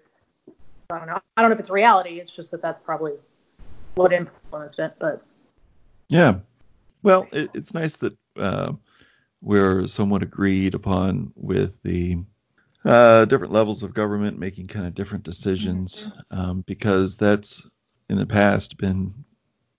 I 0.90 0.98
don't 0.98 1.06
know. 1.06 1.20
I 1.36 1.40
don't 1.40 1.50
know 1.50 1.54
if 1.54 1.60
it's 1.60 1.70
reality. 1.70 2.20
It's 2.20 2.30
just 2.30 2.50
that 2.50 2.60
that's 2.60 2.80
probably 2.80 3.14
what 3.94 4.12
influenced 4.12 4.78
it. 4.78 4.94
But 4.98 5.22
yeah, 6.08 6.38
well, 7.02 7.26
it, 7.32 7.50
it's 7.54 7.72
nice 7.72 7.96
that 7.96 8.16
uh, 8.36 8.72
we're 9.40 9.86
somewhat 9.86 10.22
agreed 10.22 10.74
upon 10.74 11.32
with 11.36 11.82
the 11.82 12.18
uh, 12.84 13.24
different 13.24 13.52
levels 13.52 13.82
of 13.82 13.94
government 13.94 14.38
making 14.38 14.66
kind 14.66 14.86
of 14.86 14.94
different 14.94 15.24
decisions 15.24 16.06
mm-hmm. 16.06 16.38
um, 16.38 16.60
because 16.66 17.16
that's 17.16 17.66
in 18.08 18.18
the 18.18 18.26
past 18.26 18.76
been 18.76 19.24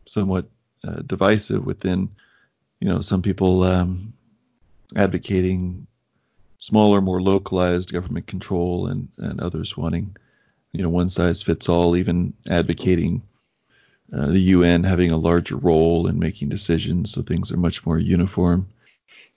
somewhat 0.08 0.50
uh, 0.84 1.02
divisive 1.06 1.66
within 1.66 2.10
you 2.80 2.90
know 2.90 3.02
some 3.02 3.22
people 3.22 3.64
um, 3.64 4.14
advocating 4.96 5.88
smaller 6.60 7.02
more 7.02 7.22
localized 7.22 7.92
government 7.92 8.28
control 8.28 8.88
and, 8.88 9.10
and 9.18 9.40
others 9.40 9.76
wanting 9.76 10.16
you 10.72 10.84
know 10.84 10.90
one 10.90 11.10
size 11.10 11.42
fits 11.42 11.70
all 11.70 11.96
even 11.96 12.34
advocating 12.50 13.22
uh, 14.14 14.28
the 14.28 14.40
UN 14.40 14.84
having 14.84 15.12
a 15.12 15.18
larger 15.18 15.58
role 15.58 16.08
in 16.08 16.20
making 16.20 16.50
decisions 16.50 17.12
so 17.12 17.22
things 17.22 17.52
are 17.52 17.58
much 17.58 17.86
more 17.86 17.98
uniform 17.98 18.68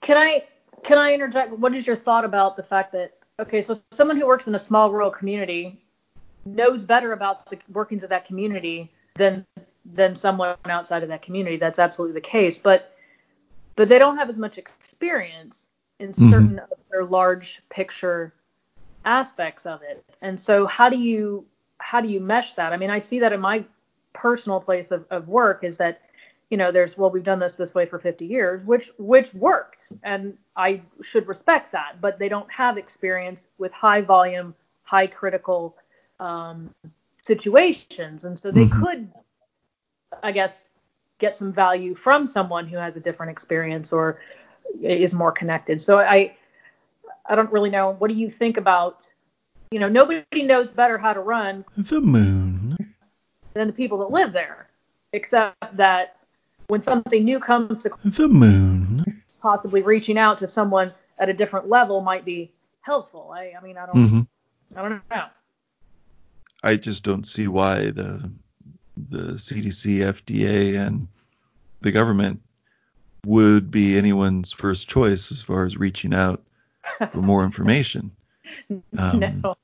can 0.01 0.17
I 0.17 0.43
can 0.83 0.97
I 0.97 1.13
interject? 1.13 1.51
What 1.51 1.75
is 1.75 1.85
your 1.85 1.95
thought 1.95 2.25
about 2.25 2.57
the 2.57 2.63
fact 2.63 2.93
that 2.93 3.13
okay, 3.39 3.61
so 3.61 3.75
someone 3.91 4.17
who 4.17 4.27
works 4.27 4.47
in 4.47 4.55
a 4.55 4.59
small 4.59 4.91
rural 4.91 5.11
community 5.11 5.81
knows 6.45 6.83
better 6.83 7.13
about 7.13 7.49
the 7.49 7.57
workings 7.71 8.03
of 8.03 8.09
that 8.09 8.25
community 8.25 8.91
than 9.15 9.45
than 9.85 10.15
someone 10.15 10.55
outside 10.65 11.03
of 11.03 11.09
that 11.09 11.21
community. 11.21 11.57
That's 11.57 11.79
absolutely 11.79 12.13
the 12.13 12.27
case, 12.27 12.59
but 12.59 12.95
but 13.75 13.87
they 13.89 13.99
don't 13.99 14.17
have 14.17 14.29
as 14.29 14.37
much 14.37 14.57
experience 14.57 15.69
in 15.99 16.11
mm-hmm. 16.11 16.29
certain 16.29 16.49
mm-hmm. 16.49 16.71
of 16.71 16.77
their 16.91 17.05
large 17.05 17.61
picture 17.69 18.33
aspects 19.05 19.65
of 19.65 19.81
it. 19.81 20.03
And 20.21 20.39
so 20.39 20.65
how 20.65 20.89
do 20.89 20.97
you 20.97 21.45
how 21.79 22.01
do 22.01 22.09
you 22.09 22.19
mesh 22.19 22.53
that? 22.53 22.73
I 22.73 22.77
mean, 22.77 22.89
I 22.89 22.99
see 22.99 23.19
that 23.19 23.33
in 23.33 23.39
my 23.39 23.63
personal 24.13 24.59
place 24.59 24.91
of, 24.91 25.05
of 25.09 25.27
work 25.27 25.63
is 25.63 25.77
that 25.77 26.01
you 26.49 26.57
know 26.57 26.71
there's 26.71 26.97
well 26.97 27.09
we've 27.09 27.23
done 27.23 27.39
this 27.39 27.55
this 27.55 27.75
way 27.75 27.85
for 27.85 27.99
50 27.99 28.25
years 28.25 28.65
which 28.65 28.91
which 28.97 29.31
worked 29.35 29.91
and 30.03 30.35
i 30.55 30.81
should 31.01 31.27
respect 31.27 31.71
that 31.71 32.01
but 32.01 32.17
they 32.17 32.27
don't 32.27 32.51
have 32.51 32.77
experience 32.77 33.47
with 33.59 33.71
high 33.71 34.01
volume 34.01 34.55
high 34.83 35.05
critical 35.05 35.77
um, 36.19 36.73
situations 37.21 38.23
and 38.23 38.39
so 38.39 38.51
they 38.51 38.65
mm-hmm. 38.65 38.83
could 38.83 39.09
i 40.23 40.31
guess 40.31 40.69
get 41.19 41.35
some 41.35 41.51
value 41.51 41.93
from 41.93 42.25
someone 42.25 42.67
who 42.67 42.77
has 42.77 42.95
a 42.95 42.99
different 42.99 43.31
experience 43.31 43.91
or 43.91 44.19
is 44.81 45.13
more 45.13 45.31
connected 45.31 45.79
so 45.81 45.99
i 45.99 46.33
i 47.27 47.35
don't 47.35 47.51
really 47.51 47.69
know 47.69 47.91
what 47.99 48.07
do 48.07 48.15
you 48.15 48.29
think 48.29 48.57
about 48.57 49.11
you 49.71 49.79
know 49.79 49.89
nobody 49.89 50.43
knows 50.43 50.71
better 50.71 50.97
how 50.97 51.13
to 51.13 51.19
run 51.19 51.63
the 51.77 52.01
moon 52.01 52.75
than 53.53 53.67
the 53.67 53.73
people 53.73 53.97
that 53.99 54.11
live 54.11 54.31
there 54.31 54.69
except 55.13 55.75
that 55.75 56.17
when 56.69 56.81
something 56.81 57.23
new 57.23 57.39
comes 57.39 57.83
to 57.83 57.91
the 58.03 58.27
moon, 58.27 59.23
possibly 59.41 59.81
reaching 59.81 60.17
out 60.17 60.39
to 60.39 60.47
someone 60.47 60.93
at 61.17 61.27
a 61.27 61.33
different 61.33 61.67
level 61.67 62.01
might 62.01 62.23
be 62.23 62.51
helpful. 62.81 63.31
I, 63.33 63.53
I 63.59 63.63
mean, 63.63 63.75
I 63.75 63.87
don't, 63.87 63.95
mm-hmm. 63.95 64.77
I 64.77 64.81
don't 64.81 65.01
know. 65.09 65.25
I 66.63 66.75
just 66.75 67.03
don't 67.03 67.25
see 67.25 67.47
why 67.47 67.91
the 67.91 68.31
the 68.97 69.33
CDC, 69.33 69.99
FDA, 69.99 70.77
and 70.77 71.07
the 71.81 71.91
government 71.91 72.41
would 73.25 73.71
be 73.71 73.97
anyone's 73.97 74.51
first 74.51 74.89
choice 74.89 75.31
as 75.31 75.41
far 75.41 75.65
as 75.65 75.77
reaching 75.77 76.13
out 76.13 76.41
for 77.11 77.21
more 77.21 77.43
information. 77.43 78.11
Um, 78.97 79.41
no. 79.43 79.57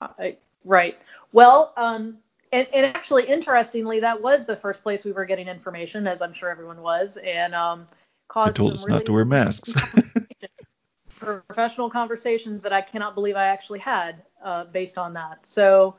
I, 0.00 0.36
right. 0.64 0.96
Well, 1.32 1.72
um, 1.76 2.18
and, 2.52 2.68
and, 2.72 2.86
actually, 2.86 3.24
interestingly, 3.24 3.98
that 4.00 4.22
was 4.22 4.46
the 4.46 4.54
first 4.54 4.84
place 4.84 5.04
we 5.04 5.10
were 5.10 5.24
getting 5.24 5.48
information, 5.48 6.06
as 6.06 6.22
I'm 6.22 6.32
sure 6.32 6.48
everyone 6.48 6.80
was, 6.80 7.16
and 7.16 7.52
um, 7.52 7.86
caused 8.28 8.54
they 8.54 8.58
told 8.58 8.74
us 8.74 8.86
really 8.86 8.98
not 8.98 9.06
to 9.06 9.12
wear 9.12 9.24
masks. 9.24 9.74
professional 11.18 11.90
conversations 11.90 12.62
that 12.62 12.72
I 12.72 12.80
cannot 12.80 13.14
believe 13.14 13.34
I 13.34 13.46
actually 13.46 13.80
had 13.80 14.22
uh, 14.44 14.64
based 14.64 14.98
on 14.98 15.14
that. 15.14 15.44
So, 15.44 15.96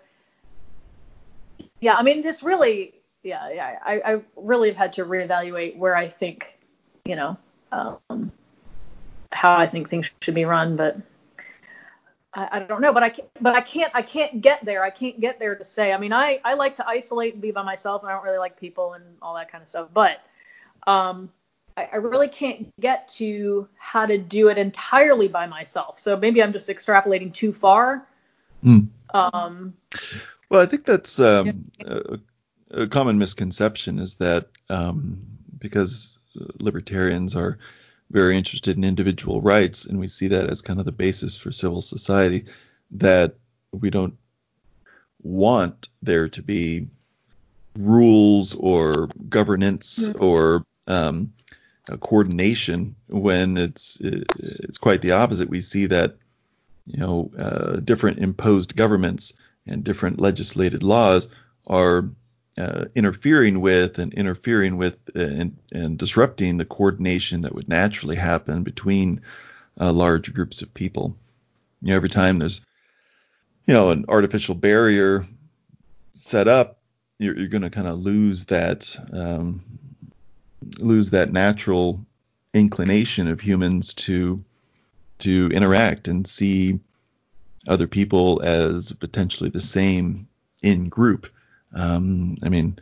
yeah, 1.81 1.95
I 1.95 2.03
mean, 2.03 2.21
this 2.21 2.43
really, 2.43 2.95
yeah, 3.23 3.49
yeah, 3.51 3.79
I, 3.85 4.13
I 4.13 4.21
really 4.35 4.69
have 4.69 4.77
had 4.77 4.93
to 4.93 5.05
reevaluate 5.05 5.77
where 5.77 5.95
I 5.95 6.09
think, 6.09 6.57
you 7.05 7.15
know, 7.15 7.37
um, 7.71 8.31
how 9.31 9.55
I 9.55 9.67
think 9.67 9.89
things 9.89 10.09
should 10.21 10.35
be 10.35 10.45
run, 10.45 10.75
but 10.75 10.97
I, 12.33 12.47
I 12.51 12.59
don't 12.59 12.81
know, 12.81 12.93
but 12.93 13.03
I 13.03 13.09
can't, 13.09 13.27
but 13.41 13.55
I 13.55 13.61
can't, 13.61 13.91
I 13.93 14.01
can't 14.01 14.41
get 14.41 14.63
there. 14.65 14.83
I 14.83 14.89
can't 14.89 15.19
get 15.19 15.39
there 15.39 15.55
to 15.55 15.63
say. 15.63 15.93
I 15.93 15.97
mean, 15.97 16.13
I, 16.13 16.39
I 16.43 16.53
like 16.53 16.75
to 16.77 16.87
isolate 16.87 17.33
and 17.33 17.41
be 17.41 17.51
by 17.51 17.63
myself, 17.63 18.03
and 18.03 18.11
I 18.11 18.15
don't 18.15 18.23
really 18.23 18.37
like 18.37 18.59
people 18.59 18.93
and 18.93 19.03
all 19.21 19.35
that 19.35 19.51
kind 19.51 19.61
of 19.61 19.67
stuff. 19.67 19.89
But 19.93 20.21
um, 20.85 21.29
I, 21.75 21.89
I 21.93 21.95
really 21.97 22.27
can't 22.27 22.71
get 22.79 23.07
to 23.09 23.67
how 23.77 24.05
to 24.05 24.17
do 24.17 24.49
it 24.49 24.57
entirely 24.57 25.27
by 25.27 25.45
myself. 25.45 25.99
So 25.99 26.17
maybe 26.17 26.41
I'm 26.41 26.53
just 26.53 26.67
extrapolating 26.67 27.33
too 27.33 27.53
far. 27.53 28.07
Mm. 28.63 28.87
Um, 29.13 29.73
well, 30.49 30.61
I 30.61 30.65
think 30.65 30.85
that's 30.85 31.19
um, 31.19 31.71
a, 31.79 32.19
a, 32.71 32.87
common 32.87 33.17
misconception 33.17 33.99
is 33.99 34.15
that 34.15 34.47
um, 34.69 35.21
because 35.57 36.17
libertarians 36.59 37.35
are 37.35 37.57
very 38.09 38.37
interested 38.37 38.77
in 38.77 38.83
individual 38.83 39.41
rights, 39.41 39.85
and 39.85 39.99
we 39.99 40.07
see 40.07 40.29
that 40.29 40.49
as 40.49 40.61
kind 40.61 40.79
of 40.79 40.85
the 40.85 40.91
basis 40.91 41.35
for 41.35 41.51
civil 41.51 41.81
society, 41.81 42.45
that 42.91 43.35
we 43.71 43.89
don't 43.89 44.17
want 45.21 45.89
there 46.01 46.29
to 46.29 46.41
be 46.41 46.87
rules 47.77 48.55
or 48.55 49.09
governance 49.29 50.07
or 50.15 50.65
um, 50.87 51.33
coordination 51.99 52.95
when 53.07 53.57
it's 53.57 53.97
it's 54.01 54.77
quite 54.77 55.01
the 55.01 55.11
opposite. 55.11 55.49
We 55.49 55.61
see 55.61 55.87
that 55.87 56.15
you 56.85 56.99
know 56.99 57.31
uh, 57.37 57.75
different 57.77 58.19
imposed 58.19 58.75
governments 58.75 59.33
and 59.67 59.83
different 59.83 60.19
legislated 60.19 60.83
laws 60.83 61.27
are 61.65 62.09
uh, 62.57 62.85
interfering 62.95 63.61
with 63.61 63.99
and 63.99 64.13
interfering 64.13 64.77
with 64.77 64.97
uh, 65.15 65.19
and, 65.19 65.57
and, 65.71 65.97
disrupting 65.97 66.57
the 66.57 66.65
coordination 66.65 67.41
that 67.41 67.53
would 67.53 67.69
naturally 67.69 68.15
happen 68.15 68.63
between 68.63 69.21
uh, 69.79 69.91
large 69.91 70.33
groups 70.33 70.61
of 70.61 70.73
people. 70.73 71.15
You 71.81 71.89
know, 71.89 71.95
every 71.95 72.09
time 72.09 72.37
there's 72.37 72.61
you 73.67 73.73
know 73.73 73.91
an 73.91 74.05
artificial 74.07 74.55
barrier 74.55 75.25
set 76.13 76.47
up, 76.47 76.79
you're, 77.19 77.37
you're 77.37 77.47
going 77.47 77.61
to 77.61 77.69
kind 77.69 77.87
of 77.87 77.99
lose 77.99 78.45
that 78.45 78.95
um, 79.13 79.61
lose 80.79 81.11
that 81.11 81.31
natural 81.31 82.03
inclination 82.53 83.27
of 83.27 83.39
humans 83.39 83.93
to 83.93 84.43
to 85.19 85.49
interact 85.53 86.07
and 86.07 86.25
see 86.25 86.79
other 87.67 87.87
people 87.87 88.41
as 88.43 88.91
potentially 88.93 89.49
the 89.49 89.61
same 89.61 90.27
in 90.63 90.89
group. 90.89 91.27
Um, 91.73 92.37
I 92.43 92.49
mean, 92.49 92.79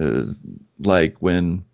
uh, 0.00 0.24
like 0.78 1.16
when 1.20 1.64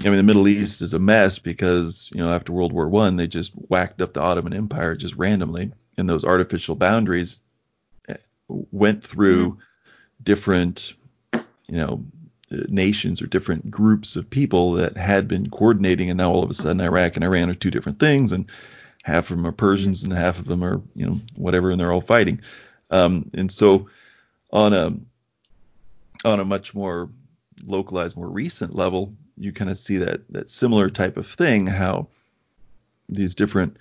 I 0.00 0.04
mean 0.04 0.16
the 0.16 0.22
Middle 0.22 0.48
East 0.48 0.80
is 0.80 0.94
a 0.94 0.98
mess 0.98 1.38
because 1.38 2.10
you 2.14 2.20
know 2.20 2.32
after 2.32 2.52
World 2.52 2.72
War 2.72 2.88
One 2.88 3.16
they 3.16 3.26
just 3.26 3.52
whacked 3.54 4.00
up 4.00 4.14
the 4.14 4.20
Ottoman 4.20 4.54
Empire 4.54 4.94
just 4.94 5.16
randomly, 5.16 5.72
and 5.96 6.08
those 6.08 6.24
artificial 6.24 6.76
boundaries 6.76 7.40
eh, 8.08 8.16
went 8.48 9.02
through 9.02 9.58
different 10.22 10.94
you 11.32 11.76
know 11.76 12.04
nations 12.50 13.22
or 13.22 13.26
different 13.26 13.70
groups 13.70 14.16
of 14.16 14.28
people 14.28 14.72
that 14.72 14.96
had 14.96 15.28
been 15.28 15.50
coordinating, 15.50 16.10
and 16.10 16.18
now 16.18 16.32
all 16.32 16.42
of 16.42 16.50
a 16.50 16.54
sudden 16.54 16.80
Iraq 16.80 17.16
and 17.16 17.24
Iran 17.24 17.50
are 17.50 17.54
two 17.54 17.70
different 17.70 17.98
things, 17.98 18.32
and 18.32 18.50
half 19.02 19.30
of 19.30 19.36
them 19.36 19.46
are 19.46 19.52
Persians 19.52 20.02
and 20.02 20.12
half 20.12 20.38
of 20.38 20.46
them 20.46 20.62
are 20.62 20.80
you 20.94 21.06
know 21.06 21.20
whatever, 21.36 21.70
and 21.70 21.80
they're 21.80 21.92
all 21.92 22.00
fighting. 22.00 22.40
Um, 22.90 23.30
and 23.34 23.50
so 23.50 23.88
on 24.52 24.72
a 24.72 24.94
on 26.24 26.40
a 26.40 26.44
much 26.44 26.74
more 26.74 27.08
localized, 27.64 28.16
more 28.16 28.28
recent 28.28 28.74
level, 28.74 29.14
you 29.36 29.52
kind 29.52 29.70
of 29.70 29.78
see 29.78 29.98
that 29.98 30.20
that 30.30 30.50
similar 30.50 30.90
type 30.90 31.16
of 31.16 31.26
thing. 31.26 31.66
How 31.66 32.08
these 33.08 33.34
different 33.34 33.76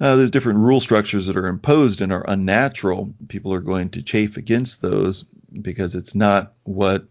uh, 0.00 0.26
different 0.26 0.58
rule 0.58 0.80
structures 0.80 1.26
that 1.26 1.36
are 1.36 1.46
imposed 1.46 2.00
and 2.00 2.12
are 2.12 2.24
unnatural. 2.28 3.14
People 3.28 3.52
are 3.52 3.60
going 3.60 3.90
to 3.90 4.02
chafe 4.02 4.36
against 4.36 4.82
those 4.82 5.24
because 5.62 5.94
it's 5.94 6.14
not 6.14 6.52
what 6.64 7.06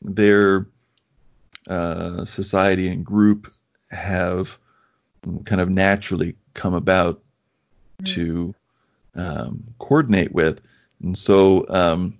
their 0.00 0.66
uh, 1.68 2.24
society 2.24 2.88
and 2.88 3.04
group 3.04 3.52
have 3.90 4.58
kind 5.44 5.60
of 5.60 5.70
naturally 5.70 6.36
come 6.54 6.74
about 6.74 7.22
mm-hmm. 8.02 8.14
to 8.14 8.54
um, 9.14 9.64
coordinate 9.78 10.32
with. 10.32 10.60
And 11.02 11.16
so 11.16 11.66
um, 11.68 12.18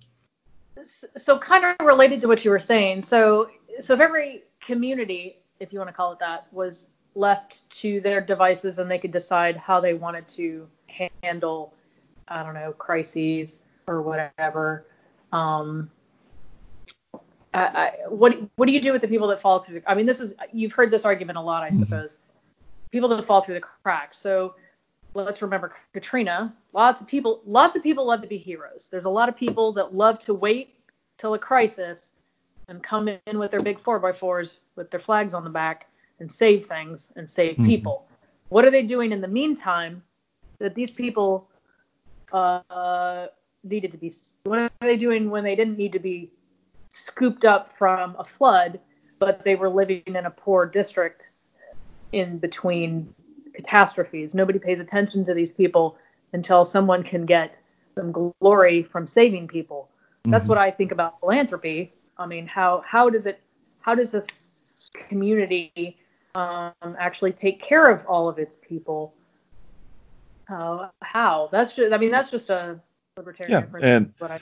so 1.17 1.39
kind 1.39 1.65
of 1.65 1.87
related 1.87 2.21
to 2.23 2.29
what 2.29 2.45
you 2.45 2.51
were 2.51 2.59
saying. 2.59 3.03
So 3.03 3.51
so 3.81 3.95
if 3.95 4.01
every 4.01 4.43
community, 4.61 5.39
if 5.61 5.73
you 5.73 5.79
want 5.79 5.89
to 5.89 5.95
call 5.95 6.13
it 6.13 6.19
that, 6.21 6.47
was 6.53 6.89
left 7.15 7.69
to 7.71 8.01
their 8.01 8.21
devices 8.21 8.79
and 8.79 8.91
they 8.91 8.99
could 8.99 9.11
decide 9.11 9.57
how 9.57 9.81
they 9.81 9.95
wanted 9.95 10.27
to 10.27 10.67
handle, 11.23 11.75
I 12.29 12.43
don't 12.43 12.55
know, 12.55 12.73
crises 12.73 13.61
or 13.87 14.03
whatever. 14.03 14.87
Um, 15.33 15.91
I, 17.55 17.61
I, 17.61 17.93
what 18.09 18.39
what 18.57 18.67
do 18.67 18.73
you 18.73 18.81
do 18.81 18.93
with 18.93 19.03
the 19.03 19.09
people 19.09 19.29
that 19.29 19.41
fall 19.41 19.59
through? 19.59 19.81
The, 19.81 19.91
I 19.91 19.95
mean, 19.95 20.07
this 20.07 20.21
is 20.21 20.35
you've 20.53 20.73
heard 20.73 20.91
this 20.91 21.05
argument 21.05 21.39
a 21.39 21.43
lot, 21.43 21.63
I 21.63 21.69
mm-hmm. 21.69 21.79
suppose. 21.79 22.17
People 22.93 23.09
that 23.09 23.25
fall 23.25 23.41
through 23.41 23.55
the 23.55 23.61
cracks. 23.83 24.19
So 24.19 24.55
let's 25.15 25.43
remember 25.43 25.73
Katrina. 25.93 26.55
Lots 26.73 27.01
of 27.01 27.07
people, 27.09 27.43
lots 27.47 27.75
of 27.75 27.83
people 27.83 28.07
love 28.07 28.23
to 28.23 28.29
be 28.29 28.39
heroes. 28.39 28.89
There's 28.91 29.07
a 29.07 29.11
lot 29.11 29.29
of 29.29 29.37
people 29.37 29.73
that 29.73 29.95
love 29.95 30.21
to 30.21 30.35
wait 30.35 30.77
till 31.19 31.35
a 31.35 31.39
crisis 31.39 32.13
and 32.69 32.83
come 32.83 33.09
in 33.09 33.39
with 33.39 33.51
their 33.51 33.63
big 33.63 33.81
four 33.81 33.99
by 33.99 34.13
fours 34.13 34.61
with 34.77 34.91
their 34.91 35.01
flags 35.01 35.35
on 35.35 35.45
the 35.45 35.51
back 35.51 35.89
and 36.21 36.31
save 36.31 36.67
things 36.67 37.13
and 37.17 37.29
save 37.29 37.55
mm-hmm. 37.55 37.67
people. 37.67 38.07
What 38.49 38.65
are 38.65 38.71
they 38.71 38.83
doing 38.83 39.13
in 39.13 39.21
the 39.21 39.29
meantime 39.29 40.03
that 40.59 40.75
these 40.75 40.91
people 40.91 41.49
uh, 42.33 43.27
needed 43.65 43.91
to 43.93 43.99
be? 43.99 44.13
What 44.45 44.59
are 44.59 44.71
they 44.81 44.97
doing 44.97 45.31
when 45.31 45.45
they 45.45 45.57
didn't 45.57 45.79
need 45.79 45.93
to 45.93 45.99
be 45.99 46.31
scooped 46.91 47.45
up 47.45 47.73
from 47.73 48.15
a 48.19 48.25
flood, 48.25 48.79
but 49.19 49.45
they 49.45 49.55
were 49.55 49.69
living 49.69 50.03
in 50.07 50.27
a 50.27 50.31
poor 50.31 50.67
district 50.67 51.23
in 52.13 52.39
between 52.39 53.15
catastrophes? 53.55 54.35
Nobody 54.35 54.59
pays 54.59 54.81
attention 54.81 55.25
to 55.27 55.35
these 55.35 55.51
people 55.51 55.97
until 56.33 56.65
someone 56.65 57.03
can 57.03 57.27
get 57.27 57.57
some 57.95 58.13
glory 58.13 58.83
from 58.83 59.07
saving 59.07 59.49
people. 59.49 59.89
That's 60.25 60.43
mm-hmm. 60.43 60.51
what 60.51 60.59
I 60.59 60.71
think 60.71 60.93
about 60.93 61.21
philanthropy. 61.21 61.93
I 62.17 62.27
mean, 62.27 62.47
how 62.47 62.85
how 62.87 63.11
does 63.11 63.27
it 63.27 63.41
how 63.81 63.95
does 63.95 64.13
this 64.13 64.27
community 65.09 65.97
um, 66.35 66.73
actually 66.99 67.33
take 67.33 67.61
care 67.63 67.91
of 67.91 68.07
all 68.07 68.29
of 68.29 68.39
its 68.39 68.55
people? 68.63 69.15
Uh, 70.49 70.89
how? 71.03 71.49
That's 71.51 71.75
just 71.75 71.93
I 71.93 71.99
mean 71.99 72.11
that's 72.11 72.31
just 72.31 72.51
a 72.51 72.81
libertarian 73.17 73.69
yeah, 73.73 73.81
and 73.83 74.13
I, 74.21 74.39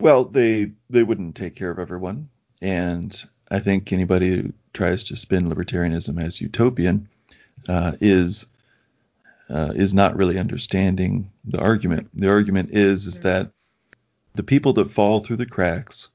Well, 0.00 0.24
they 0.24 0.72
they 0.90 1.02
wouldn't 1.02 1.34
take 1.34 1.56
care 1.56 1.70
of 1.70 1.78
everyone, 1.78 2.28
and 2.60 3.24
I 3.50 3.58
think 3.58 3.92
anybody 3.92 4.52
tries 4.72 5.04
to 5.04 5.16
spin 5.16 5.50
libertarianism 5.50 6.22
as 6.22 6.40
utopian 6.40 7.08
uh, 7.68 7.92
is 8.00 8.46
uh, 9.50 9.72
is 9.74 9.92
not 9.92 10.16
really 10.16 10.38
understanding 10.38 11.30
the 11.44 11.60
argument. 11.60 12.08
The 12.14 12.30
argument 12.30 12.70
is 12.72 13.06
is 13.06 13.20
that 13.20 13.50
the 14.34 14.42
people 14.42 14.72
that 14.74 14.90
fall 14.90 15.20
through 15.20 15.36
the 15.36 15.46
cracks 15.46 16.10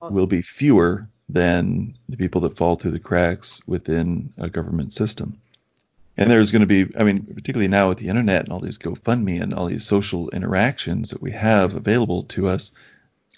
will 0.00 0.26
be 0.26 0.42
fewer 0.42 1.06
than 1.28 1.94
the 2.08 2.16
people 2.16 2.40
that 2.42 2.56
fall 2.56 2.76
through 2.76 2.90
the 2.90 2.98
cracks 2.98 3.60
within 3.66 4.32
a 4.38 4.50
government 4.50 4.92
system. 4.92 5.38
And 6.16 6.30
there's 6.30 6.50
going 6.50 6.60
to 6.60 6.66
be, 6.66 6.94
I 6.98 7.04
mean, 7.04 7.22
particularly 7.22 7.68
now 7.68 7.88
with 7.88 7.98
the 7.98 8.08
internet 8.08 8.44
and 8.44 8.52
all 8.52 8.60
these 8.60 8.78
GoFundMe 8.78 9.40
and 9.40 9.54
all 9.54 9.66
these 9.66 9.86
social 9.86 10.28
interactions 10.30 11.10
that 11.10 11.22
we 11.22 11.32
have 11.32 11.74
available 11.74 12.24
to 12.24 12.48
us, 12.48 12.72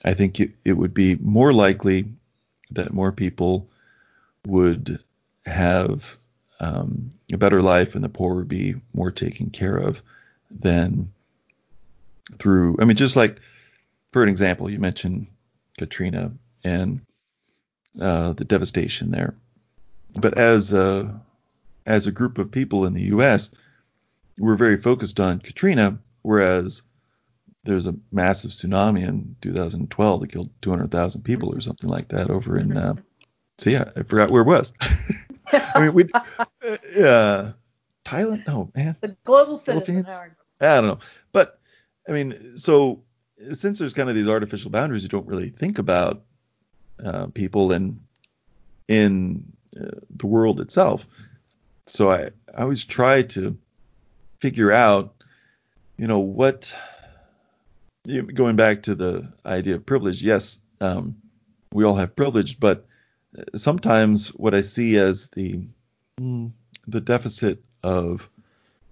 I 0.05 0.15
think 0.15 0.41
it, 0.41 0.51
it 0.65 0.73
would 0.73 0.93
be 0.93 1.15
more 1.17 1.53
likely 1.53 2.07
that 2.73 2.93
more 2.93 3.13
people 3.13 3.69
would 4.47 5.03
have 5.47 6.17
um, 6.61 7.13
a 7.33 7.37
better 7.37 7.63
life 7.63 7.95
and 7.95 8.05
the 8.05 8.09
poor 8.09 8.37
would 8.37 8.49
be 8.49 8.77
more 8.93 9.11
taken 9.11 9.51
care 9.51 9.77
of 9.77 10.03
than 10.51 11.13
through, 12.39 12.77
I 12.81 12.85
mean, 12.85 12.97
just 12.97 13.17
like, 13.17 13.41
for 14.13 14.23
an 14.23 14.29
example, 14.29 14.71
you 14.71 14.79
mentioned 14.79 15.27
Katrina 15.79 16.33
and 16.63 17.01
uh, 18.01 18.33
the 18.33 18.45
devastation 18.45 19.11
there. 19.11 19.35
But 20.19 20.39
as 20.39 20.73
a, 20.73 21.21
as 21.85 22.07
a 22.07 22.13
group 22.13 22.39
of 22.39 22.51
people 22.51 22.87
in 22.87 22.95
the 22.95 23.03
U.S., 23.03 23.51
we're 24.39 24.57
very 24.57 24.81
focused 24.81 25.21
on 25.21 25.41
Katrina, 25.41 25.99
whereas 26.23 26.83
there's 27.65 27.87
a 27.87 27.97
massive 28.13 28.53
tsunami 28.53 29.07
in 29.07 29.37
2012 29.41 30.21
that 30.21 30.33
killed 30.33 30.51
200,000 30.63 31.23
people 31.23 31.55
or 31.55 31.61
something 31.61 31.91
like 31.91 32.09
that 32.09 32.31
over 32.31 32.59
in. 32.59 32.77
Uh, 32.77 32.95
so 33.59 33.71
yeah, 33.71 33.91
I 33.97 34.03
forgot 34.03 34.31
where 34.31 34.43
it 34.43 34.47
was. 34.47 34.73
I 35.53 35.81
mean, 35.81 35.95
we, 35.95 36.05
uh, 36.13 37.53
Thailand. 38.05 38.47
No, 38.47 38.71
man. 38.75 38.97
The 39.01 39.17
global 39.25 39.57
citizen. 39.57 40.07
I 40.61 40.75
don't 40.77 40.87
know, 40.87 40.99
but 41.33 41.61
I 42.09 42.13
mean, 42.13 42.57
so 42.57 43.03
since 43.53 43.79
there's 43.79 43.95
kind 43.95 44.09
of 44.09 44.15
these 44.15 44.29
artificial 44.29 44.71
boundaries, 44.71 45.03
you 45.03 45.09
don't 45.09 45.27
really 45.27 45.51
think 45.51 45.79
about 45.79 46.23
uh, 47.03 47.27
people 47.27 47.73
in 47.73 48.01
in 48.89 49.53
uh, 49.79 50.01
the 50.11 50.27
world 50.27 50.61
itself. 50.61 51.07
So 51.87 52.11
I, 52.11 52.31
I 52.55 52.63
always 52.63 52.85
try 52.85 53.23
to 53.23 53.59
figure 54.39 54.73
out, 54.73 55.15
you 55.97 56.07
know, 56.07 56.21
what 56.21 56.77
going 58.07 58.57
back 58.57 58.85
to 58.85 58.95
the 58.95 59.33
idea 59.45 59.77
of 59.77 59.87
privilege. 59.87 60.23
Yes, 60.23 60.59
um, 60.81 61.17
we 61.73 61.85
all 61.85 61.97
have 61.97 62.15
privilege, 62.15 62.61
but 62.61 62.87
sometimes 63.57 64.29
what 64.29 64.55
I 64.55 64.61
see 64.61 64.97
as 64.97 65.29
the 65.29 65.61
mm, 66.21 66.51
the 66.87 67.01
deficit 67.01 67.63
of 67.83 68.29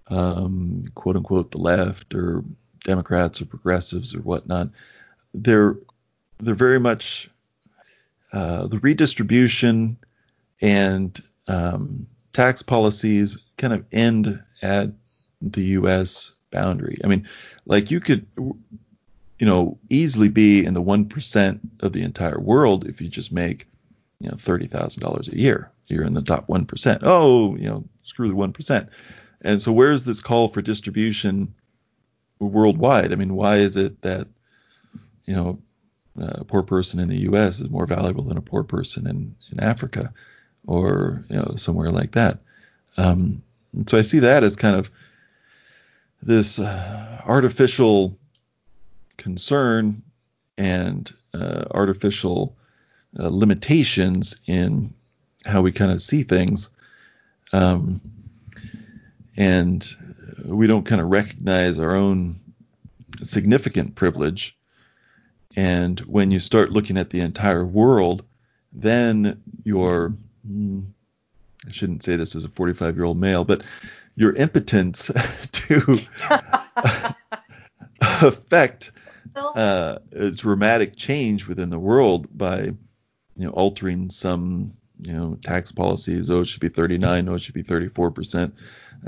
um, 0.09 0.85
quote 0.95 1.17
unquote 1.17 1.51
the 1.51 1.59
left 1.59 2.15
or 2.15 2.45
Democrats 2.85 3.41
or 3.41 3.47
progressives 3.47 4.15
or 4.15 4.21
whatnot, 4.21 4.71
they're 5.35 5.77
they're 6.39 6.55
very 6.55 6.81
much 6.81 7.31
uh, 8.33 8.67
the 8.67 8.79
redistribution 8.79 9.97
and 10.61 11.23
um, 11.49 12.07
tax 12.33 12.63
policies 12.63 13.39
kind 13.59 13.73
of 13.73 13.85
end 13.93 14.43
at 14.63 14.91
the 15.41 15.63
U.S. 15.63 16.33
boundary. 16.51 17.01
I 17.05 17.09
mean, 17.09 17.29
like 17.67 17.91
you 17.91 18.01
could, 18.01 18.27
you 18.37 19.47
know, 19.47 19.79
easily 19.91 20.29
be 20.29 20.65
in 20.65 20.75
the 20.75 20.81
one 20.81 21.07
percent 21.07 21.61
of 21.81 21.93
the 21.93 22.03
entire 22.03 22.39
world 22.39 22.87
if 22.87 23.01
you 23.01 23.09
just 23.09 23.33
make, 23.33 23.67
you 24.23 24.31
know, 24.31 24.37
thirty 24.39 24.69
thousand 24.69 25.03
dollars 25.03 25.29
a 25.29 25.37
year. 25.37 25.71
You're 25.87 26.05
in 26.05 26.15
the 26.15 26.23
top 26.23 26.49
one 26.49 26.65
percent. 26.65 27.03
Oh, 27.05 27.57
you 27.57 27.69
know, 27.69 27.85
screw 28.03 28.29
the 28.29 28.35
one 28.35 28.53
percent. 28.53 28.89
And 29.41 29.61
so, 29.61 29.73
where's 29.73 30.05
this 30.05 30.21
call 30.21 30.49
for 30.49 30.63
distribution 30.63 31.55
worldwide? 32.39 33.13
I 33.13 33.17
mean, 33.17 33.35
why 33.35 33.59
is 33.59 33.77
it 33.77 34.01
that, 34.03 34.29
you 35.27 35.35
know, 35.35 35.59
a 36.19 36.45
poor 36.45 36.63
person 36.63 37.01
in 37.01 37.09
the 37.09 37.23
U.S. 37.23 37.61
is 37.61 37.69
more 37.69 37.87
valuable 37.87 38.25
than 38.25 38.37
a 38.37 38.43
poor 38.43 38.63
person 38.63 39.07
in, 39.07 39.35
in 39.51 39.61
Africa 39.61 40.13
or 40.67 41.25
you 41.29 41.37
know 41.37 41.55
somewhere 41.57 41.91
like 41.91 42.13
that. 42.13 42.39
Um, 42.97 43.43
so 43.87 43.99
I 43.99 44.03
see 44.03 44.21
that 44.21 44.45
as 44.45 44.57
kind 44.57 44.77
of 44.77 44.91
this 46.23 46.59
uh, 46.59 47.23
artificial 47.25 48.19
concern 49.17 50.03
and 50.57 51.13
uh, 51.35 51.65
artificial 51.71 52.57
uh, 53.19 53.29
limitations 53.29 54.37
in 54.47 54.95
how 55.45 55.63
we 55.63 55.73
kind 55.73 55.91
of 55.91 56.01
see 56.01 56.23
things. 56.23 56.69
Um, 57.53 58.01
and 59.37 59.87
we 60.45 60.67
don't 60.67 60.85
kind 60.85 61.01
of 61.01 61.09
recognize 61.09 61.79
our 61.79 61.95
own 61.95 62.37
significant 63.23 63.95
privilege 63.95 64.57
and 65.57 66.01
when 66.01 66.31
you 66.31 66.41
start 66.41 66.71
looking 66.71 66.97
at 66.97 67.11
the 67.11 67.21
entire 67.21 67.65
world, 67.65 68.25
then 68.73 69.43
your, 69.65 70.15
hmm, 70.47 70.81
I 71.67 71.71
shouldn't 71.71 72.03
say 72.03 72.17
this 72.17 72.35
as 72.35 72.45
a 72.45 72.49
45 72.49 72.97
year 72.97 73.05
old 73.05 73.19
male, 73.19 73.45
but 73.45 73.63
your 74.17 74.35
impotence 74.35 75.11
to 75.53 75.99
affect 78.01 78.93
uh, 79.37 79.99
a 80.13 80.31
dramatic 80.31 80.97
change 80.97 81.47
within 81.47 81.71
the 81.71 81.79
world 81.79 82.27
by, 82.37 82.73
you 83.37 83.47
know, 83.47 83.53
altering 83.53 84.11
some, 84.11 84.75
you 85.01 85.13
know, 85.13 85.39
tax 85.43 85.73
policies. 85.73 86.31
Oh, 86.31 86.41
it 86.41 86.47
should 86.47 86.61
be 86.61 86.69
39. 86.69 87.29
Oh, 87.29 87.35
it 87.35 87.41
should 87.41 87.55
be 87.55 87.63
34 87.63 88.11
percent. 88.11 88.55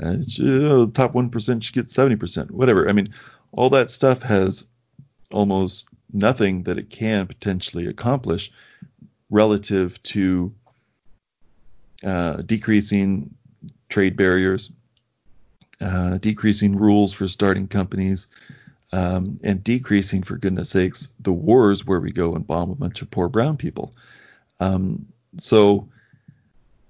Uh, 0.01 0.17
oh, 0.41 0.87
top 0.87 1.13
one 1.13 1.29
percent 1.29 1.63
should 1.63 1.75
get 1.75 1.91
70 1.91 2.15
percent. 2.17 2.51
Whatever. 2.51 2.89
I 2.89 2.93
mean, 2.93 3.07
all 3.51 3.69
that 3.71 3.89
stuff 3.89 4.23
has 4.23 4.65
almost 5.31 5.87
nothing 6.11 6.63
that 6.63 6.77
it 6.77 6.89
can 6.89 7.27
potentially 7.27 7.87
accomplish 7.87 8.51
relative 9.29 10.01
to 10.03 10.53
uh, 12.03 12.37
decreasing 12.37 13.35
trade 13.89 14.15
barriers, 14.15 14.71
uh, 15.81 16.17
decreasing 16.17 16.75
rules 16.75 17.13
for 17.13 17.27
starting 17.27 17.67
companies, 17.67 18.27
um, 18.91 19.39
and 19.43 19.63
decreasing, 19.63 20.23
for 20.23 20.37
goodness 20.37 20.69
sakes, 20.69 21.11
the 21.19 21.31
wars 21.31 21.85
where 21.85 21.99
we 21.99 22.11
go 22.11 22.35
and 22.35 22.47
bomb 22.47 22.71
a 22.71 22.75
bunch 22.75 23.01
of 23.01 23.11
poor 23.11 23.27
brown 23.27 23.57
people. 23.57 23.93
Um, 24.59 25.07
so 25.37 25.89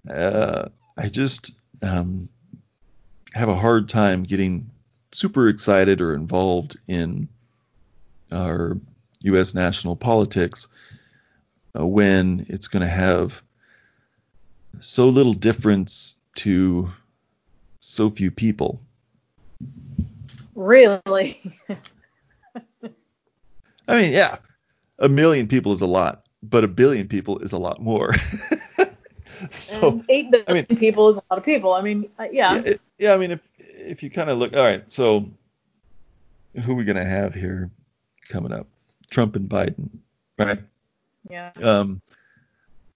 uh, 0.10 0.70
I 0.98 1.10
just 1.10 1.52
um, 1.82 2.30
have 3.34 3.50
a 3.50 3.56
hard 3.56 3.90
time 3.90 4.24
getting 4.24 4.70
super 5.12 5.48
excited 5.50 6.02
or 6.02 6.14
involved 6.14 6.78
in 6.88 7.28
our 8.32 8.78
U.S. 9.22 9.54
national 9.54 9.96
politics 9.96 10.68
uh, 11.78 11.86
when 11.86 12.46
it's 12.50 12.68
going 12.68 12.82
to 12.82 12.88
have 12.90 13.42
so 14.80 15.08
little 15.10 15.34
difference 15.34 16.16
to 16.36 16.92
so 17.80 18.10
few 18.10 18.32
people. 18.32 18.80
Really? 20.54 21.42
I 23.88 23.98
mean, 23.98 24.14
yeah, 24.14 24.38
a 25.00 25.10
million 25.10 25.48
people 25.48 25.72
is 25.72 25.82
a 25.82 25.88
lot, 25.88 26.25
but 26.50 26.64
a 26.64 26.68
billion 26.68 27.08
people 27.08 27.40
is 27.40 27.52
a 27.52 27.58
lot 27.58 27.82
more. 27.82 28.16
so 29.52 29.90
and 29.90 30.06
eight 30.10 30.32
billion 30.32 30.46
I 30.48 30.54
mean, 30.54 30.66
people 30.66 31.10
is 31.10 31.18
a 31.18 31.24
lot 31.30 31.38
of 31.38 31.44
people. 31.44 31.74
I 31.74 31.82
mean, 31.82 32.10
uh, 32.20 32.28
yeah. 32.32 32.62
Yeah, 32.64 32.74
yeah, 32.98 33.14
I 33.14 33.18
mean, 33.18 33.32
if 33.32 33.42
if 33.58 34.04
you 34.04 34.10
kind 34.10 34.30
of 34.30 34.38
look, 34.38 34.56
all 34.56 34.64
right, 34.64 34.90
so 34.92 35.30
who 36.64 36.72
are 36.72 36.76
we 36.76 36.84
gonna 36.84 37.06
have 37.06 37.34
here 37.34 37.70
coming 38.30 38.52
up? 38.52 38.68
Trump 39.10 39.36
and 39.36 39.50
Biden, 39.50 39.90
right? 40.38 40.60
Yeah. 41.30 41.52
Um, 41.62 42.02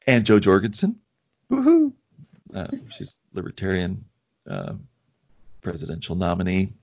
and 0.07 0.25
Jo 0.25 0.39
Jorgensen, 0.39 0.95
woohoo! 1.51 1.93
Uh, 2.53 2.67
she's 2.89 3.17
libertarian 3.33 4.03
uh, 4.49 4.73
presidential 5.61 6.15
nominee. 6.15 6.73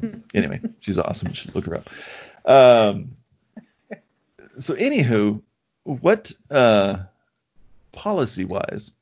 anyway, 0.34 0.60
she's 0.80 0.98
awesome. 0.98 1.28
You 1.28 1.34
should 1.34 1.54
look 1.54 1.66
her 1.66 1.76
up. 1.76 1.90
Um, 2.44 3.12
so, 4.58 4.74
anywho, 4.74 5.40
what 5.84 6.32
uh, 6.50 6.98
policy-wise, 7.92 8.92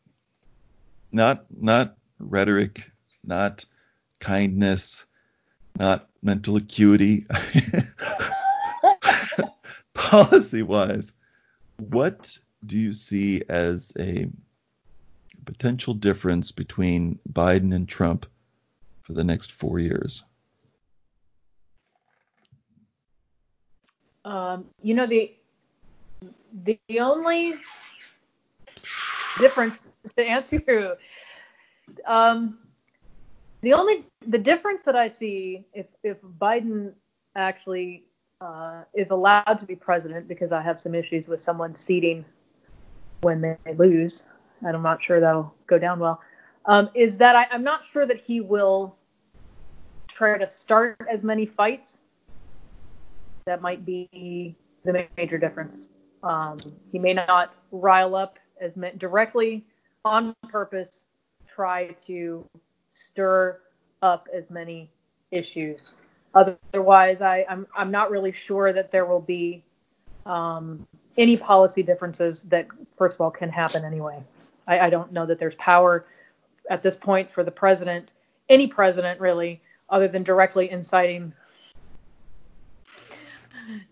not 1.13 1.45
not 1.51 1.97
rhetoric, 2.19 2.91
not 3.25 3.65
kindness, 4.19 5.07
not 5.79 6.09
mental 6.23 6.57
acuity. 6.57 7.27
policy 9.95 10.63
wise, 10.63 11.13
what 11.77 12.39
do 12.65 12.77
you 12.79 12.93
see 12.93 13.43
as 13.49 13.93
a 13.99 14.29
potential 15.45 15.95
difference 15.95 16.53
between 16.53 17.19
Biden 17.31 17.75
and 17.75 17.89
Trump 17.89 18.27
for 19.03 19.13
the 19.13 19.25
next 19.25 19.53
four 19.53 19.79
years? 19.79 20.25
Um, 24.25 24.67
you 24.83 24.95
know, 24.95 25.07
the 25.07 25.33
the, 26.65 26.79
the 26.89 27.01
only 27.01 27.55
difference 29.39 29.83
to 30.17 30.25
answer 30.25 30.63
you, 30.67 30.95
um, 32.07 32.59
the 33.63 33.73
only 33.73 34.05
the 34.27 34.39
difference 34.39 34.83
that 34.83 34.97
I 34.97 35.09
see 35.09 35.65
if 35.75 35.87
if 36.03 36.17
Biden 36.41 36.93
actually 37.37 38.05
uh, 38.41 38.83
is 38.95 39.11
allowed 39.11 39.59
to 39.61 39.67
be 39.67 39.77
president, 39.77 40.29
because 40.29 40.53
I 40.53 40.63
have 40.63 40.81
some 40.81 40.95
issues 40.95 41.29
with 41.29 41.43
someone 41.43 41.75
ceding 41.77 42.25
when 43.21 43.41
they 43.41 43.75
lose, 43.75 44.27
and 44.63 44.75
I'm 44.75 44.83
not 44.83 45.03
sure 45.03 45.21
that'll 45.21 45.55
go 45.67 45.79
down 45.79 45.99
well, 46.01 46.21
um, 46.65 46.89
is 46.95 47.19
that 47.19 47.37
I, 47.37 47.47
I'm 47.51 47.63
not 47.63 47.85
sure 47.85 48.07
that 48.07 48.21
he 48.21 48.41
will 48.41 48.97
try 50.09 50.39
to 50.39 50.49
start 50.49 50.97
as 51.11 51.23
many 51.23 51.45
fights. 51.45 51.99
That 53.47 53.61
might 53.61 53.85
be 53.85 54.57
the 54.85 55.07
major 55.17 55.39
difference. 55.39 55.89
Um, 56.23 56.59
he 56.93 56.99
may 56.99 57.15
not 57.15 57.55
rile 57.73 58.15
up 58.15 58.39
as 58.61 58.77
meant 58.77 58.99
directly 58.99 59.65
on 60.05 60.35
purpose, 60.49 61.07
try 61.47 61.95
to 62.07 62.45
stir 62.91 63.61
up 64.03 64.29
as 64.35 64.51
many 64.51 64.91
issues. 65.31 65.93
Otherwise, 66.35 67.21
I, 67.21 67.45
I'm 67.49 67.67
I'm 67.77 67.91
not 67.91 68.11
really 68.11 68.33
sure 68.33 68.73
that 68.73 68.91
there 68.91 69.05
will 69.05 69.21
be 69.21 69.63
um, 70.27 70.87
any 71.17 71.37
policy 71.37 71.83
differences 71.83 72.43
that, 72.45 72.67
first 72.97 73.17
of 73.17 73.21
all, 73.21 73.31
can 73.31 73.51
happen 73.51 73.85
anyway. 73.85 74.23
I, 74.67 74.81
I 74.81 74.91
don't 74.91 75.13
know 75.13 75.27
that 75.27 75.39
there's 75.39 75.57
power 75.57 76.07
at 76.69 76.83
this 76.83 76.97
point 76.97 77.31
for 77.31 77.43
the 77.43 77.51
president, 77.51 78.13
any 78.49 78.67
president 78.67 79.21
really, 79.21 79.61
other 79.89 80.07
than 80.07 80.23
directly 80.23 80.71
inciting 80.71 81.33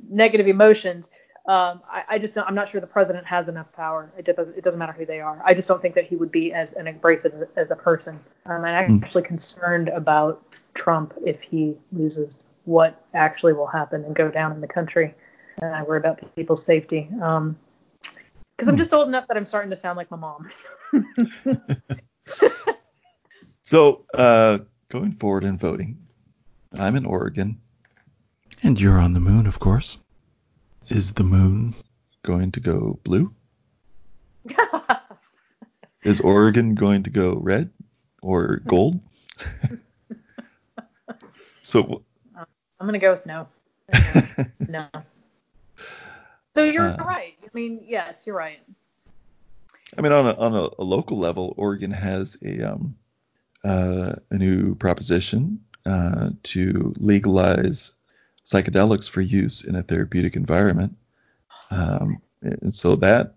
negative 0.08 0.46
emotions. 0.46 1.10
Um, 1.48 1.80
I, 1.90 2.02
I, 2.10 2.18
just 2.18 2.34
don't, 2.34 2.46
I'm 2.46 2.54
not 2.54 2.68
sure 2.68 2.78
the 2.78 2.86
president 2.86 3.24
has 3.26 3.48
enough 3.48 3.72
power. 3.72 4.12
It, 4.18 4.26
doesn't, 4.26 4.54
it 4.54 4.62
doesn't 4.62 4.78
matter 4.78 4.92
who 4.92 5.06
they 5.06 5.20
are. 5.20 5.40
I 5.42 5.54
just 5.54 5.66
don't 5.66 5.80
think 5.80 5.94
that 5.94 6.04
he 6.04 6.14
would 6.14 6.30
be 6.30 6.52
as 6.52 6.74
an 6.74 6.86
abrasive 6.88 7.48
as 7.56 7.70
a 7.70 7.76
person. 7.76 8.20
Um, 8.44 8.66
I'm 8.66 9.02
actually 9.02 9.22
concerned 9.22 9.88
about 9.88 10.44
Trump 10.74 11.14
if 11.24 11.40
he 11.40 11.74
loses. 11.90 12.44
What 12.66 13.02
actually 13.14 13.54
will 13.54 13.66
happen 13.66 14.04
and 14.04 14.14
go 14.14 14.30
down 14.30 14.52
in 14.52 14.60
the 14.60 14.66
country? 14.66 15.14
And 15.62 15.74
I 15.74 15.82
worry 15.84 15.96
about 15.96 16.20
people's 16.36 16.62
safety. 16.62 17.08
Um, 17.22 17.56
because 18.58 18.68
I'm 18.68 18.76
just 18.76 18.92
old 18.92 19.08
enough 19.08 19.26
that 19.28 19.36
I'm 19.38 19.46
starting 19.46 19.70
to 19.70 19.76
sound 19.76 19.96
like 19.96 20.10
my 20.10 20.18
mom. 20.18 20.50
so, 23.62 24.04
uh, 24.12 24.58
going 24.90 25.12
forward 25.12 25.44
in 25.44 25.56
voting, 25.56 25.96
I'm 26.78 26.96
in 26.96 27.06
Oregon, 27.06 27.58
and 28.62 28.78
you're 28.78 28.98
on 28.98 29.14
the 29.14 29.20
moon, 29.20 29.46
of 29.46 29.60
course. 29.60 29.96
Is 30.88 31.12
the 31.12 31.24
moon 31.24 31.74
going 32.22 32.52
to 32.52 32.60
go 32.60 32.98
blue? 33.04 33.34
Is 36.02 36.20
Oregon 36.20 36.74
going 36.74 37.02
to 37.02 37.10
go 37.10 37.34
red 37.34 37.70
or 38.22 38.62
gold? 38.66 38.98
so 41.62 42.02
I'm 42.34 42.46
going 42.80 42.94
to 42.94 42.98
go 42.98 43.10
with 43.10 43.26
no. 43.26 43.48
no. 44.68 44.86
So 46.54 46.62
you're 46.62 46.86
uh, 46.86 47.04
right. 47.04 47.34
I 47.42 47.48
mean, 47.52 47.84
yes, 47.86 48.22
you're 48.24 48.36
right. 48.36 48.60
I 49.96 50.00
mean, 50.00 50.12
on 50.12 50.26
a 50.26 50.34
on 50.34 50.54
a, 50.54 50.68
a 50.78 50.84
local 50.84 51.18
level, 51.18 51.54
Oregon 51.56 51.90
has 51.90 52.38
a 52.42 52.62
um 52.62 52.96
uh, 53.64 54.14
a 54.30 54.34
new 54.34 54.74
proposition 54.74 55.60
uh, 55.84 56.30
to 56.44 56.94
legalize 56.98 57.92
psychedelics 58.48 59.08
for 59.08 59.20
use 59.20 59.62
in 59.62 59.76
a 59.76 59.82
therapeutic 59.82 60.34
environment. 60.34 60.96
Um, 61.70 62.22
and 62.40 62.74
so 62.74 62.96
that 62.96 63.34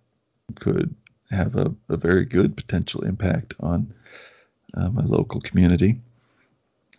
could 0.56 0.96
have 1.30 1.56
a, 1.56 1.74
a 1.90 1.98
very 1.98 2.24
good 2.24 2.56
potential 2.56 3.04
impact 3.04 3.54
on 3.60 3.94
uh, 4.74 4.90
my 4.90 5.04
local 5.04 5.42
community. 5.42 6.00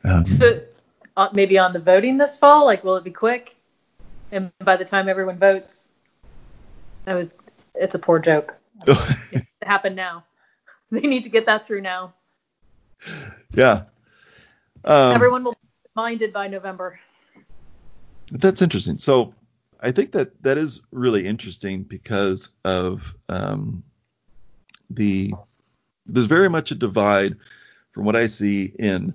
Um, 0.04 0.26
so 0.26 0.62
uh, 1.16 1.28
maybe 1.32 1.58
on 1.58 1.72
the 1.72 1.78
voting 1.78 2.18
this 2.18 2.36
fall, 2.36 2.66
like 2.66 2.84
will 2.84 2.96
it 2.96 3.04
be 3.04 3.10
quick? 3.10 3.56
And 4.30 4.50
by 4.60 4.76
the 4.76 4.84
time 4.84 5.08
everyone 5.08 5.38
votes, 5.38 5.86
that 7.04 7.14
was 7.14 7.30
it's 7.74 7.94
a 7.94 7.98
poor 7.98 8.18
joke. 8.18 8.54
it 8.86 9.46
happened 9.62 9.96
now. 9.96 10.24
They 10.90 11.00
need 11.00 11.24
to 11.24 11.30
get 11.30 11.46
that 11.46 11.66
through 11.66 11.80
now. 11.80 12.12
Yeah. 13.54 13.84
Um, 14.84 15.14
Everyone 15.14 15.42
will 15.42 15.52
be 15.52 15.68
minded 15.96 16.34
by 16.34 16.48
November. 16.48 17.00
That's 18.33 18.62
interesting. 18.62 18.97
So 18.99 19.35
I 19.78 19.93
think 19.93 20.12
that 20.12 20.43
that 20.43 20.57
is 20.57 20.80
really 20.91 21.26
interesting 21.26 21.83
because 21.83 22.51
of 22.64 23.14
um, 23.28 23.83
the 24.89 25.35
there's 26.07 26.26
very 26.26 26.49
much 26.49 26.70
a 26.70 26.74
divide 26.74 27.37
from 27.93 28.05
what 28.05 28.16
I 28.16 28.26
see 28.26 28.64
in 28.64 29.14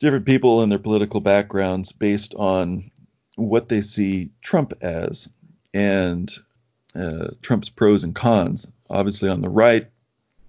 different 0.00 0.24
people 0.24 0.62
and 0.62 0.72
their 0.72 0.78
political 0.78 1.20
backgrounds 1.20 1.92
based 1.92 2.34
on 2.34 2.90
what 3.36 3.68
they 3.68 3.82
see 3.82 4.30
Trump 4.40 4.72
as 4.80 5.28
and 5.74 6.32
uh, 6.94 7.28
Trump's 7.42 7.68
pros 7.68 8.04
and 8.04 8.14
cons. 8.14 8.70
Obviously, 8.88 9.28
on 9.28 9.40
the 9.40 9.50
right, 9.50 9.86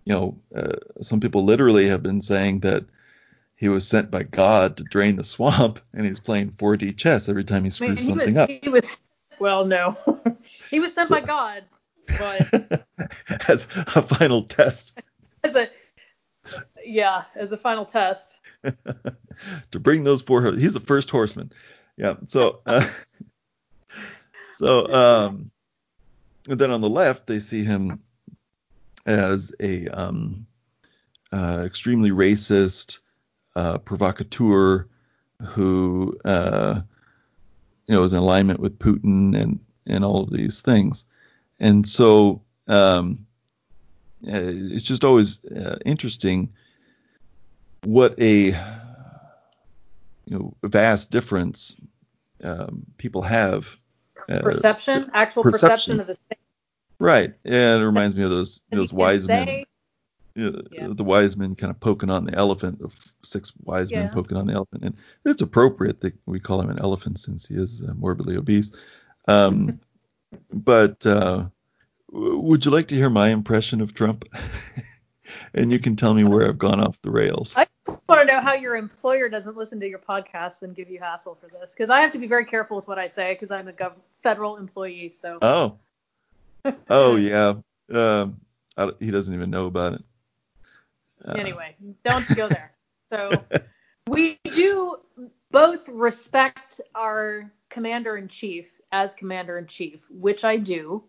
you 0.06 0.14
know, 0.14 0.38
uh, 0.56 0.78
some 1.02 1.20
people 1.20 1.44
literally 1.44 1.90
have 1.90 2.04
been 2.04 2.22
saying 2.22 2.62
that 2.62 2.86
he 3.56 3.70
was 3.70 3.88
sent 3.88 4.12
by 4.12 4.24
God 4.24 4.78
to 4.78 4.84
drain 4.84 5.16
the 5.16 5.24
swamp, 5.24 5.80
and 5.94 6.06
he's 6.06 6.20
playing 6.20 6.52
4D 6.52 6.98
chess 6.98 7.30
every 7.30 7.44
time 7.44 7.64
he 7.64 7.70
screws 7.70 7.90
Man, 7.90 7.98
he 7.98 8.04
something 8.04 8.34
was, 8.36 8.44
up. 8.44 8.50
He 8.50 8.70
was 8.70 9.02
well, 9.40 9.66
no, 9.66 9.98
he 10.70 10.80
was 10.80 10.94
sent 10.94 11.08
so, 11.08 11.16
by 11.16 11.22
God, 11.22 11.64
but 12.08 12.86
as 13.50 13.68
a 13.96 14.02
final 14.02 14.44
test. 14.44 15.00
As 15.44 15.56
a 15.56 15.70
yeah, 16.86 17.24
as 17.36 17.52
a 17.52 17.58
final 17.58 17.86
test. 17.86 18.38
to 19.72 19.80
bring 19.80 20.04
those 20.04 20.22
four, 20.22 20.54
he's 20.54 20.74
the 20.74 20.80
first 20.80 21.10
horseman. 21.10 21.52
Yeah. 21.98 22.16
So, 22.28 22.62
uh, 22.66 22.88
so 24.54 24.94
um, 24.94 25.52
and 26.48 26.60
then 26.60 26.72
on 26.72 26.82
the 26.82 26.90
left 26.90 27.28
they 27.28 27.40
see 27.40 27.64
him 27.64 28.02
as 29.06 29.54
a 29.60 29.88
um, 29.88 30.48
uh, 31.32 31.64
extremely 31.66 32.12
racist, 32.12 33.00
uh, 33.56 33.78
provocateur 33.80 34.88
who 35.42 36.18
uh, 36.26 36.82
you 37.88 37.96
know 37.96 38.04
is 38.04 38.14
in 38.14 38.20
alignment 38.20 38.60
with 38.60 38.80
Putin 38.80 39.40
and 39.40 39.60
and 39.86 40.04
all 40.04 40.24
of 40.24 40.32
these 40.32 40.62
things, 40.62 41.06
and 41.60 41.88
so 41.88 42.42
um, 42.68 43.26
uh, 44.28 44.32
it's 44.34 44.84
just 44.84 45.04
always 45.04 45.44
uh, 45.46 45.78
interesting 45.86 46.54
what 47.84 48.20
a 48.20 48.48
you 50.26 50.38
know 50.38 50.56
vast 50.64 51.12
difference 51.12 51.80
um, 52.44 52.86
people 52.98 53.22
have 53.22 53.78
uh, 54.30 54.40
perception, 54.40 55.12
actual 55.14 55.44
perception. 55.44 55.70
perception 55.70 56.00
of 56.00 56.08
the 56.08 56.14
same. 56.14 56.40
Right, 56.98 57.34
and 57.44 57.82
it 57.82 57.86
reminds 57.86 58.16
me 58.16 58.24
of 58.24 58.30
those 58.30 58.62
those 58.72 58.92
wise 58.92 59.28
men 59.28 59.66
yeah. 60.36 60.88
the 60.92 61.04
wise 61.04 61.38
men 61.38 61.56
kind 61.56 61.72
of 61.72 61.80
poking 61.80 62.10
on 62.10 62.26
the 62.26 62.36
elephant, 62.36 62.80
the 62.80 62.90
six 63.24 63.54
wise 63.64 63.90
yeah. 63.90 64.04
men 64.04 64.14
poking 64.14 64.38
on 64.38 64.48
the 64.48 64.54
elephant, 64.54 64.84
and 64.84 64.96
it's 65.24 65.42
appropriate 65.42 66.02
that 66.02 66.14
we 66.26 66.40
call 66.40 66.62
him 66.62 66.70
an 66.70 66.80
elephant 66.80 67.20
since 67.20 67.48
he 67.48 67.56
is 67.56 67.82
uh, 67.82 67.94
morbidly 67.94 68.36
obese. 68.36 68.72
Um, 69.28 69.80
but 70.54 71.06
uh, 71.06 71.46
would 72.12 72.66
you 72.66 72.72
like 72.72 72.90
to 72.90 72.96
hear 72.96 73.10
my 73.10 73.30
impression 73.30 73.82
of 73.82 73.94
Trump? 73.94 74.26
and 75.54 75.72
you 75.72 75.80
can 75.80 75.96
tell 75.96 76.14
me 76.14 76.24
where 76.24 76.48
I've 76.48 76.58
gone 76.58 76.82
off 76.82 77.02
the 77.02 77.12
rails. 77.12 77.56
I 77.58 77.68
want 77.88 78.22
to 78.22 78.26
know 78.26 78.42
how 78.42 78.54
your 78.54 78.76
employer 78.76 79.30
doesn't 79.30 79.56
listen 79.56 79.80
to 79.80 79.88
your 79.88 80.00
podcast 80.00 80.62
and 80.62 80.76
give 80.76 80.90
you 80.90 81.00
hassle 81.00 81.36
for 81.36 81.48
this, 81.48 81.72
because 81.72 81.90
I 81.90 82.02
have 82.02 82.12
to 82.12 82.20
be 82.20 82.28
very 82.28 82.46
careful 82.46 82.78
with 82.78 82.88
what 82.88 83.00
I 83.00 83.08
say 83.08 83.34
because 83.34 83.52
I'm 83.52 83.68
a 83.68 83.74
gov- 83.74 83.94
federal 84.22 84.58
employee. 84.58 85.14
So. 85.18 85.40
Oh. 85.42 85.78
oh 86.90 87.16
yeah. 87.16 87.54
Um, 87.94 88.42
he 89.00 89.12
doesn't 89.12 89.34
even 89.34 89.50
know 89.50 89.68
about 89.68 89.94
it. 89.94 90.04
Uh, 91.24 91.34
anyway, 91.34 91.76
don't 92.04 92.26
go 92.36 92.50
there. 92.50 92.72
So 93.12 93.46
we 94.08 94.40
do 94.44 94.98
both 95.52 95.88
respect 95.88 96.82
our 96.96 97.52
commander 97.70 98.18
in 98.18 98.28
chief 98.28 98.68
as 98.92 99.14
commander 99.14 99.60
in 99.60 99.68
chief, 99.68 100.08
which 100.10 100.44
I 100.44 100.58
do. 100.58 101.04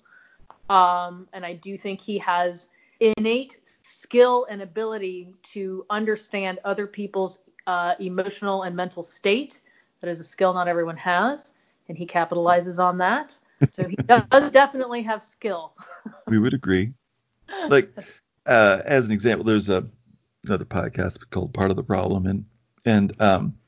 Um, 0.68 1.26
and 1.32 1.44
I 1.44 1.54
do 1.54 1.76
think 1.78 2.00
he 2.00 2.18
has 2.18 2.68
innate 3.00 3.60
skill 3.82 4.46
and 4.50 4.62
ability 4.62 5.28
to 5.54 5.86
understand 5.90 6.58
other 6.64 6.86
people's 6.86 7.40
uh, 7.66 7.94
emotional 7.98 8.62
and 8.64 8.74
mental 8.76 9.02
state. 9.02 9.60
That 10.00 10.10
is 10.10 10.20
a 10.20 10.24
skill 10.24 10.52
not 10.54 10.68
everyone 10.68 10.96
has, 10.96 11.52
and 11.88 11.96
he 11.96 12.06
capitalizes 12.06 12.78
on 12.78 12.98
that. 12.98 13.36
So 13.70 13.88
he 13.88 13.96
does 14.06 14.50
definitely 14.50 15.02
have 15.02 15.22
skill. 15.22 15.74
we 16.26 16.38
would 16.38 16.54
agree. 16.54 16.92
Like, 17.68 17.92
uh, 18.46 18.82
as 18.84 19.06
an 19.06 19.12
example, 19.12 19.44
there's 19.44 19.68
a 19.68 19.86
another 20.46 20.64
podcast 20.64 21.18
called 21.30 21.52
Part 21.52 21.70
of 21.70 21.76
the 21.76 21.82
Problem, 21.82 22.26
and 22.26 22.44
and 22.84 23.20
um, 23.20 23.58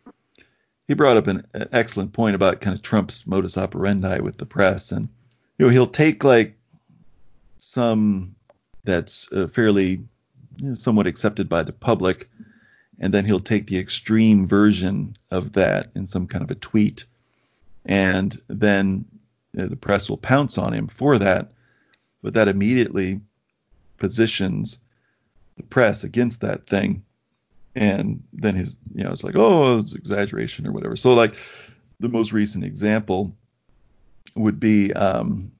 he 0.86 0.94
brought 0.94 1.16
up 1.16 1.26
an, 1.26 1.46
an, 1.52 1.68
excellent 1.72 2.12
point 2.12 2.34
about 2.34 2.60
kind 2.60 2.76
of 2.76 2.82
Trump's 2.82 3.26
modus 3.26 3.58
operandi 3.58 4.20
with 4.20 4.38
the 4.38 4.46
press, 4.46 4.92
and 4.92 5.08
you 5.58 5.66
know, 5.66 5.72
he'll 5.72 5.86
take 5.86 6.24
like 6.24 6.56
some 7.58 8.36
that's 8.84 9.30
uh, 9.32 9.48
fairly 9.48 10.02
you 10.56 10.68
know, 10.68 10.74
somewhat 10.74 11.06
accepted 11.06 11.48
by 11.48 11.62
the 11.62 11.72
public, 11.72 12.30
and 12.98 13.12
then 13.12 13.24
he'll 13.24 13.40
take 13.40 13.66
the 13.66 13.78
extreme 13.78 14.46
version 14.46 15.16
of 15.30 15.52
that 15.54 15.90
in 15.94 16.06
some 16.06 16.26
kind 16.26 16.42
of 16.42 16.50
a 16.50 16.54
tweet, 16.54 17.04
and 17.84 18.36
then 18.48 19.04
you 19.52 19.62
know, 19.62 19.68
the 19.68 19.76
press 19.76 20.08
will 20.08 20.16
pounce 20.16 20.58
on 20.58 20.72
him 20.72 20.86
for 20.86 21.18
that, 21.18 21.52
but 22.22 22.34
that 22.34 22.48
immediately 22.48 23.20
positions 23.98 24.78
the 25.58 25.64
press 25.64 26.04
against 26.04 26.40
that 26.40 26.66
thing, 26.66 27.04
and 27.74 28.22
then 28.32 28.54
his 28.54 28.78
you 28.94 29.04
know 29.04 29.10
it's 29.10 29.24
like 29.24 29.36
oh 29.36 29.78
it's 29.78 29.94
exaggeration 29.94 30.66
or 30.66 30.72
whatever. 30.72 30.96
So 30.96 31.14
like 31.14 31.34
the 32.00 32.08
most 32.08 32.32
recent 32.32 32.64
example 32.64 33.36
would 34.34 34.58
be 34.58 34.92
um, 34.92 35.52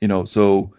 you 0.00 0.08
know 0.08 0.24
so 0.24 0.72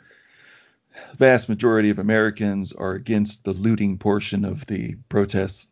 vast 1.18 1.50
majority 1.50 1.90
of 1.90 2.00
Americans 2.00 2.74
are 2.74 2.94
against 2.94 3.44
the 3.44 3.54
looting 3.54 3.98
portion 3.98 4.46
of 4.46 4.66
the 4.66 4.96
protests 5.10 5.68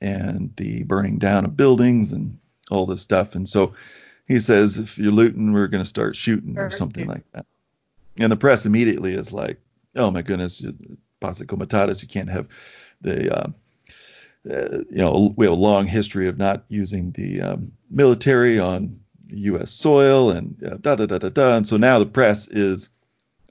and 0.00 0.52
the 0.56 0.82
burning 0.82 1.18
down 1.18 1.44
of 1.44 1.56
buildings 1.56 2.12
and 2.12 2.38
all 2.70 2.86
this 2.86 3.00
stuff. 3.00 3.34
And 3.34 3.48
so 3.48 3.74
he 4.26 4.40
says, 4.40 4.78
if 4.78 4.98
you're 4.98 5.12
looting, 5.12 5.52
we're 5.52 5.68
going 5.68 5.82
to 5.82 5.88
start 5.88 6.16
shooting 6.16 6.58
or 6.58 6.70
something 6.70 7.06
like 7.06 7.24
that. 7.32 7.46
And 8.18 8.30
the 8.30 8.36
press 8.36 8.66
immediately 8.66 9.14
is 9.14 9.32
like, 9.32 9.60
oh 9.96 10.10
my 10.10 10.22
goodness, 10.22 10.62
posse 11.22 11.46
comitatus, 11.46 12.02
you 12.02 12.08
can't 12.08 12.28
have 12.28 12.48
the, 13.00 13.34
uh, 13.34 13.48
uh, 14.50 14.78
you 14.90 14.98
know, 14.98 15.32
we 15.36 15.46
have 15.46 15.52
a 15.52 15.56
long 15.56 15.86
history 15.86 16.28
of 16.28 16.36
not 16.36 16.64
using 16.68 17.12
the 17.12 17.40
um, 17.40 17.72
military 17.90 18.58
on 18.58 19.00
U.S. 19.28 19.70
soil 19.70 20.30
and 20.30 20.62
uh, 20.64 20.76
da 20.80 20.96
da 20.96 21.06
da 21.06 21.18
da 21.18 21.28
da. 21.28 21.56
And 21.56 21.66
so 21.66 21.76
now 21.76 21.98
the 21.98 22.06
press 22.06 22.48
is 22.48 22.90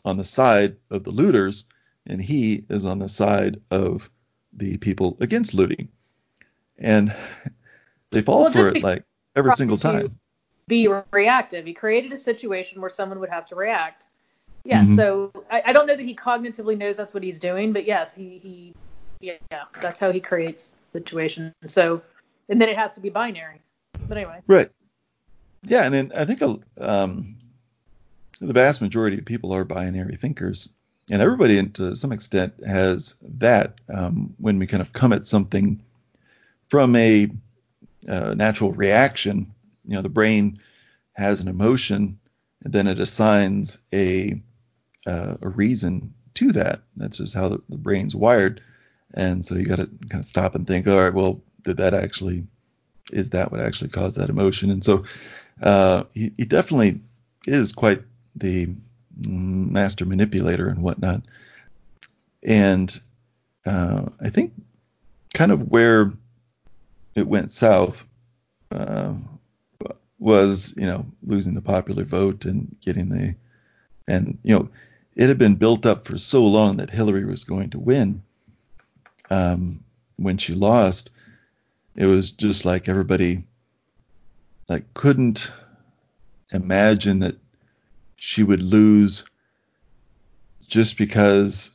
on 0.04 0.18
the 0.18 0.26
side 0.26 0.78
of 0.90 1.04
the 1.04 1.12
looters, 1.12 1.66
and 2.06 2.22
he 2.22 2.66
is 2.70 2.86
on 2.86 3.00
the 3.00 3.10
side 3.10 3.62
of 3.72 4.10
the 4.54 4.78
people 4.78 5.18
against 5.20 5.54
looting. 5.54 5.90
And 6.78 7.16
they 8.12 8.22
fall 8.22 8.44
well, 8.44 8.52
for 8.52 8.70
it 8.70 8.84
like 8.84 9.04
every 9.36 9.52
single 9.52 9.78
time. 9.78 10.18
Be 10.68 10.88
reactive. 11.12 11.66
He 11.66 11.74
created 11.74 12.14
a 12.14 12.18
situation 12.18 12.82
where 12.82 12.90
someone 12.90 13.20
would 13.20 13.30
have 13.30 13.46
to 13.48 13.56
react. 13.56 14.06
Yeah, 14.64 14.84
mm-hmm. 14.84 14.95
so 14.95 15.32
I, 15.49 15.64
I, 15.68 15.74
don't 15.74 15.88
know 15.88 15.95
that 15.95 16.05
he 16.05 16.16
cognitively 16.16 16.78
knows 16.78 16.95
that's 16.95 17.14
what 17.14 17.24
he's 17.24 17.39
doing, 17.39 17.74
but 17.74 17.86
yes, 17.86 18.14
he, 18.14 18.38
he 18.38 18.74
yeah, 19.20 19.38
that's 19.82 19.99
how 19.99 20.12
he 20.12 20.20
creates 20.20 20.76
situations. 20.93 21.53
So, 21.68 22.01
and 22.49 22.62
then 22.62 22.70
it 22.70 22.78
has 22.78 22.93
to 22.93 22.99
be 22.99 23.09
binary. 23.09 23.62
But 24.07 24.18
anyway. 24.18 24.39
Right. 24.47 24.70
Yeah, 25.64 25.84
and 25.84 25.93
then 25.93 26.12
I 26.16 26.26
think 26.26 26.41
um, 26.80 27.38
the 28.39 28.53
vast 28.53 28.82
majority 28.82 29.18
of 29.20 29.26
people 29.26 29.53
are 29.53 29.64
binary 29.64 30.16
thinkers, 30.16 30.70
and 31.09 31.22
everybody 31.22 31.64
to 31.66 31.95
some 31.95 32.12
extent 32.12 32.53
has 32.66 33.16
that. 33.38 33.80
Um, 33.93 34.34
when 34.38 34.57
we 34.59 34.68
kind 34.68 34.82
of 34.82 34.93
come 34.93 35.14
at 35.14 35.28
something 35.28 35.82
from 36.70 36.95
a 36.95 37.30
uh, 38.07 38.34
natural 38.34 38.72
reaction, 38.72 39.53
you 39.86 39.95
know, 39.95 40.01
the 40.01 40.09
brain 40.09 40.59
has 41.14 41.41
an 41.41 41.47
emotion, 41.47 42.20
and 42.64 42.74
then 42.74 42.88
it 42.88 42.99
assigns 42.99 43.78
a 43.93 44.41
uh, 45.06 45.36
a 45.41 45.49
reason 45.49 46.14
to 46.36 46.52
that. 46.54 46.82
That's 46.97 47.18
just 47.18 47.34
how 47.34 47.49
the, 47.49 47.62
the 47.70 47.78
brain's 47.78 48.16
wired, 48.16 48.62
and 49.14 49.45
so 49.45 49.56
you 49.56 49.66
got 49.66 49.78
to 49.78 49.89
kind 50.10 50.22
of 50.22 50.26
stop 50.26 50.56
and 50.56 50.66
think. 50.66 50.88
All 50.88 50.97
right, 50.97 51.14
well, 51.14 51.41
did 51.64 51.78
that 51.78 51.93
actually? 51.93 52.45
Is 53.12 53.32
that 53.32 53.52
what 53.52 53.62
actually 53.62 53.89
caused 53.89 54.18
that 54.18 54.30
emotion? 54.30 54.70
And 54.72 54.84
so 54.84 55.04
uh, 55.62 56.04
he, 56.14 56.32
he 56.38 56.45
definitely 56.45 57.02
is 57.45 57.74
quite 57.74 58.04
the 58.36 58.70
master 59.28 60.06
manipulator 60.06 60.68
and 60.68 60.82
whatnot. 60.82 61.24
And 62.43 62.97
uh, 63.66 64.06
I 64.22 64.30
think 64.30 64.54
kind 65.34 65.52
of 65.52 65.70
where 65.70 66.14
it 67.16 67.28
went 67.28 67.52
south 67.52 68.04
uh, 68.72 69.14
was, 70.20 70.74
you 70.78 70.86
know, 70.86 71.06
losing 71.24 71.56
the 71.56 71.62
popular 71.62 72.04
vote 72.04 72.45
and 72.45 72.76
getting 72.82 73.10
the, 73.10 73.36
and, 74.08 74.38
you 74.43 74.56
know, 74.56 74.70
it 75.16 75.28
had 75.28 75.38
been 75.38 75.55
built 75.55 75.86
up 75.86 76.05
for 76.05 76.18
so 76.18 76.45
long 76.45 76.78
that 76.78 76.89
Hillary 76.89 77.26
was 77.26 77.43
going 77.43 77.72
to 77.72 77.80
win. 77.80 78.24
Um, 79.30 79.84
when 80.18 80.38
she 80.38 80.53
lost, 80.53 81.09
it 81.95 82.05
was 82.05 82.32
just 82.32 82.66
like 82.66 82.88
everybody 82.88 83.43
like 84.70 84.93
couldn't 84.93 85.51
imagine 86.51 87.20
that 87.20 87.36
she 88.16 88.43
would 88.43 88.62
lose 88.62 89.26
just 90.68 90.97
because 90.97 91.72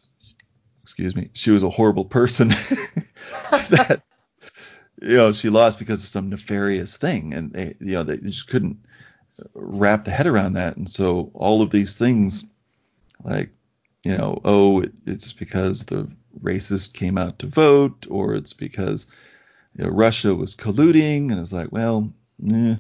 excuse 0.83 1.15
me 1.15 1.29
she 1.35 1.51
was 1.51 1.63
a 1.63 1.69
horrible 1.69 2.05
person 2.05 2.49
that 3.51 4.03
you 5.03 5.17
know 5.17 5.33
she 5.33 5.51
lost 5.51 5.79
because 5.79 6.03
of 6.03 6.09
some 6.09 6.31
nefarious 6.31 6.97
thing 6.97 7.35
and 7.35 7.53
they 7.53 7.75
you 7.81 7.93
know 7.95 8.03
they 8.03 8.17
just 8.17 8.49
couldn't 8.49 8.79
wrap 9.55 10.05
the 10.05 10.11
head 10.11 10.27
around 10.27 10.55
that 10.55 10.77
and 10.77 10.89
so 10.89 11.31
all 11.35 11.61
of 11.61 11.71
these 11.71 11.95
things 11.95 12.45
like 13.25 13.51
you 14.05 14.17
know 14.17 14.41
oh 14.45 14.85
it's 15.07 15.33
because 15.33 15.85
the 15.85 16.09
racist 16.43 16.93
came 16.93 17.17
out 17.19 17.39
to 17.39 17.47
vote 17.47 18.07
or 18.11 18.35
it's 18.35 18.53
because 18.53 19.07
you 19.77 19.85
know, 19.85 19.91
Russia 19.91 20.35
was 20.35 20.55
colluding 20.55 21.31
and 21.31 21.41
it's 21.41 21.53
like 21.53 21.73
well 21.73 22.13
eh, 22.53 22.77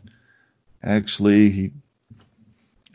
actually 0.82 1.50
he 1.50 1.72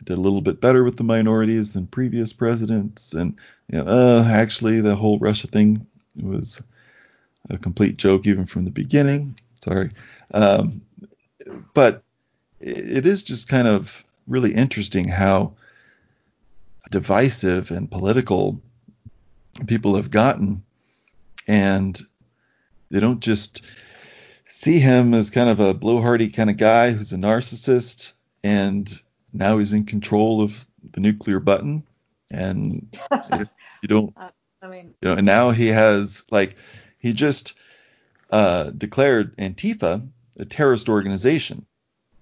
did 0.04 0.18
a 0.18 0.20
little 0.20 0.40
bit 0.40 0.60
better 0.60 0.84
with 0.84 0.96
the 0.96 1.04
minorities 1.04 1.72
than 1.72 1.86
previous 1.86 2.32
presidents, 2.32 3.12
and 3.12 3.36
you 3.70 3.82
know, 3.82 3.90
uh, 3.90 4.24
actually 4.24 4.80
the 4.80 4.96
whole 4.96 5.18
Russia 5.18 5.46
thing 5.46 5.86
was 6.20 6.62
a 7.50 7.58
complete 7.58 7.96
joke 7.96 8.26
even 8.26 8.46
from 8.46 8.64
the 8.64 8.70
beginning. 8.70 9.38
Sorry, 9.62 9.90
um, 10.32 10.82
but 11.74 12.02
it 12.60 13.06
is 13.06 13.22
just 13.22 13.48
kind 13.48 13.68
of 13.68 14.04
really 14.26 14.54
interesting 14.54 15.08
how 15.08 15.52
divisive 16.92 17.72
and 17.72 17.90
political 17.90 18.60
people 19.66 19.96
have 19.96 20.10
gotten, 20.10 20.62
and 21.48 22.00
they 22.90 23.00
don't 23.00 23.20
just 23.20 23.66
see 24.48 24.78
him 24.78 25.14
as 25.14 25.30
kind 25.30 25.48
of 25.50 25.58
a 25.58 25.74
blowhardy 25.74 26.32
kind 26.32 26.50
of 26.50 26.56
guy 26.56 26.92
who's 26.92 27.12
a 27.12 27.16
narcissist 27.16 28.12
and 28.44 29.00
now 29.32 29.58
he's 29.58 29.72
in 29.72 29.84
control 29.84 30.42
of 30.42 30.66
the 30.92 31.00
nuclear 31.00 31.40
button, 31.40 31.84
and 32.30 32.96
you 33.82 33.88
don't. 33.88 34.12
Uh, 34.16 34.30
I 34.60 34.68
mean, 34.68 34.94
you 35.00 35.08
know, 35.08 35.16
and 35.16 35.26
now 35.26 35.50
he 35.50 35.68
has 35.68 36.24
like 36.30 36.56
he 36.98 37.12
just 37.12 37.54
uh, 38.30 38.70
declared 38.70 39.36
Antifa 39.36 40.06
a 40.38 40.44
terrorist 40.44 40.88
organization. 40.88 41.66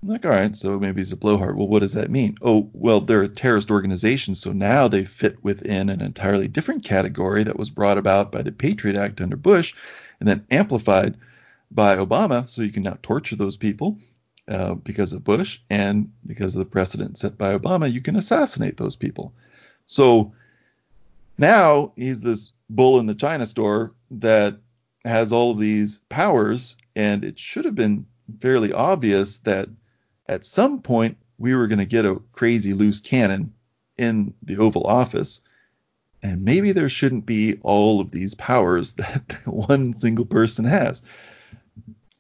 I'm 0.02 0.08
like, 0.08 0.24
all 0.24 0.30
right, 0.30 0.56
so 0.56 0.78
maybe 0.78 1.00
he's 1.00 1.12
a 1.12 1.16
blowhard. 1.16 1.56
Well, 1.56 1.68
what 1.68 1.80
does 1.80 1.92
that 1.92 2.10
mean? 2.10 2.38
Oh, 2.40 2.70
well, 2.72 3.02
they're 3.02 3.22
a 3.22 3.28
terrorist 3.28 3.70
organization, 3.70 4.34
so 4.34 4.52
now 4.52 4.88
they 4.88 5.04
fit 5.04 5.44
within 5.44 5.90
an 5.90 6.00
entirely 6.00 6.48
different 6.48 6.84
category 6.84 7.44
that 7.44 7.58
was 7.58 7.68
brought 7.68 7.98
about 7.98 8.32
by 8.32 8.40
the 8.40 8.50
Patriot 8.50 8.96
Act 8.96 9.20
under 9.20 9.36
Bush 9.36 9.74
and 10.18 10.26
then 10.26 10.46
amplified 10.50 11.16
by 11.70 11.96
Obama. 11.96 12.48
So 12.48 12.62
you 12.62 12.72
can 12.72 12.84
now 12.84 12.96
torture 13.02 13.36
those 13.36 13.58
people 13.58 13.98
uh, 14.48 14.72
because 14.74 15.12
of 15.12 15.22
Bush 15.22 15.60
and 15.68 16.10
because 16.26 16.56
of 16.56 16.60
the 16.60 16.70
precedent 16.70 17.18
set 17.18 17.36
by 17.36 17.56
Obama, 17.56 17.92
you 17.92 18.00
can 18.00 18.16
assassinate 18.16 18.78
those 18.78 18.96
people. 18.96 19.34
So 19.84 20.32
now 21.36 21.92
he's 21.94 22.22
this 22.22 22.52
bull 22.70 23.00
in 23.00 23.06
the 23.06 23.14
China 23.14 23.44
store 23.44 23.92
that 24.12 24.56
has 25.04 25.32
all 25.32 25.50
of 25.50 25.58
these 25.58 25.98
powers, 26.08 26.76
and 26.96 27.22
it 27.22 27.38
should 27.38 27.66
have 27.66 27.74
been 27.74 28.06
fairly 28.40 28.72
obvious 28.72 29.38
that 29.38 29.68
at 30.30 30.46
some 30.46 30.80
point 30.80 31.18
we 31.38 31.54
were 31.54 31.66
going 31.66 31.80
to 31.80 31.84
get 31.84 32.04
a 32.04 32.22
crazy 32.32 32.72
loose 32.72 33.00
cannon 33.00 33.52
in 33.98 34.32
the 34.42 34.58
Oval 34.58 34.86
Office. 34.86 35.40
And 36.22 36.44
maybe 36.44 36.72
there 36.72 36.88
shouldn't 36.88 37.26
be 37.26 37.58
all 37.62 38.00
of 38.00 38.12
these 38.12 38.34
powers 38.34 38.92
that 38.96 39.42
one 39.44 39.94
single 39.94 40.26
person 40.26 40.64
has. 40.64 41.02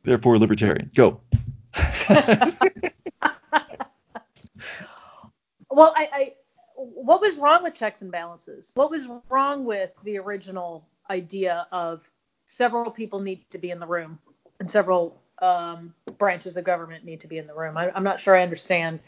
Therefore, 0.02 0.38
libertarian. 0.38 0.90
Go. 0.94 1.20
well, 5.70 5.94
I, 5.96 6.08
I, 6.12 6.32
what 6.74 7.20
was 7.20 7.36
wrong 7.36 7.62
with 7.62 7.74
checks 7.74 8.02
and 8.02 8.10
balances? 8.10 8.72
What 8.74 8.90
was 8.90 9.06
wrong 9.28 9.64
with 9.64 9.94
the 10.02 10.18
original 10.18 10.84
idea 11.08 11.66
of 11.70 12.10
several 12.46 12.90
people 12.90 13.20
need 13.20 13.44
to 13.50 13.58
be 13.58 13.70
in 13.70 13.78
the 13.78 13.86
room 13.86 14.18
and 14.58 14.68
several 14.70 15.19
um, 15.40 15.94
branches 16.18 16.56
of 16.56 16.64
government 16.64 17.04
need 17.04 17.20
to 17.20 17.26
be 17.26 17.38
in 17.38 17.46
the 17.46 17.54
room? 17.54 17.76
I, 17.76 17.90
I'm 17.94 18.04
not 18.04 18.20
sure 18.20 18.36
I 18.36 18.42
understand 18.42 19.00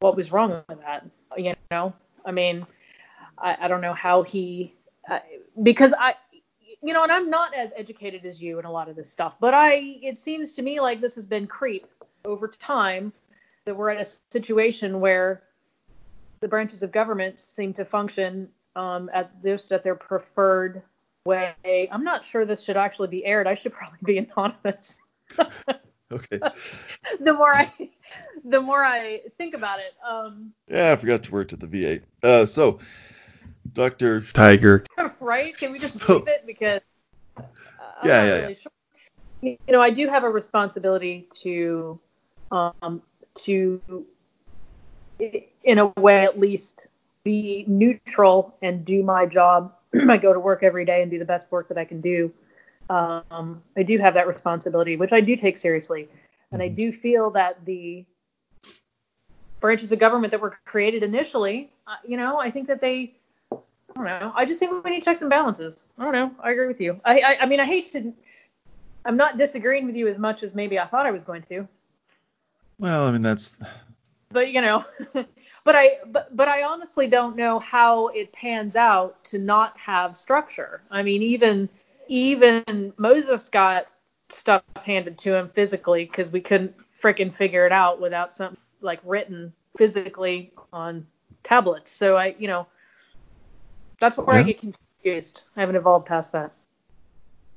what 0.00 0.16
was 0.16 0.32
wrong 0.32 0.62
with 0.68 0.80
that. 0.80 1.06
You 1.36 1.54
know, 1.70 1.94
I 2.24 2.32
mean, 2.32 2.66
I, 3.38 3.56
I 3.62 3.68
don't 3.68 3.80
know 3.80 3.94
how 3.94 4.22
he, 4.22 4.74
uh, 5.10 5.20
because 5.62 5.94
I, 5.98 6.14
you 6.82 6.92
know, 6.92 7.02
and 7.04 7.12
I'm 7.12 7.30
not 7.30 7.54
as 7.54 7.70
educated 7.76 8.26
as 8.26 8.42
you 8.42 8.58
in 8.58 8.64
a 8.64 8.70
lot 8.70 8.88
of 8.88 8.96
this 8.96 9.10
stuff, 9.10 9.34
but 9.40 9.54
I 9.54 9.98
it 10.02 10.18
seems 10.18 10.52
to 10.54 10.62
me 10.62 10.80
like 10.80 11.00
this 11.00 11.14
has 11.14 11.26
been 11.26 11.46
creep 11.46 11.86
over 12.24 12.48
time 12.48 13.12
that 13.64 13.76
we're 13.76 13.90
in 13.90 14.00
a 14.00 14.06
situation 14.32 15.00
where 15.00 15.42
the 16.40 16.48
branches 16.48 16.82
of 16.82 16.90
government 16.90 17.38
seem 17.38 17.72
to 17.74 17.84
function 17.84 18.48
um, 18.74 19.08
at 19.14 19.30
just 19.44 19.72
at 19.72 19.84
their 19.84 19.94
preferred 19.94 20.82
way. 21.24 21.88
I'm 21.90 22.02
not 22.02 22.26
sure 22.26 22.44
this 22.44 22.62
should 22.62 22.76
actually 22.76 23.08
be 23.08 23.24
aired. 23.24 23.46
I 23.46 23.54
should 23.54 23.72
probably 23.72 23.98
be 24.04 24.18
anonymous. 24.18 24.98
Okay. 26.12 26.40
the 27.20 27.34
more 27.34 27.54
I 27.54 27.72
the 28.44 28.60
more 28.60 28.84
I 28.84 29.22
think 29.38 29.54
about 29.54 29.78
it. 29.80 29.94
Um, 30.08 30.52
yeah, 30.68 30.92
I 30.92 30.96
forgot 30.96 31.22
to 31.24 31.32
work 31.32 31.52
at 31.52 31.60
the 31.60 31.66
VA. 31.66 32.00
Uh, 32.22 32.46
so, 32.46 32.80
Dr. 33.72 34.20
Tiger. 34.20 34.84
right? 35.20 35.56
Can 35.56 35.72
we 35.72 35.78
just 35.78 36.00
so, 36.00 36.18
leave 36.18 36.28
it 36.28 36.46
because 36.46 36.80
uh, 37.36 37.42
I'm 38.02 38.08
yeah, 38.08 38.24
yeah, 38.24 38.34
really 38.34 38.52
yeah. 38.52 38.58
Sure. 38.58 38.72
You 39.42 39.58
know, 39.72 39.80
I 39.80 39.90
do 39.90 40.08
have 40.08 40.22
a 40.22 40.30
responsibility 40.30 41.28
to 41.42 41.98
um, 42.52 43.02
to 43.44 44.06
in 45.18 45.78
a 45.78 45.86
way 46.00 46.24
at 46.24 46.38
least 46.38 46.88
be 47.24 47.64
neutral 47.66 48.54
and 48.62 48.84
do 48.84 49.02
my 49.02 49.26
job. 49.26 49.74
I 50.08 50.16
go 50.16 50.32
to 50.32 50.40
work 50.40 50.62
every 50.62 50.84
day 50.84 51.02
and 51.02 51.10
do 51.10 51.18
the 51.18 51.24
best 51.24 51.50
work 51.52 51.68
that 51.68 51.78
I 51.78 51.84
can 51.84 52.00
do. 52.00 52.32
Um, 52.92 53.62
I 53.76 53.82
do 53.82 53.98
have 53.98 54.14
that 54.14 54.26
responsibility, 54.26 54.96
which 54.96 55.12
I 55.12 55.20
do 55.20 55.34
take 55.34 55.56
seriously. 55.56 56.08
And 56.50 56.60
I 56.60 56.66
mm-hmm. 56.66 56.76
do 56.76 56.92
feel 56.92 57.30
that 57.30 57.64
the 57.64 58.04
branches 59.60 59.92
of 59.92 59.98
government 59.98 60.32
that 60.32 60.40
were 60.40 60.58
created 60.66 61.02
initially, 61.02 61.72
uh, 61.86 61.96
you 62.06 62.16
know, 62.16 62.38
I 62.38 62.50
think 62.50 62.66
that 62.66 62.80
they, 62.80 63.14
I 63.50 63.56
don't 63.94 64.04
know, 64.04 64.32
I 64.34 64.44
just 64.44 64.58
think 64.58 64.84
we 64.84 64.90
need 64.90 65.04
checks 65.04 65.22
and 65.22 65.30
balances. 65.30 65.84
I 65.98 66.04
don't 66.04 66.12
know. 66.12 66.32
I 66.40 66.50
agree 66.50 66.66
with 66.66 66.80
you. 66.80 67.00
I, 67.04 67.20
I, 67.20 67.38
I 67.42 67.46
mean, 67.46 67.60
I 67.60 67.64
hate 67.64 67.86
to, 67.92 68.12
I'm 69.04 69.16
not 69.16 69.38
disagreeing 69.38 69.86
with 69.86 69.96
you 69.96 70.08
as 70.08 70.18
much 70.18 70.42
as 70.42 70.54
maybe 70.54 70.78
I 70.78 70.86
thought 70.86 71.06
I 71.06 71.12
was 71.12 71.22
going 71.22 71.42
to. 71.42 71.66
Well, 72.78 73.06
I 73.06 73.12
mean, 73.12 73.22
that's. 73.22 73.58
But, 74.30 74.50
you 74.50 74.60
know, 74.60 74.84
but 75.14 75.76
I 75.76 75.98
but 76.06 76.34
but 76.34 76.48
I 76.48 76.62
honestly 76.62 77.06
don't 77.06 77.36
know 77.36 77.58
how 77.58 78.08
it 78.08 78.32
pans 78.32 78.76
out 78.76 79.22
to 79.24 79.38
not 79.38 79.76
have 79.78 80.16
structure. 80.16 80.82
I 80.90 81.02
mean, 81.02 81.22
even 81.22 81.68
even 82.12 82.92
Moses 82.98 83.48
got 83.48 83.86
stuff 84.28 84.62
handed 84.84 85.16
to 85.16 85.34
him 85.34 85.48
physically 85.48 86.04
because 86.04 86.30
we 86.30 86.42
couldn't 86.42 86.74
freaking 86.94 87.34
figure 87.34 87.64
it 87.64 87.72
out 87.72 88.02
without 88.02 88.34
something 88.34 88.58
like 88.82 89.00
written 89.02 89.50
physically 89.78 90.52
on 90.74 91.06
tablets. 91.42 91.90
So 91.90 92.18
I, 92.18 92.34
you 92.38 92.48
know, 92.48 92.66
that's 93.98 94.18
where 94.18 94.36
yeah. 94.36 94.42
I 94.42 94.42
get 94.42 94.58
confused. 94.58 95.42
I 95.56 95.60
haven't 95.60 95.76
evolved 95.76 96.04
past 96.04 96.32
that. 96.32 96.52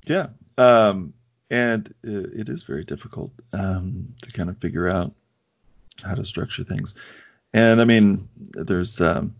Yeah. 0.05 0.27
Um, 0.57 1.13
and 1.49 1.93
it 2.03 2.47
is 2.47 2.63
very 2.63 2.85
difficult 2.85 3.31
um, 3.51 4.07
to 4.21 4.31
kind 4.31 4.49
of 4.49 4.57
figure 4.59 4.89
out 4.89 5.11
how 6.01 6.15
to 6.15 6.23
structure 6.23 6.63
things. 6.63 6.95
And 7.53 7.81
I 7.81 7.83
mean, 7.83 8.29
there's 8.37 9.01
um, 9.01 9.35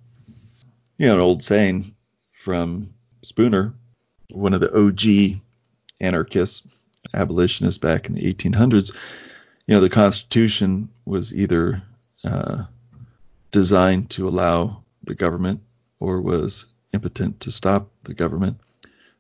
you 0.98 1.08
know 1.08 1.14
an 1.14 1.22
old 1.22 1.42
saying 1.42 1.96
from 2.34 2.90
Spooner, 3.24 3.74
one 4.36 4.54
of 4.54 4.60
the 4.60 4.76
OG 4.76 5.40
anarchists, 6.02 6.64
abolitionists 7.14 7.78
back 7.78 8.08
in 8.08 8.16
the 8.16 8.34
1800s. 8.34 8.94
You 9.68 9.76
know, 9.76 9.82
the 9.82 9.90
Constitution 9.90 10.90
was 11.06 11.34
either 11.34 11.82
uh, 12.24 12.66
designed 13.52 14.10
to 14.12 14.28
allow 14.28 14.84
the 15.04 15.16
government 15.16 15.62
or 16.00 16.22
was 16.22 16.66
impotent 16.94 17.42
to 17.42 17.52
stop 17.52 17.90
the 18.04 18.14
government. 18.14 18.58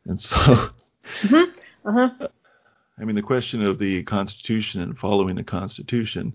And 0.05 0.19
so, 0.19 0.35
mm-hmm. 0.37 1.87
uh-huh. 1.87 2.27
I 2.97 3.03
mean, 3.03 3.15
the 3.15 3.21
question 3.21 3.63
of 3.63 3.77
the 3.77 4.03
Constitution 4.03 4.81
and 4.81 4.97
following 4.97 5.35
the 5.35 5.43
Constitution 5.43 6.33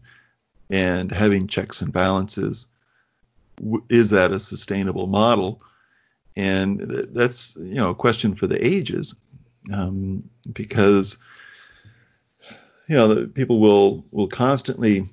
and 0.69 1.11
having 1.11 1.47
checks 1.47 1.83
and 1.83 1.93
balances 1.93 2.67
is 3.89 4.11
that 4.11 4.33
a 4.33 4.41
sustainable 4.41 5.07
model 5.07 5.63
and 6.41 7.09
that's 7.13 7.55
you 7.57 7.75
know 7.75 7.91
a 7.91 7.95
question 7.95 8.35
for 8.35 8.47
the 8.47 8.65
ages 8.65 9.15
um, 9.73 10.25
because 10.51 11.19
you 12.89 12.97
know 12.97 13.27
people 13.27 13.61
will 13.61 14.05
will 14.11 14.29
constantly 14.29 15.07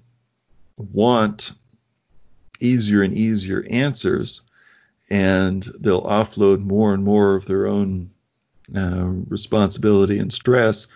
want 0.77 1.51
easier 2.59 3.03
and 3.03 3.13
easier 3.13 3.65
answers 3.69 4.41
and 5.09 5.63
they'll 5.79 6.03
offload 6.03 6.63
more 6.63 6.93
and 6.93 7.03
more 7.03 7.35
of 7.35 7.45
their 7.45 7.67
own 7.67 8.09
uh, 8.75 9.05
responsibility 9.27 10.19
and 10.19 10.31
stress 10.31 10.87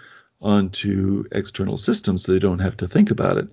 onto 0.41 1.23
external 1.31 1.77
systems 1.77 2.23
so 2.23 2.31
they 2.31 2.39
don't 2.39 2.59
have 2.59 2.77
to 2.77 2.87
think 2.87 3.11
about 3.11 3.37
it. 3.37 3.47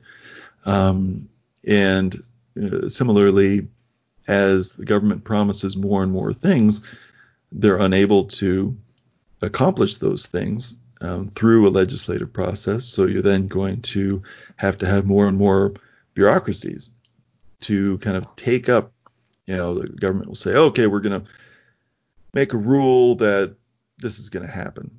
Um, 0.64 1.28
and 1.64 2.22
uh, 2.60 2.88
similarly, 2.88 3.68
as 4.28 4.74
the 4.74 4.84
government 4.84 5.24
promises 5.24 5.76
more 5.76 6.02
and 6.02 6.12
more 6.12 6.32
things, 6.32 6.82
they're 7.50 7.78
unable 7.78 8.26
to 8.26 8.76
accomplish 9.40 9.96
those 9.96 10.26
things 10.26 10.74
um, 11.00 11.30
through 11.30 11.66
a 11.66 11.70
legislative 11.70 12.32
process. 12.32 12.84
So 12.84 13.06
you're 13.06 13.22
then 13.22 13.46
going 13.48 13.82
to 13.82 14.22
have 14.56 14.78
to 14.78 14.86
have 14.86 15.06
more 15.06 15.26
and 15.26 15.38
more 15.38 15.74
bureaucracies 16.14 16.90
to 17.62 17.98
kind 17.98 18.16
of 18.16 18.36
take 18.36 18.68
up. 18.68 18.92
You 19.46 19.56
know, 19.56 19.78
the 19.78 19.88
government 19.88 20.28
will 20.28 20.34
say, 20.34 20.54
okay, 20.54 20.86
we're 20.86 21.00
going 21.00 21.22
to 21.22 21.30
make 22.34 22.52
a 22.52 22.58
rule 22.58 23.14
that 23.16 23.56
this 23.96 24.18
is 24.18 24.28
going 24.28 24.44
to 24.44 24.52
happen. 24.52 24.98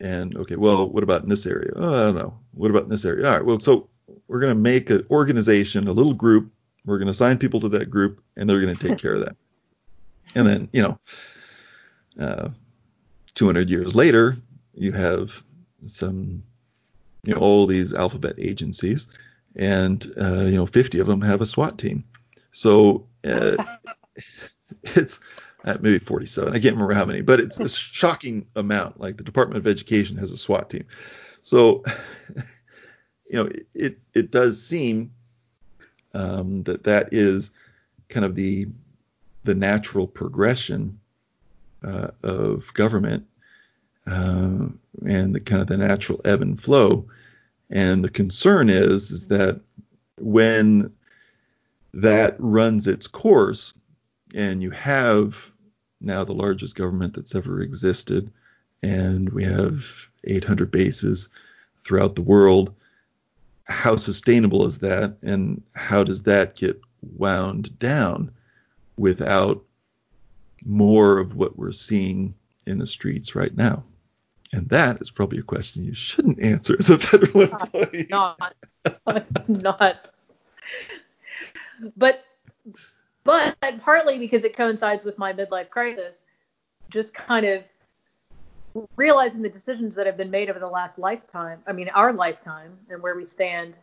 And 0.00 0.36
okay, 0.36 0.56
well, 0.56 0.88
what 0.88 1.04
about 1.04 1.22
in 1.22 1.28
this 1.28 1.46
area? 1.46 1.72
Oh, 1.76 1.92
I 1.92 2.06
don't 2.06 2.16
know. 2.16 2.38
What 2.52 2.70
about 2.70 2.84
in 2.84 2.88
this 2.88 3.04
area? 3.04 3.26
All 3.26 3.34
right, 3.34 3.44
well, 3.44 3.60
so 3.60 3.88
we're 4.26 4.40
going 4.40 4.54
to 4.54 4.60
make 4.60 4.88
an 4.90 5.06
organization, 5.10 5.86
a 5.88 5.92
little 5.92 6.14
group. 6.14 6.50
We're 6.84 6.98
going 6.98 7.06
to 7.06 7.12
assign 7.12 7.38
people 7.38 7.60
to 7.60 7.68
that 7.70 7.90
group, 7.90 8.22
and 8.36 8.48
they're 8.48 8.60
going 8.60 8.74
to 8.74 8.88
take 8.88 8.98
care 9.02 9.14
of 9.14 9.20
that. 9.20 9.36
And 10.34 10.46
then, 10.46 10.68
you 10.72 10.82
know, 10.82 10.98
uh, 12.18 12.48
200 13.34 13.70
years 13.70 13.94
later, 13.94 14.36
you 14.74 14.92
have 14.92 15.42
some, 15.86 16.42
you 17.24 17.34
know, 17.34 17.40
all 17.40 17.66
these 17.66 17.94
alphabet 17.94 18.36
agencies, 18.38 19.06
and 19.54 20.04
uh, 20.20 20.44
you 20.44 20.56
know, 20.56 20.66
50 20.66 21.00
of 21.00 21.06
them 21.06 21.20
have 21.20 21.40
a 21.40 21.46
SWAT 21.46 21.78
team. 21.78 22.04
So 22.52 23.06
uh, 23.24 23.62
it's 24.82 25.20
uh, 25.64 25.76
maybe 25.80 25.98
47. 25.98 26.52
I 26.52 26.58
can't 26.58 26.74
remember 26.74 26.94
how 26.94 27.04
many, 27.04 27.20
but 27.20 27.40
it's 27.40 27.60
a 27.60 27.68
shocking 27.68 28.46
amount. 28.56 29.00
Like 29.00 29.16
the 29.16 29.24
Department 29.24 29.58
of 29.58 29.66
Education 29.66 30.16
has 30.18 30.32
a 30.32 30.36
SWAT 30.36 30.70
team. 30.70 30.86
So 31.42 31.84
you 33.26 33.44
know, 33.44 33.50
it 33.74 33.98
it 34.14 34.30
does 34.30 34.64
seem 34.64 35.12
um, 36.14 36.62
that 36.64 36.84
that 36.84 37.08
is 37.12 37.50
kind 38.08 38.24
of 38.24 38.34
the 38.34 38.68
the 39.44 39.54
natural 39.54 40.06
progression 40.06 40.98
uh, 41.82 42.08
of 42.22 42.72
government 42.74 43.26
uh, 44.06 44.66
and 45.06 45.34
the 45.34 45.40
kind 45.40 45.62
of 45.62 45.68
the 45.68 45.76
natural 45.76 46.20
ebb 46.24 46.42
and 46.42 46.60
flow. 46.60 47.06
And 47.70 48.04
the 48.04 48.10
concern 48.10 48.70
is 48.70 49.10
is 49.10 49.28
that 49.28 49.60
when 50.18 50.92
that 51.94 52.36
runs 52.38 52.86
its 52.86 53.06
course, 53.06 53.74
and 54.34 54.62
you 54.62 54.70
have 54.70 55.50
now 56.00 56.24
the 56.24 56.34
largest 56.34 56.74
government 56.74 57.14
that's 57.14 57.34
ever 57.34 57.60
existed, 57.60 58.30
and 58.82 59.28
we 59.30 59.44
have 59.44 59.84
800 60.24 60.70
bases 60.70 61.28
throughout 61.82 62.14
the 62.14 62.22
world, 62.22 62.74
how 63.66 63.96
sustainable 63.96 64.66
is 64.66 64.78
that 64.78 65.16
and 65.22 65.62
how 65.74 66.04
does 66.04 66.22
that 66.24 66.56
get 66.56 66.80
wound 67.16 67.78
down 67.78 68.32
without 68.96 69.64
more 70.64 71.18
of 71.18 71.36
what 71.36 71.56
we're 71.56 71.72
seeing 71.72 72.34
in 72.66 72.78
the 72.78 72.86
streets 72.86 73.34
right 73.34 73.56
now? 73.56 73.84
And 74.52 74.68
that 74.68 75.00
is 75.00 75.10
probably 75.10 75.38
a 75.38 75.42
question 75.42 75.84
you 75.84 75.94
shouldn't 75.94 76.40
answer 76.40 76.76
as 76.78 76.90
a 76.90 76.98
federal 76.98 77.42
employee. 77.50 78.06
Not, 78.10 78.54
not. 79.48 80.14
But, 81.96 82.24
but 83.24 83.56
partly 83.80 84.18
because 84.18 84.44
it 84.44 84.56
coincides 84.56 85.04
with 85.04 85.18
my 85.18 85.32
midlife 85.32 85.70
crisis, 85.70 86.18
just 86.90 87.14
kind 87.14 87.46
of 87.46 87.64
realizing 88.96 89.42
the 89.42 89.48
decisions 89.48 89.94
that 89.94 90.06
have 90.06 90.16
been 90.16 90.30
made 90.30 90.50
over 90.50 90.58
the 90.58 90.66
last 90.66 90.98
lifetime, 90.98 91.60
I 91.66 91.72
mean, 91.72 91.88
our 91.90 92.12
lifetime, 92.12 92.76
and 92.90 93.02
where 93.02 93.16
we 93.16 93.26
stand, 93.26 93.76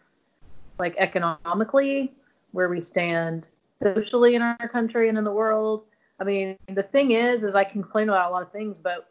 like 0.77 0.95
economically, 0.97 2.13
where 2.51 2.69
we 2.69 2.81
stand 2.81 3.47
socially 3.81 4.35
in 4.35 4.41
our 4.41 4.69
country 4.69 5.09
and 5.09 5.17
in 5.17 5.23
the 5.23 5.31
world. 5.31 5.83
I 6.19 6.23
mean, 6.23 6.57
the 6.67 6.83
thing 6.83 7.11
is, 7.11 7.43
is 7.43 7.55
I 7.55 7.63
can 7.63 7.81
complain 7.81 8.09
about 8.09 8.29
a 8.29 8.33
lot 8.33 8.41
of 8.41 8.51
things, 8.51 8.77
but 8.79 9.09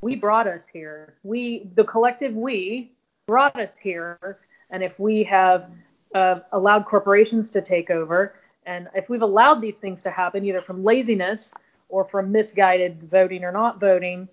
we 0.00 0.14
brought 0.14 0.46
us 0.46 0.66
here. 0.72 1.14
We, 1.24 1.70
the 1.74 1.84
collective 1.84 2.34
we, 2.34 2.92
brought 3.26 3.58
us 3.58 3.74
here. 3.80 4.38
And 4.70 4.82
if 4.82 4.98
we 5.00 5.24
have 5.24 5.70
uh, 6.14 6.40
allowed 6.52 6.86
corporations 6.86 7.50
to 7.50 7.60
take 7.60 7.90
over, 7.90 8.34
and 8.66 8.88
if 8.94 9.08
we've 9.08 9.22
allowed 9.22 9.60
these 9.60 9.78
things 9.78 10.02
to 10.02 10.10
happen, 10.10 10.44
either 10.44 10.60
from 10.60 10.84
laziness 10.84 11.52
or 11.88 12.04
from 12.04 12.30
misguided 12.30 13.02
voting 13.10 13.42
or 13.44 13.50
not 13.50 13.80
voting, 13.80 14.28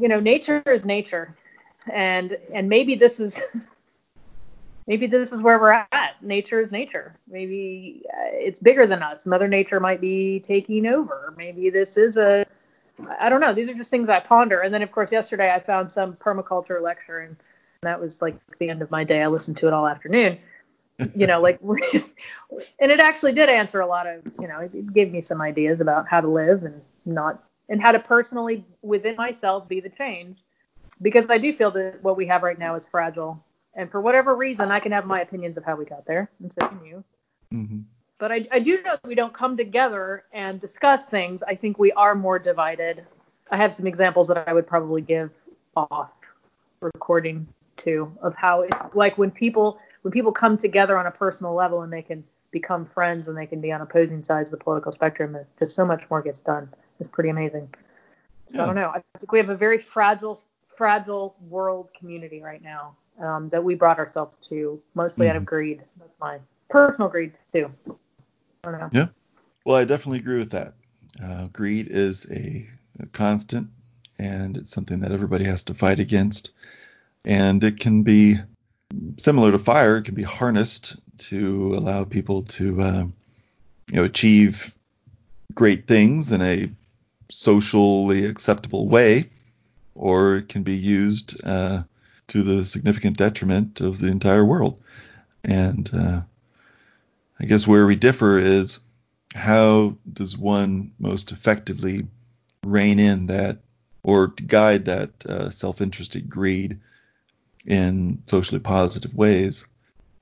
you 0.00 0.08
know, 0.08 0.20
nature 0.20 0.62
is 0.66 0.84
nature, 0.84 1.36
and 1.92 2.36
and 2.52 2.68
maybe 2.68 2.94
this 2.94 3.20
is 3.20 3.40
maybe 4.86 5.06
this 5.06 5.32
is 5.32 5.42
where 5.42 5.58
we're 5.58 5.86
at. 5.92 6.16
Nature 6.22 6.60
is 6.60 6.72
nature. 6.72 7.14
Maybe 7.28 8.02
uh, 8.12 8.30
it's 8.32 8.60
bigger 8.60 8.86
than 8.86 9.02
us. 9.02 9.26
Mother 9.26 9.48
Nature 9.48 9.80
might 9.80 10.00
be 10.00 10.40
taking 10.40 10.86
over. 10.86 11.34
Maybe 11.36 11.70
this 11.70 11.96
is 11.96 12.16
a 12.16 12.46
I 13.18 13.28
don't 13.28 13.40
know. 13.40 13.52
These 13.52 13.68
are 13.68 13.74
just 13.74 13.90
things 13.90 14.08
I 14.08 14.20
ponder. 14.20 14.60
And 14.60 14.72
then, 14.72 14.82
of 14.82 14.92
course, 14.92 15.10
yesterday 15.10 15.52
I 15.52 15.60
found 15.60 15.90
some 15.90 16.14
permaculture 16.14 16.80
lecture, 16.80 17.20
and 17.20 17.36
that 17.82 18.00
was 18.00 18.22
like 18.22 18.36
the 18.58 18.68
end 18.68 18.82
of 18.82 18.90
my 18.90 19.04
day. 19.04 19.22
I 19.22 19.26
listened 19.26 19.56
to 19.58 19.66
it 19.66 19.72
all 19.72 19.86
afternoon. 19.86 20.38
You 21.16 21.26
know, 21.26 21.40
like, 21.40 21.58
and 21.62 22.92
it 22.92 23.00
actually 23.00 23.32
did 23.32 23.48
answer 23.48 23.80
a 23.80 23.86
lot 23.86 24.06
of, 24.06 24.22
you 24.40 24.46
know, 24.46 24.60
it 24.60 24.92
gave 24.94 25.10
me 25.10 25.22
some 25.22 25.40
ideas 25.40 25.80
about 25.80 26.06
how 26.06 26.20
to 26.20 26.28
live 26.28 26.62
and 26.62 26.80
not, 27.04 27.42
and 27.68 27.80
how 27.80 27.92
to 27.92 27.98
personally 27.98 28.64
within 28.82 29.16
myself 29.16 29.68
be 29.68 29.80
the 29.80 29.90
change. 29.90 30.38
Because 31.02 31.28
I 31.28 31.38
do 31.38 31.52
feel 31.52 31.70
that 31.72 32.02
what 32.02 32.16
we 32.16 32.26
have 32.26 32.42
right 32.42 32.58
now 32.58 32.74
is 32.76 32.86
fragile. 32.86 33.42
And 33.74 33.90
for 33.90 34.00
whatever 34.00 34.36
reason, 34.36 34.70
I 34.70 34.78
can 34.78 34.92
have 34.92 35.06
my 35.06 35.20
opinions 35.20 35.56
of 35.56 35.64
how 35.64 35.74
we 35.74 35.84
got 35.84 36.06
there, 36.06 36.30
and 36.40 36.52
so 36.52 36.68
can 36.68 36.84
you. 36.84 37.04
Mm-hmm 37.52 37.80
but 38.18 38.32
I, 38.32 38.46
I 38.52 38.58
do 38.58 38.80
know 38.82 38.92
that 38.92 39.06
we 39.06 39.14
don't 39.14 39.34
come 39.34 39.56
together 39.56 40.24
and 40.32 40.60
discuss 40.60 41.08
things. 41.08 41.42
I 41.42 41.54
think 41.54 41.78
we 41.78 41.92
are 41.92 42.14
more 42.14 42.38
divided. 42.38 43.04
I 43.50 43.56
have 43.56 43.74
some 43.74 43.86
examples 43.86 44.28
that 44.28 44.48
I 44.48 44.52
would 44.52 44.66
probably 44.66 45.02
give 45.02 45.30
off 45.76 46.10
recording 46.80 47.46
too 47.76 48.10
of 48.22 48.34
how 48.34 48.62
it's 48.62 48.78
like 48.94 49.18
when 49.18 49.30
people 49.30 49.78
when 50.02 50.12
people 50.12 50.32
come 50.32 50.56
together 50.56 50.96
on 50.96 51.06
a 51.06 51.10
personal 51.10 51.54
level 51.54 51.82
and 51.82 51.92
they 51.92 52.02
can 52.02 52.22
become 52.50 52.86
friends 52.86 53.26
and 53.26 53.36
they 53.36 53.46
can 53.46 53.60
be 53.60 53.72
on 53.72 53.80
opposing 53.80 54.22
sides 54.22 54.52
of 54.52 54.58
the 54.58 54.64
political 54.64 54.92
spectrum. 54.92 55.36
Just 55.58 55.74
so 55.74 55.84
much 55.84 56.08
more 56.08 56.22
gets 56.22 56.40
done. 56.40 56.72
It's 57.00 57.08
pretty 57.08 57.30
amazing. 57.30 57.68
So 58.46 58.58
yeah. 58.58 58.62
I 58.62 58.66
don't 58.66 58.74
know. 58.76 58.88
I 58.88 59.02
think 59.18 59.32
we 59.32 59.38
have 59.38 59.48
a 59.48 59.56
very 59.56 59.78
fragile 59.78 60.40
fragile 60.68 61.36
world 61.48 61.88
community 61.98 62.42
right 62.42 62.62
now 62.62 62.96
um, 63.20 63.48
that 63.50 63.62
we 63.62 63.74
brought 63.74 63.98
ourselves 63.98 64.36
to 64.48 64.80
mostly 64.94 65.26
mm-hmm. 65.26 65.30
out 65.30 65.36
of 65.36 65.42
mm-hmm. 65.42 65.48
greed. 65.48 65.82
That's 65.98 66.20
my 66.20 66.38
personal 66.68 67.08
greed 67.08 67.32
too. 67.52 67.70
I 68.64 68.70
don't 68.70 68.80
know. 68.80 68.90
Yeah. 68.92 69.06
Well, 69.64 69.76
I 69.76 69.84
definitely 69.84 70.18
agree 70.18 70.38
with 70.38 70.50
that. 70.50 70.74
Uh, 71.22 71.46
greed 71.52 71.88
is 71.88 72.26
a, 72.30 72.66
a 73.00 73.06
constant, 73.06 73.68
and 74.18 74.56
it's 74.56 74.70
something 74.70 75.00
that 75.00 75.12
everybody 75.12 75.44
has 75.44 75.62
to 75.64 75.74
fight 75.74 76.00
against. 76.00 76.52
And 77.24 77.62
it 77.62 77.80
can 77.80 78.02
be 78.02 78.38
similar 79.16 79.52
to 79.52 79.58
fire; 79.58 79.98
it 79.98 80.04
can 80.04 80.14
be 80.14 80.22
harnessed 80.22 80.96
to 81.16 81.74
allow 81.76 82.04
people 82.04 82.42
to, 82.42 82.82
uh, 82.82 83.04
you 83.90 83.96
know, 83.96 84.04
achieve 84.04 84.74
great 85.54 85.86
things 85.86 86.32
in 86.32 86.42
a 86.42 86.68
socially 87.34 88.26
acceptable 88.26 88.86
way, 88.88 89.28
or 89.96 90.36
it 90.36 90.48
can 90.48 90.62
be 90.62 90.76
used 90.76 91.44
uh, 91.44 91.82
to 92.28 92.42
the 92.42 92.64
significant 92.64 93.16
detriment 93.16 93.80
of 93.80 93.98
the 93.98 94.06
entire 94.06 94.44
world. 94.44 94.80
And 95.42 95.90
uh, 95.92 96.20
I 97.40 97.44
guess 97.44 97.66
where 97.66 97.86
we 97.86 97.96
differ 97.96 98.38
is 98.38 98.78
how 99.34 99.96
does 100.10 100.38
one 100.38 100.92
most 101.00 101.32
effectively 101.32 102.06
rein 102.64 103.00
in 103.00 103.26
that 103.26 103.58
or 104.04 104.28
guide 104.28 104.84
that 104.84 105.26
uh, 105.26 105.50
self-interested 105.50 106.30
greed 106.30 106.78
in 107.66 108.22
socially 108.26 108.60
positive 108.60 109.14
ways. 109.14 109.66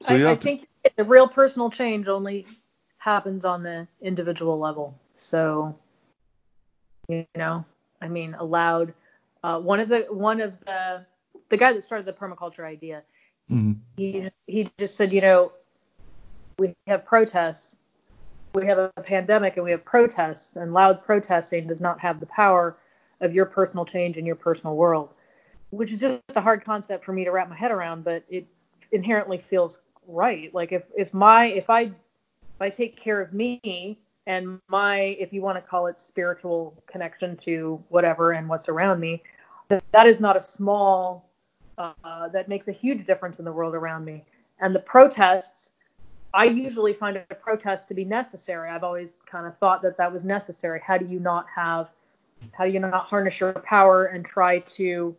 So 0.01 0.15
I, 0.15 0.31
I 0.33 0.35
think 0.37 0.67
the 0.97 1.05
real 1.05 1.29
personal 1.29 1.71
change 1.71 2.09
only 2.09 2.47
happens 2.97 3.45
on 3.45 3.63
the 3.63 3.87
individual 4.01 4.59
level. 4.59 4.99
So, 5.17 5.77
you 7.09 7.27
know, 7.37 7.65
I 8.01 8.09
mean, 8.09 8.35
allowed. 8.35 8.95
Uh, 9.45 9.59
one 9.61 9.81
of 9.81 9.89
the 9.89 10.07
one 10.11 10.41
of 10.41 10.59
the 10.65 11.05
the 11.49 11.57
guy 11.57 11.73
that 11.73 11.85
started 11.85 12.07
the 12.07 12.13
permaculture 12.13 12.65
idea, 12.65 13.03
mm-hmm. 13.51 13.73
he 13.97 14.29
he 14.47 14.71
just 14.79 14.97
said, 14.97 15.13
you 15.13 15.21
know, 15.21 15.53
we 16.59 16.75
have 16.87 17.05
protests, 17.05 17.77
we 18.55 18.67
have 18.67 18.79
a 18.79 18.91
pandemic 19.03 19.57
and 19.57 19.65
we 19.65 19.71
have 19.71 19.85
protests, 19.85 20.57
and 20.57 20.73
loud 20.73 21.05
protesting 21.05 21.67
does 21.67 21.81
not 21.81 21.99
have 22.01 22.21
the 22.21 22.27
power 22.27 22.77
of 23.21 23.35
your 23.35 23.47
personal 23.47 23.85
change 23.85 24.17
in 24.17 24.27
your 24.27 24.37
personal 24.37 24.77
world, 24.77 25.11
which 25.71 25.93
is 25.93 26.01
just 26.01 26.21
a 26.37 26.41
hard 26.41 26.65
concept 26.65 27.05
for 27.05 27.13
me 27.13 27.25
to 27.25 27.31
wrap 27.31 27.49
my 27.49 27.57
head 27.57 27.71
around, 27.71 28.05
but 28.05 28.25
it 28.29 28.47
inherently 28.93 29.39
feels 29.39 29.81
right. 30.07 30.53
Like 30.55 30.73
if 30.73 30.85
if 30.97 31.13
my 31.13 31.47
if 31.47 31.71
I 31.71 31.83
if 31.83 32.61
I 32.61 32.71
take 32.71 32.97
care 32.97 33.21
of 33.21 33.33
me 33.33 33.99
and 34.27 34.61
my 34.69 34.99
if 35.19 35.33
you 35.33 35.43
want 35.43 35.57
to 35.57 35.63
call 35.63 35.87
it 35.87 36.01
spiritual 36.01 36.75
connection 36.87 37.37
to 37.39 37.83
whatever 37.89 38.33
and 38.33 38.49
what's 38.49 38.69
around 38.69 39.01
me, 39.01 39.23
that 39.69 40.07
is 40.07 40.21
not 40.21 40.37
a 40.37 40.43
small 40.43 41.29
uh, 41.79 42.29
that 42.29 42.49
makes 42.49 42.69
a 42.69 42.73
huge 42.73 43.07
difference 43.07 43.39
in 43.39 43.45
the 43.45 43.53
world 43.53 43.75
around 43.75 44.05
me. 44.05 44.25
And 44.61 44.75
the 44.75 44.81
protests 44.81 45.71
I 46.35 46.45
usually 46.45 46.95
find 46.95 47.17
a 47.17 47.35
protest 47.35 47.89
to 47.89 47.95
be 47.95 48.05
necessary. 48.05 48.71
I've 48.71 48.85
always 48.85 49.15
kind 49.27 49.47
of 49.47 49.57
thought 49.59 49.83
that 49.83 49.99
that 49.99 50.11
was 50.13 50.25
necessary. 50.25 50.81
How 50.85 50.97
do 50.97 51.07
you 51.07 51.21
not 51.21 51.47
have, 51.55 51.91
how 52.53 52.65
do 52.65 52.71
you 52.71 52.81
not 52.81 53.05
harness 53.05 53.39
your 53.39 53.53
power 53.53 54.07
and 54.07 54.25
try 54.25 54.61
to 54.61 55.15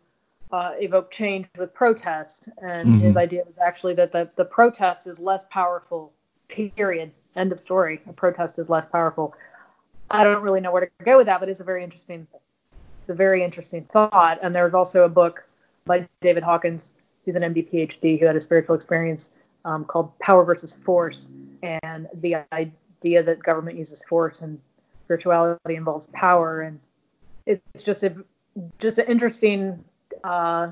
uh, 0.50 0.72
evoke 0.78 1.12
change 1.12 1.46
with 1.56 1.72
protest? 1.72 2.48
And 2.62 2.88
mm-hmm. 2.88 2.98
his 2.98 3.16
idea 3.16 3.44
was 3.46 3.54
actually 3.64 3.94
that 3.94 4.10
the, 4.10 4.28
the 4.36 4.44
protest 4.44 5.06
is 5.06 5.20
less 5.20 5.44
powerful, 5.50 6.12
period. 6.48 7.12
End 7.36 7.52
of 7.52 7.60
story. 7.60 8.00
A 8.08 8.12
protest 8.12 8.58
is 8.58 8.68
less 8.68 8.86
powerful. 8.86 9.34
I 10.10 10.22
don't 10.22 10.42
really 10.42 10.60
know 10.60 10.72
where 10.72 10.86
to 10.86 11.04
go 11.04 11.16
with 11.16 11.26
that, 11.26 11.40
but 11.40 11.48
it's 11.48 11.60
a 11.60 11.64
very 11.64 11.82
interesting, 11.82 12.26
it's 13.00 13.10
a 13.10 13.14
very 13.14 13.42
interesting 13.42 13.84
thought. 13.92 14.38
And 14.42 14.54
there's 14.54 14.74
also 14.74 15.04
a 15.04 15.08
book 15.08 15.44
by 15.84 16.06
David 16.20 16.42
Hawkins, 16.42 16.90
who's 17.24 17.34
an 17.34 17.42
MD 17.42 17.68
PhD 17.70 18.20
who 18.20 18.26
had 18.26 18.36
a 18.36 18.40
spiritual 18.40 18.74
experience 18.74 19.30
um, 19.64 19.84
called 19.84 20.16
Power 20.18 20.44
versus 20.44 20.74
Force, 20.74 21.30
and 21.62 22.06
the 22.20 22.36
idea 22.52 23.22
that 23.22 23.42
government 23.42 23.78
uses 23.78 24.04
force 24.04 24.42
and 24.42 24.58
spirituality 25.04 25.74
involves 25.74 26.06
power, 26.12 26.62
and 26.62 26.78
it's 27.46 27.82
just 27.82 28.02
a 28.02 28.14
just 28.78 28.98
an 28.98 29.06
interesting. 29.06 29.82
Uh, 30.22 30.70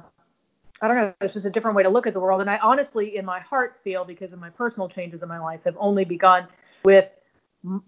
I 0.82 0.88
don't 0.88 0.96
know. 0.96 1.14
It's 1.20 1.32
just 1.32 1.46
a 1.46 1.50
different 1.50 1.76
way 1.76 1.82
to 1.84 1.88
look 1.88 2.06
at 2.06 2.12
the 2.12 2.20
world, 2.20 2.40
and 2.40 2.50
I 2.50 2.58
honestly, 2.58 3.16
in 3.16 3.24
my 3.24 3.40
heart, 3.40 3.78
feel 3.82 4.04
because 4.04 4.32
of 4.32 4.40
my 4.40 4.50
personal 4.50 4.88
changes 4.88 5.22
in 5.22 5.28
my 5.28 5.38
life, 5.38 5.60
have 5.64 5.76
only 5.78 6.04
begun 6.04 6.48
with 6.84 7.08
m- 7.64 7.84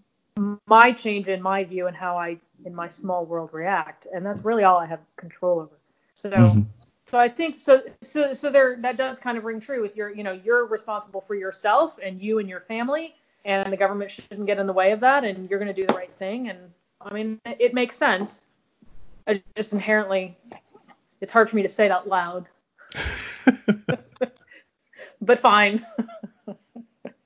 my 0.67 0.93
change 0.93 1.29
in 1.29 1.43
my 1.43 1.65
view 1.65 1.89
and 1.89 1.97
how 1.97 2.17
I, 2.17 2.39
in 2.65 2.75
my 2.75 2.89
small 2.89 3.27
world, 3.27 3.51
react, 3.53 4.07
and 4.13 4.25
that's 4.25 4.45
really 4.45 4.65
all 4.65 4.79
I 4.79 4.87
have 4.87 5.01
control 5.17 5.61
over. 5.61 5.79
So. 6.15 6.31
Mm-hmm 6.31 6.63
so 7.07 7.19
I 7.19 7.29
think 7.29 7.59
so 7.59 7.83
so 8.03 8.35
so 8.35 8.51
there 8.51 8.77
that 8.81 8.97
does 8.97 9.19
kind 9.19 9.37
of 9.37 9.45
ring 9.45 9.61
true 9.61 9.83
with 9.83 9.97
your 9.97 10.15
you 10.15 10.23
know 10.23 10.33
you're 10.33 10.67
responsible 10.67 11.21
for 11.21 11.35
yourself 11.35 11.99
and 12.03 12.21
you 12.21 12.39
and 12.39 12.49
your 12.49 12.61
family 12.61 13.15
and 13.45 13.73
the 13.73 13.77
government 13.77 14.11
shouldn't 14.11 14.47
get 14.47 14.59
in 14.59 14.67
the 14.67 14.73
way 14.73 14.93
of 14.93 15.01
that 15.01 15.25
and 15.25 15.49
you're 15.51 15.59
going 15.59 15.73
to 15.73 15.79
do 15.79 15.87
the 15.87 15.95
right 15.95 16.13
thing 16.19 16.49
and 16.49 16.59
I 17.01 17.13
mean 17.13 17.41
it 17.45 17.75
makes 17.75 17.97
sense. 17.97 18.43
I 19.27 19.43
just 19.55 19.73
inherently 19.73 20.37
it's 21.21 21.33
hard 21.33 21.51
for 21.51 21.57
me 21.57 21.63
to 21.63 21.69
say 21.69 21.87
it 21.87 21.91
out 21.91 22.09
loud. 22.09 22.47
but 25.21 25.39
fine. 25.39 25.85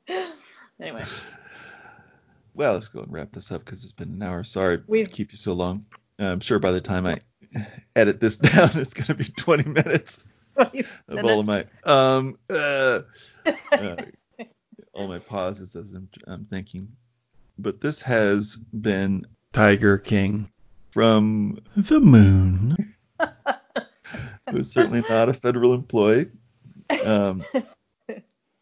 anyway. 0.81 1.05
Well, 2.55 2.75
let's 2.75 2.89
go 2.89 3.01
and 3.01 3.12
wrap 3.12 3.33
this 3.33 3.53
up 3.53 3.64
because 3.64 3.85
it's 3.85 3.93
been 3.93 4.09
an 4.09 4.23
hour. 4.23 4.45
Sorry 4.45 4.83
we 4.87 5.07
keep 5.07 5.33
you 5.33 5.39
so 5.39 5.53
long. 5.53 5.87
I'm 6.19 6.41
sure 6.41 6.59
by 6.59 6.73
the 6.73 6.81
time 6.81 7.07
I 7.07 7.21
edit 7.97 8.21
this 8.21 8.39
down, 8.39 8.71
it's 8.75 8.95
going 8.95 9.07
to 9.07 9.14
be 9.14 9.25
20 9.25 9.71
minutes 9.71 10.25
20 10.55 10.85
of 11.09 11.25
all 11.25 11.41
of 11.41 11.47
my 11.47 11.64
um 11.85 12.37
uh, 12.51 13.01
uh, 13.73 13.97
all 14.93 15.07
my 15.07 15.19
pauses 15.19 15.77
as 15.77 15.93
I'm, 15.93 16.09
I'm 16.27 16.45
thinking. 16.45 16.89
But 17.59 17.81
this 17.81 18.01
has 18.03 18.57
been 18.57 19.27
Tiger 19.53 19.99
King 19.99 20.51
from 20.91 21.59
the 21.77 22.01
moon. 22.01 22.95
Who's 24.51 24.72
certainly 24.72 25.03
not 25.09 25.28
a 25.28 25.32
federal 25.32 25.74
employee. 25.74 26.28
Um, 27.05 27.44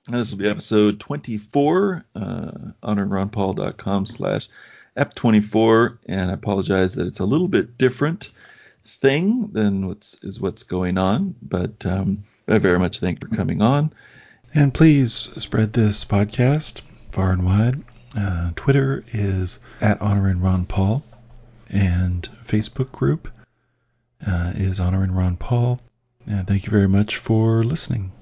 this 0.08 0.30
will 0.30 0.38
be 0.38 0.48
episode 0.48 1.00
24 1.00 2.04
uh, 2.14 2.50
honoringronpaul.com 2.82 4.06
slash 4.06 4.48
ep24 4.96 5.98
and 6.06 6.30
I 6.30 6.34
apologize 6.34 6.94
that 6.94 7.06
it's 7.06 7.20
a 7.20 7.24
little 7.24 7.48
bit 7.48 7.76
different 7.76 8.30
thing 8.86 9.48
than 9.52 9.86
what's 9.88 10.16
is 10.22 10.40
what's 10.40 10.62
going 10.62 10.98
on. 10.98 11.34
But 11.42 11.84
um, 11.84 12.24
I 12.48 12.58
very 12.58 12.78
much 12.78 13.00
thank 13.00 13.22
you 13.22 13.28
for 13.28 13.34
coming 13.34 13.62
on. 13.62 13.92
And 14.54 14.72
please 14.72 15.12
spread 15.38 15.72
this 15.72 16.04
podcast 16.04 16.82
far 17.10 17.32
and 17.32 17.44
wide. 17.44 17.82
Uh, 18.16 18.50
Twitter 18.56 19.04
is 19.12 19.58
at 19.80 20.00
honoring 20.00 20.40
Ron 20.40 20.64
Paul, 20.64 21.02
and 21.68 22.26
Facebook 22.46 22.92
group 22.92 23.28
uh, 24.24 24.52
is 24.54 24.80
honoring 24.80 25.12
Ron 25.12 25.36
Paul. 25.36 25.80
And 26.26 26.46
thank 26.46 26.66
you 26.66 26.70
very 26.70 26.88
much 26.88 27.16
for 27.16 27.62
listening. 27.62 28.12